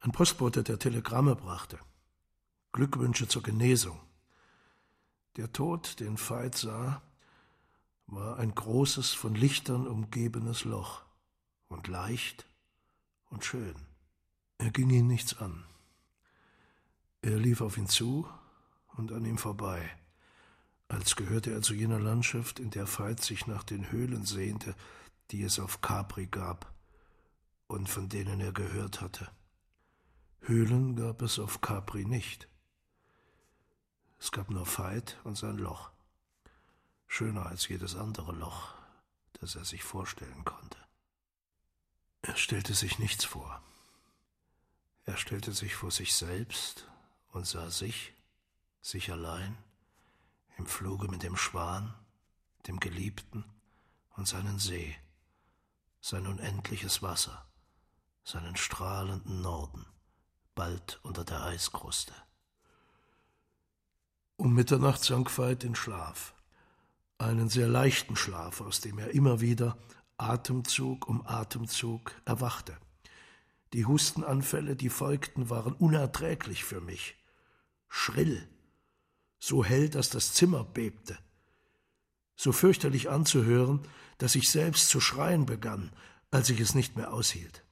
Ein 0.00 0.12
Postbote, 0.12 0.62
der 0.62 0.78
Telegramme 0.78 1.34
brachte. 1.34 1.78
Glückwünsche 2.72 3.26
zur 3.26 3.42
Genesung. 3.42 3.98
Der 5.36 5.50
Tod, 5.50 5.98
den 5.98 6.18
Veit 6.18 6.54
sah, 6.54 7.00
war 8.06 8.38
ein 8.38 8.54
großes, 8.54 9.14
von 9.14 9.34
Lichtern 9.34 9.86
umgebenes 9.86 10.64
Loch 10.64 11.04
und 11.68 11.88
leicht 11.88 12.46
und 13.30 13.46
schön. 13.46 13.76
Er 14.58 14.70
ging 14.70 14.90
ihn 14.90 15.06
nichts 15.06 15.38
an. 15.38 15.64
Er 17.22 17.38
lief 17.38 17.62
auf 17.62 17.78
ihn 17.78 17.88
zu 17.88 18.28
und 18.88 19.10
an 19.10 19.24
ihm 19.24 19.38
vorbei, 19.38 19.90
als 20.92 21.16
gehörte 21.16 21.50
er 21.50 21.62
zu 21.62 21.72
jener 21.72 21.98
Landschaft, 21.98 22.60
in 22.60 22.70
der 22.70 22.86
Veit 22.86 23.22
sich 23.22 23.46
nach 23.46 23.62
den 23.62 23.90
Höhlen 23.90 24.26
sehnte, 24.26 24.74
die 25.30 25.42
es 25.42 25.58
auf 25.58 25.80
Capri 25.80 26.26
gab 26.26 26.70
und 27.66 27.88
von 27.88 28.10
denen 28.10 28.40
er 28.40 28.52
gehört 28.52 29.00
hatte. 29.00 29.30
Höhlen 30.40 30.94
gab 30.94 31.22
es 31.22 31.38
auf 31.38 31.62
Capri 31.62 32.04
nicht. 32.04 32.46
Es 34.20 34.32
gab 34.32 34.50
nur 34.50 34.66
Veit 34.66 35.18
und 35.24 35.38
sein 35.38 35.56
Loch, 35.56 35.90
schöner 37.06 37.46
als 37.46 37.66
jedes 37.68 37.96
andere 37.96 38.32
Loch, 38.32 38.74
das 39.40 39.56
er 39.56 39.64
sich 39.64 39.82
vorstellen 39.82 40.44
konnte. 40.44 40.78
Er 42.20 42.36
stellte 42.36 42.74
sich 42.74 42.98
nichts 42.98 43.24
vor. 43.24 43.62
Er 45.06 45.16
stellte 45.16 45.52
sich 45.52 45.74
vor 45.74 45.90
sich 45.90 46.14
selbst 46.14 46.86
und 47.32 47.46
sah 47.46 47.70
sich 47.70 48.12
sich 48.82 49.10
allein, 49.10 49.56
im 50.58 50.66
Fluge 50.66 51.08
mit 51.08 51.22
dem 51.22 51.36
Schwan, 51.36 51.94
dem 52.66 52.80
Geliebten 52.80 53.44
und 54.16 54.28
seinen 54.28 54.58
See, 54.58 54.94
sein 56.00 56.26
unendliches 56.26 57.02
Wasser, 57.02 57.46
seinen 58.24 58.56
strahlenden 58.56 59.40
Norden, 59.40 59.86
bald 60.54 61.00
unter 61.02 61.24
der 61.24 61.42
Eiskruste. 61.44 62.14
Um 64.36 64.54
Mitternacht 64.54 65.02
sank 65.04 65.36
Veit 65.38 65.64
in 65.64 65.74
Schlaf, 65.74 66.34
einen 67.18 67.48
sehr 67.48 67.68
leichten 67.68 68.16
Schlaf, 68.16 68.60
aus 68.60 68.80
dem 68.80 68.98
er 68.98 69.10
immer 69.10 69.40
wieder 69.40 69.78
Atemzug 70.16 71.08
um 71.08 71.26
Atemzug 71.26 72.12
erwachte. 72.24 72.76
Die 73.72 73.86
Hustenanfälle, 73.86 74.76
die 74.76 74.90
folgten, 74.90 75.48
waren 75.48 75.72
unerträglich 75.72 76.64
für 76.64 76.80
mich, 76.80 77.16
schrill, 77.88 78.48
so 79.42 79.64
hell, 79.64 79.88
dass 79.88 80.08
das 80.08 80.34
Zimmer 80.34 80.62
bebte, 80.62 81.18
so 82.36 82.52
fürchterlich 82.52 83.10
anzuhören, 83.10 83.80
dass 84.18 84.36
ich 84.36 84.48
selbst 84.48 84.88
zu 84.88 85.00
schreien 85.00 85.46
begann, 85.46 85.90
als 86.30 86.48
ich 86.48 86.60
es 86.60 86.76
nicht 86.76 86.96
mehr 86.96 87.12
aushielt. 87.12 87.64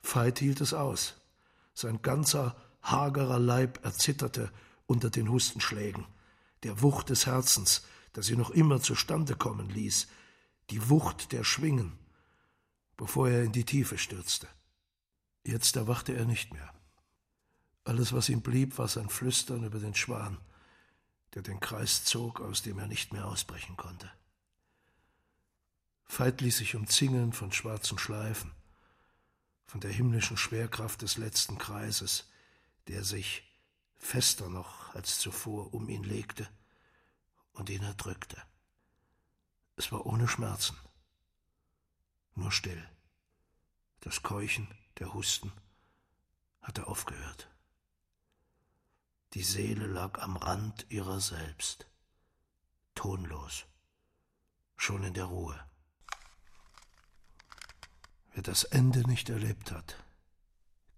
Veit 0.00 0.38
hielt 0.38 0.62
es 0.62 0.72
aus. 0.72 1.20
Sein 1.74 2.00
ganzer, 2.00 2.56
hagerer 2.80 3.38
Leib 3.38 3.84
erzitterte 3.84 4.50
unter 4.86 5.10
den 5.10 5.28
Hustenschlägen, 5.28 6.06
der 6.62 6.80
Wucht 6.80 7.10
des 7.10 7.26
Herzens, 7.26 7.84
das 8.14 8.24
sie 8.24 8.36
noch 8.36 8.48
immer 8.48 8.80
zustande 8.80 9.36
kommen 9.36 9.68
ließ, 9.68 10.06
die 10.70 10.88
Wucht 10.88 11.32
der 11.32 11.44
Schwingen, 11.44 11.92
bevor 12.96 13.28
er 13.28 13.42
in 13.42 13.52
die 13.52 13.64
Tiefe 13.64 13.98
stürzte. 13.98 14.48
Jetzt 15.44 15.76
erwachte 15.76 16.14
er 16.14 16.24
nicht 16.24 16.54
mehr. 16.54 16.72
Alles, 17.84 18.14
was 18.14 18.30
ihm 18.30 18.40
blieb, 18.40 18.78
war 18.78 18.88
sein 18.88 19.10
Flüstern 19.10 19.64
über 19.64 19.78
den 19.78 19.94
Schwan, 19.94 20.38
der 21.34 21.42
den 21.42 21.60
Kreis 21.60 22.04
zog, 22.04 22.40
aus 22.40 22.62
dem 22.62 22.78
er 22.78 22.86
nicht 22.86 23.12
mehr 23.12 23.26
ausbrechen 23.26 23.76
konnte. 23.76 24.10
Veit 26.06 26.40
ließ 26.40 26.58
sich 26.58 26.74
umzingeln 26.74 27.32
von 27.32 27.52
schwarzen 27.52 27.98
Schleifen, 27.98 28.52
von 29.64 29.80
der 29.80 29.90
himmlischen 29.90 30.36
Schwerkraft 30.36 31.00
des 31.00 31.16
letzten 31.16 31.56
Kreises, 31.56 32.28
der 32.88 33.02
sich 33.04 33.50
fester 33.96 34.50
noch 34.50 34.94
als 34.94 35.18
zuvor 35.18 35.72
um 35.72 35.88
ihn 35.88 36.04
legte 36.04 36.48
und 37.52 37.70
ihn 37.70 37.82
erdrückte. 37.82 38.42
Es 39.76 39.90
war 39.90 40.04
ohne 40.04 40.28
Schmerzen, 40.28 40.76
nur 42.34 42.52
still. 42.52 42.86
Das 44.00 44.22
Keuchen, 44.22 44.68
der 44.98 45.14
Husten 45.14 45.52
hatte 46.60 46.86
aufgehört. 46.86 47.48
Die 49.34 49.42
Seele 49.42 49.86
lag 49.86 50.18
am 50.18 50.36
Rand 50.36 50.84
ihrer 50.90 51.18
selbst, 51.18 51.86
tonlos, 52.94 53.64
schon 54.76 55.02
in 55.04 55.14
der 55.14 55.24
Ruhe. 55.24 55.58
Wer 58.32 58.42
das 58.42 58.64
Ende 58.64 59.08
nicht 59.08 59.30
erlebt 59.30 59.70
hat, 59.70 59.96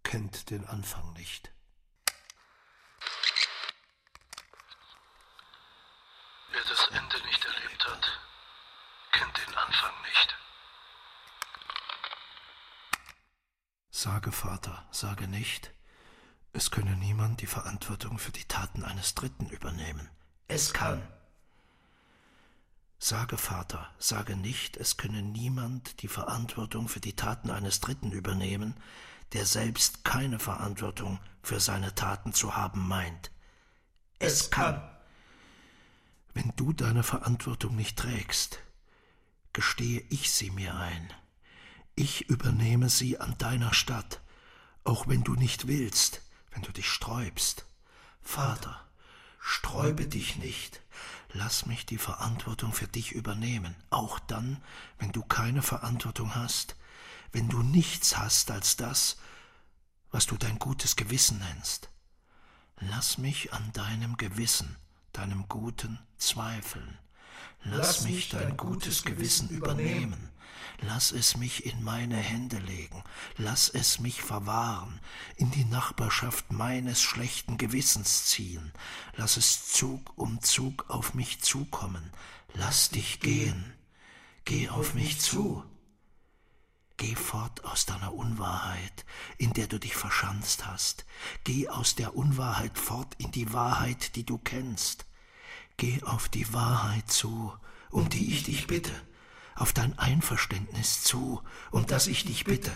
kennt 0.03 0.51
den 0.51 0.65
Anfang 0.67 1.13
nicht. 1.13 1.53
Wer 6.51 6.65
das 6.65 6.89
Ende 6.89 7.27
nicht 7.27 7.45
erlebt 7.45 7.87
hat, 7.87 8.21
kennt 9.13 9.47
den 9.47 9.55
Anfang 9.55 10.03
nicht. 10.03 10.37
Sage, 13.91 14.33
Vater, 14.33 14.89
sage 14.91 15.29
nicht, 15.29 15.73
es 16.55 16.71
könne 16.71 16.97
niemand 16.97 17.41
die 17.41 17.49
Verantwortung 17.49 18.17
für 18.17 18.31
die 18.31 18.45
Taten 18.45 18.85
eines 18.85 19.17
Dritten 19.17 19.49
übernehmen. 19.49 20.09
Es 20.47 20.73
kann. 20.73 21.03
Sage, 23.01 23.37
Vater, 23.37 23.91
sage 23.99 24.37
nicht, 24.37 24.77
es 24.77 24.97
könne 24.97 25.21
niemand 25.21 26.01
die 26.03 26.09
Verantwortung 26.09 26.89
für 26.89 27.01
die 27.01 27.17
Taten 27.17 27.51
eines 27.51 27.81
Dritten 27.81 28.13
übernehmen, 28.13 28.77
der 29.33 29.47
selbst 29.47 30.05
keine 30.05 30.39
Verantwortung 30.39 31.19
für 31.43 31.59
seine 31.59 31.97
Taten 31.97 32.33
zu 32.33 32.57
haben 32.57 32.87
meint. 32.87 33.33
Es 34.21 34.51
kann. 34.51 34.81
Wenn 36.35 36.53
du 36.55 36.73
deine 36.73 37.03
Verantwortung 37.03 37.75
nicht 37.75 37.99
trägst, 37.99 38.61
gestehe 39.53 40.05
ich 40.09 40.31
sie 40.31 40.51
mir 40.51 40.77
ein. 40.77 41.13
Ich 41.97 42.29
übernehme 42.29 42.91
sie 42.91 43.19
an 43.19 43.37
deiner 43.39 43.75
Stadt, 43.75 44.21
auch 44.85 45.09
wenn 45.09 45.25
du 45.25 45.35
nicht 45.35 45.67
willst 45.67 46.24
wenn 46.55 46.63
du 46.63 46.73
dich 46.73 46.89
sträubst. 46.89 47.67
Vater, 48.23 48.81
sträube 49.39 50.07
dich 50.07 50.37
nicht. 50.37 50.81
Lass 51.33 51.67
mich 51.67 51.85
die 51.85 51.99
Verantwortung 51.99 52.73
für 52.73 52.87
dich 52.87 53.13
übernehmen, 53.13 53.75
auch 53.91 54.19
dann, 54.21 54.63
wenn 54.99 55.13
du 55.13 55.23
keine 55.23 55.63
Verantwortung 55.63 56.35
hast, 56.35 56.77
wenn 57.33 57.49
du 57.49 57.63
nichts 57.63 58.17
hast 58.17 58.53
als 58.53 58.77
das, 58.77 59.17
was 60.13 60.27
du 60.27 60.37
dein 60.37 60.61
gutes 60.61 60.95
Gewissen 60.95 61.41
nennst. 61.41 61.91
Lass 62.79 63.19
mich 63.19 63.53
an 63.53 63.73
deinem 63.73 64.17
Gewissen, 64.17 64.77
deinem 65.13 65.49
Guten, 65.49 65.99
zweifeln. 66.19 66.99
Lass, 67.65 67.79
Lass 67.79 68.01
mich 68.05 68.29
dein 68.29 68.57
gutes 68.57 69.05
Gewissen 69.05 69.49
übernehmen. 69.49 70.31
Lass 70.81 71.13
es 71.13 71.37
mich 71.37 71.65
in 71.67 71.83
meine 71.83 72.17
Hände 72.17 72.59
legen, 72.59 73.03
lass 73.37 73.69
es 73.69 74.01
mich 74.01 74.23
verwahren, 74.23 75.01
in 75.37 75.51
die 75.51 75.65
Nachbarschaft 75.65 76.53
meines 76.53 77.01
schlechten 77.01 77.59
Gewissens 77.59 78.27
ziehen, 78.27 78.73
lass 79.17 79.37
es 79.37 79.73
Zug 79.73 80.13
um 80.17 80.43
Zug 80.43 80.87
auf 80.89 81.15
mich 81.15 81.41
zukommen, 81.41 82.11
lass 82.53 82.91
dich 82.91 83.21
gehen, 83.21 83.73
geh 84.45 84.69
auf 84.69 84.95
mich 84.95 85.21
zu. 85.21 85.65
Geh 86.97 87.17
fort 87.17 87.65
aus 87.65 87.87
deiner 87.87 88.15
Unwahrheit, 88.15 89.05
in 89.37 89.53
der 89.53 89.67
du 89.67 89.81
dich 89.81 89.97
verschanzt 89.97 90.65
hast. 90.65 91.05
Geh 91.43 91.69
aus 91.69 91.97
der 91.97 92.15
Unwahrheit 92.15 92.79
fort 92.79 93.15
in 93.19 93.33
die 93.33 93.53
Wahrheit, 93.53 94.15
die 94.15 94.25
du 94.25 94.39
kennst. 94.39 95.05
Geh 95.77 96.01
auf 96.05 96.29
die 96.29 96.53
Wahrheit 96.53 97.11
zu, 97.11 97.53
um 97.91 98.09
die 98.11 98.33
ich 98.33 98.45
dich 98.45 98.69
bitte 98.69 98.93
auf 99.55 99.73
dein 99.73 99.99
Einverständnis 99.99 101.03
zu 101.03 101.43
und 101.71 101.91
dass 101.91 102.07
ich 102.07 102.25
dich 102.25 102.45
bitte, 102.45 102.73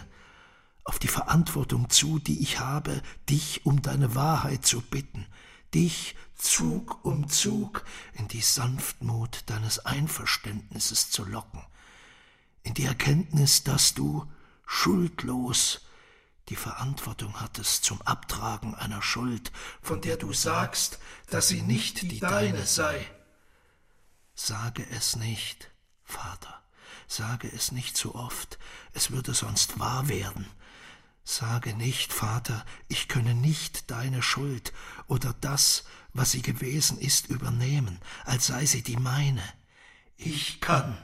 auf 0.85 0.99
die 0.99 1.09
Verantwortung 1.09 1.91
zu, 1.91 2.19
die 2.19 2.41
ich 2.41 2.61
habe, 2.61 3.03
dich 3.29 3.67
um 3.67 3.83
deine 3.83 4.15
Wahrheit 4.15 4.65
zu 4.65 4.81
bitten, 4.81 5.27
dich 5.75 6.17
Zug 6.35 7.05
um 7.05 7.29
Zug 7.29 7.85
in 8.15 8.29
die 8.29 8.41
Sanftmut 8.41 9.43
deines 9.47 9.85
Einverständnisses 9.85 11.11
zu 11.11 11.25
locken, 11.25 11.63
in 12.63 12.75
die 12.75 12.85
Erkenntnis, 12.85 13.65
dass 13.65 13.93
du 13.95 14.27
schuldlos 14.67 15.83
die 16.49 16.57
Verantwortung 16.57 17.41
hattest 17.41 17.85
zum 17.85 18.01
Abtragen 18.03 18.75
einer 18.75 19.03
Schuld, 19.03 19.53
von 19.83 20.01
der 20.01 20.17
du 20.17 20.33
sagst, 20.33 20.99
dass 21.29 21.49
sie 21.49 21.61
nicht 21.63 22.03
die 22.11 22.21
deine 22.21 22.65
sei. 22.65 23.07
Sage 24.35 24.87
es 24.91 25.17
nicht, 25.17 25.71
Vater. 26.05 26.63
Sage 27.09 27.51
es 27.51 27.73
nicht 27.73 27.97
zu 27.97 28.15
oft, 28.15 28.59
es 28.93 29.11
würde 29.11 29.33
sonst 29.33 29.79
wahr 29.79 30.09
werden. 30.09 30.47
Sage 31.25 31.75
nicht, 31.75 32.13
Vater, 32.13 32.65
ich 32.87 33.09
könne 33.09 33.35
nicht 33.35 33.91
deine 33.91 34.23
Schuld 34.23 34.75
oder 35.07 35.35
das, 35.41 35.85
was 36.13 36.33
sie 36.33 36.43
gewesen 36.43 36.99
ist, 36.99 37.29
übernehmen, 37.29 37.99
als 38.25 38.47
sei 38.49 38.67
sie 38.67 38.83
die 38.83 38.97
meine. 38.99 39.43
Ich 40.17 40.61
kann. 40.61 40.99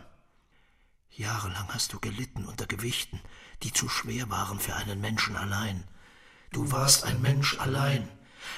Jahrelang 1.10 1.68
hast 1.72 1.92
du 1.94 2.00
gelitten 2.00 2.44
unter 2.44 2.66
Gewichten, 2.66 3.20
die 3.62 3.72
zu 3.72 3.88
schwer 3.88 4.28
waren 4.28 4.60
für 4.60 4.76
einen 4.76 5.00
Menschen 5.00 5.36
allein. 5.36 5.84
Du 6.52 6.70
warst 6.70 7.04
ein 7.04 7.22
Mensch 7.22 7.58
allein. 7.58 8.08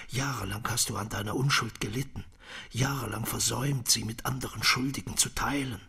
Jahrelang 0.09 0.67
hast 0.69 0.89
du 0.91 0.97
an 0.97 1.11
deiner 1.11 1.37
Unschuld 1.37 1.81
gelitten, 1.81 2.25
jahrelang 2.71 3.25
versäumt, 3.25 3.89
sie 3.89 4.05
mit 4.05 4.27
anderen 4.27 4.65
Schuldigen 4.65 5.17
zu 5.17 5.29
teilen. 5.29 5.81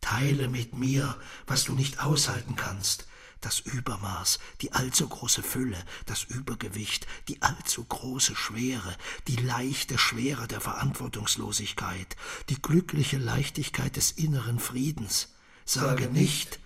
Teile 0.00 0.48
mit 0.48 0.74
mir, 0.74 1.16
was 1.46 1.64
du 1.64 1.74
nicht 1.74 2.00
aushalten 2.00 2.56
kannst, 2.56 3.06
das 3.40 3.60
Übermaß, 3.60 4.38
die 4.60 4.72
allzu 4.72 5.08
große 5.08 5.42
Fülle, 5.42 5.82
das 6.06 6.24
Übergewicht, 6.24 7.06
die 7.28 7.40
allzu 7.42 7.84
große 7.84 8.36
Schwere, 8.36 8.96
die 9.28 9.36
leichte 9.36 9.98
Schwere 9.98 10.46
der 10.46 10.60
Verantwortungslosigkeit, 10.60 12.16
die 12.48 12.60
glückliche 12.60 13.18
Leichtigkeit 13.18 13.96
des 13.96 14.12
inneren 14.12 14.58
Friedens. 14.58 15.28
Sage 15.64 16.08
nicht, 16.08 16.60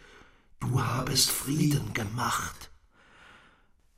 du 0.61 0.83
habest 0.83 1.31
Frieden 1.31 1.95
gemacht. 1.95 2.71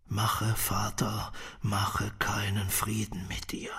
Mache, 0.09 0.55
Vater, 0.55 1.32
mache 1.62 2.12
keinen 2.18 2.70
Frieden 2.70 3.26
mit 3.28 3.53
dir. 3.53 3.70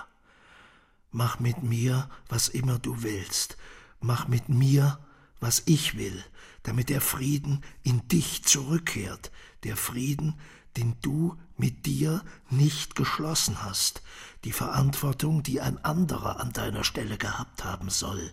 Mach 1.10 1.38
mit 1.38 1.62
mir, 1.62 2.10
was 2.28 2.48
immer 2.48 2.78
du 2.78 3.02
willst. 3.02 3.56
Mach 4.00 4.28
mit 4.28 4.48
mir, 4.48 4.98
was 5.40 5.62
ich 5.66 5.96
will, 5.96 6.24
damit 6.62 6.88
der 6.88 7.00
Frieden 7.00 7.64
in 7.82 8.06
dich 8.08 8.44
zurückkehrt, 8.44 9.30
der 9.64 9.76
Frieden, 9.76 10.38
den 10.76 10.96
du 11.02 11.36
mit 11.56 11.86
dir 11.86 12.24
nicht 12.50 12.94
geschlossen 12.94 13.62
hast, 13.62 14.02
die 14.44 14.52
Verantwortung, 14.52 15.42
die 15.42 15.60
ein 15.60 15.84
anderer 15.84 16.40
an 16.40 16.52
deiner 16.52 16.84
Stelle 16.84 17.18
gehabt 17.18 17.64
haben 17.64 17.90
soll, 17.90 18.32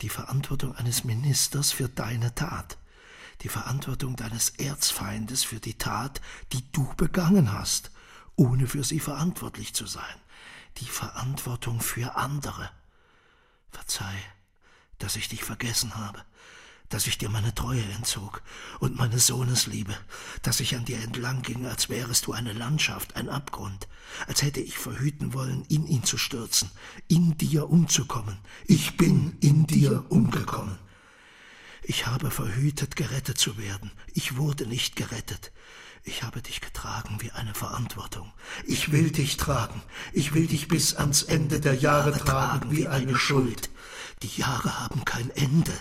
die 0.00 0.08
Verantwortung 0.08 0.74
eines 0.74 1.04
Ministers 1.04 1.70
für 1.70 1.88
deine 1.88 2.34
Tat, 2.34 2.78
die 3.42 3.48
Verantwortung 3.48 4.16
deines 4.16 4.50
Erzfeindes 4.50 5.44
für 5.44 5.60
die 5.60 5.78
Tat, 5.78 6.20
die 6.52 6.70
du 6.72 6.92
begangen 6.96 7.52
hast, 7.52 7.90
ohne 8.36 8.66
für 8.66 8.82
sie 8.82 9.00
verantwortlich 9.00 9.74
zu 9.74 9.86
sein, 9.86 10.16
die 10.78 10.86
Verantwortung 10.86 11.80
für 11.80 12.16
andere. 12.16 12.70
Verzeih, 13.70 14.18
dass 15.02 15.16
ich 15.16 15.28
dich 15.28 15.42
vergessen 15.42 15.96
habe, 15.96 16.22
dass 16.88 17.06
ich 17.06 17.18
dir 17.18 17.28
meine 17.28 17.54
Treue 17.54 17.82
entzog 17.96 18.42
und 18.78 18.96
meine 18.96 19.18
Sohnesliebe, 19.18 19.96
dass 20.42 20.60
ich 20.60 20.76
an 20.76 20.84
dir 20.84 20.98
entlang 21.00 21.42
ging, 21.42 21.66
als 21.66 21.88
wärest 21.88 22.26
du 22.26 22.32
eine 22.32 22.52
Landschaft, 22.52 23.16
ein 23.16 23.28
Abgrund, 23.28 23.88
als 24.26 24.42
hätte 24.42 24.60
ich 24.60 24.78
verhüten 24.78 25.32
wollen, 25.32 25.64
in 25.68 25.86
ihn 25.86 26.04
zu 26.04 26.18
stürzen, 26.18 26.70
in 27.08 27.36
dir 27.38 27.70
umzukommen. 27.70 28.38
Ich 28.66 28.96
bin 28.96 29.36
in 29.40 29.66
dir 29.66 30.04
umgekommen. 30.10 30.78
Ich 31.82 32.06
habe 32.06 32.30
verhütet, 32.30 32.94
gerettet 32.94 33.38
zu 33.38 33.58
werden. 33.58 33.90
Ich 34.12 34.36
wurde 34.36 34.66
nicht 34.66 34.94
gerettet. 34.94 35.50
Ich 36.04 36.22
habe 36.22 36.42
dich 36.42 36.60
getragen 36.60 37.18
wie 37.20 37.30
eine 37.30 37.54
Verantwortung. 37.54 38.32
Ich 38.66 38.92
will 38.92 39.10
dich 39.10 39.36
tragen. 39.36 39.82
Ich 40.12 40.34
will 40.34 40.46
dich 40.46 40.68
bis 40.68 40.94
ans 40.94 41.22
Ende 41.22 41.60
der 41.60 41.74
Jahre 41.74 42.12
tragen 42.12 42.70
wie 42.70 42.88
eine 42.88 43.16
Schuld. 43.16 43.70
Die 44.22 44.40
Jahre 44.40 44.78
haben 44.78 45.04
kein 45.04 45.30
Ende. 45.30 45.72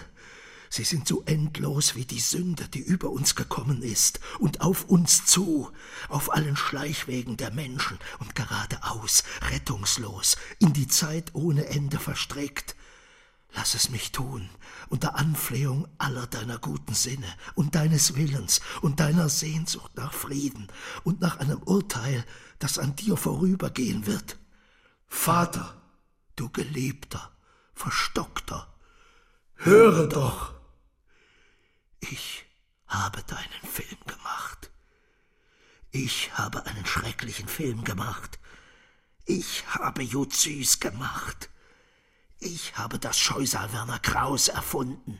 Sie 0.70 0.84
sind 0.84 1.08
so 1.08 1.22
endlos 1.26 1.96
wie 1.96 2.06
die 2.06 2.20
Sünde, 2.20 2.68
die 2.70 2.80
über 2.80 3.10
uns 3.10 3.36
gekommen 3.36 3.84
ist 3.84 4.20
und 4.40 4.62
auf 4.62 4.86
uns 4.86 5.26
zu, 5.26 5.70
auf 6.10 6.34
allen 6.34 6.56
Schleichwegen 6.56 7.38
der 7.38 7.52
Menschen 7.52 8.00
und 8.20 8.34
geradeaus, 8.34 9.24
rettungslos, 9.52 10.38
in 10.60 10.74
die 10.74 10.88
Zeit 10.88 11.36
ohne 11.36 11.66
Ende 11.68 12.00
verstrickt. 12.00 12.76
Lass 13.54 13.76
es 13.76 13.90
mich 13.90 14.12
tun, 14.12 14.50
unter 14.88 15.16
Anflehung 15.16 15.88
aller 15.98 16.26
deiner 16.26 16.58
guten 16.58 16.96
Sinne 16.96 17.28
und 17.54 17.76
deines 17.76 18.16
Willens 18.16 18.62
und 18.82 19.02
deiner 19.02 19.30
Sehnsucht 19.30 19.92
nach 19.98 20.14
Frieden 20.14 20.68
und 21.04 21.20
nach 21.22 21.38
einem 21.38 21.62
Urteil, 21.62 22.26
das 22.60 22.80
an 22.80 22.96
dir 22.96 23.18
vorübergehen 23.18 24.08
wird. 24.08 24.40
Vater, 25.08 25.80
du 26.38 26.50
Geliebter, 26.50 27.31
Verstockter, 27.82 28.72
höre 29.56 30.06
doch! 30.08 30.54
Ich 32.00 32.46
habe 32.86 33.24
deinen 33.24 33.66
Film 33.74 33.98
gemacht. 34.06 34.70
Ich 35.90 36.32
habe 36.38 36.64
einen 36.68 36.86
schrecklichen 36.86 37.48
Film 37.48 37.84
gemacht. 37.84 38.38
Ich 39.26 39.66
habe 39.66 40.04
Juzys 40.04 40.80
gemacht. 40.80 41.50
Ich 42.38 42.78
habe 42.78 43.00
das 43.00 43.18
Scheusal 43.18 43.74
Werner 43.74 43.98
Kraus 43.98 44.48
erfunden. 44.48 45.18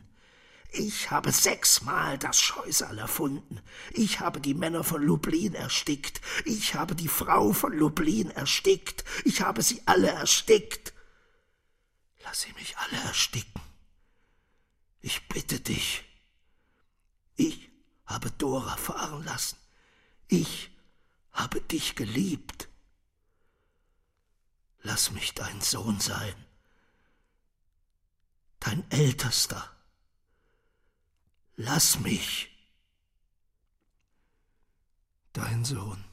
Ich 0.70 1.10
habe 1.10 1.32
sechsmal 1.32 2.16
das 2.16 2.40
Scheusal 2.40 2.96
erfunden. 2.96 3.60
Ich 3.90 4.20
habe 4.20 4.40
die 4.40 4.54
Männer 4.54 4.84
von 4.84 5.02
Lublin 5.02 5.54
erstickt. 5.54 6.20
Ich 6.44 6.76
habe 6.76 6.94
die 6.94 7.08
Frau 7.08 7.52
von 7.52 7.72
Lublin 7.72 8.30
erstickt. 8.30 9.02
Ich 9.24 9.40
habe 9.40 9.62
sie 9.62 9.82
alle 9.86 10.10
erstickt. 10.10 10.91
Lass 12.24 12.42
sie 12.42 12.52
mich 12.52 12.76
alle 12.78 12.98
ersticken. 12.98 13.60
Ich 15.00 15.28
bitte 15.28 15.60
dich. 15.60 16.04
Ich 17.36 17.70
habe 18.06 18.30
Dora 18.32 18.76
fahren 18.76 19.24
lassen. 19.24 19.58
Ich 20.28 20.70
habe 21.32 21.60
dich 21.60 21.96
geliebt. 21.96 22.68
Lass 24.82 25.10
mich 25.12 25.34
dein 25.34 25.60
Sohn 25.60 26.00
sein, 26.00 26.34
dein 28.58 28.88
Ältester. 28.90 29.70
Lass 31.54 32.00
mich 32.00 32.50
dein 35.32 35.64
Sohn. 35.64 36.11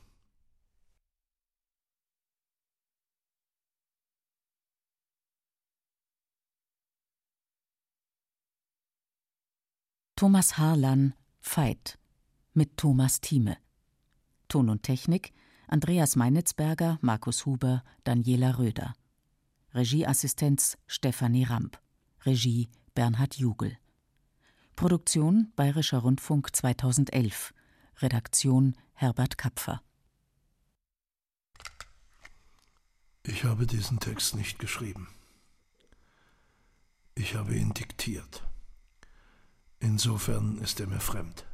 Thomas 10.20 10.58
Harlan 10.58 11.14
Veit 11.40 11.98
mit 12.52 12.76
Thomas 12.76 13.22
Thieme. 13.22 13.56
Ton 14.50 14.70
und 14.70 14.84
Technik 14.84 15.32
Andreas 15.70 16.18
Meinitzberger, 16.18 17.00
Markus 17.00 17.46
Huber, 17.46 17.86
Daniela 18.04 18.58
Röder. 18.58 18.94
Regieassistenz 19.74 20.78
Stefanie 20.88 21.46
Ramp. 21.46 21.80
Regie 22.26 22.68
Bernhard 22.96 23.36
Jugel. 23.36 23.78
Produktion 24.76 25.54
Bayerischer 25.56 26.00
Rundfunk 26.00 26.54
2011. 26.54 27.54
Redaktion 28.00 28.76
Herbert 28.96 29.38
Kapfer. 29.38 29.82
Ich 33.24 33.46
habe 33.46 33.66
diesen 33.66 34.02
Text 34.02 34.36
nicht 34.36 34.60
geschrieben. 34.60 35.08
Ich 37.16 37.36
habe 37.36 37.56
ihn 37.56 37.74
diktiert. 37.74 38.49
Insofern 39.82 40.58
ist 40.58 40.80
er 40.80 40.88
mir 40.88 41.00
fremd. 41.00 41.49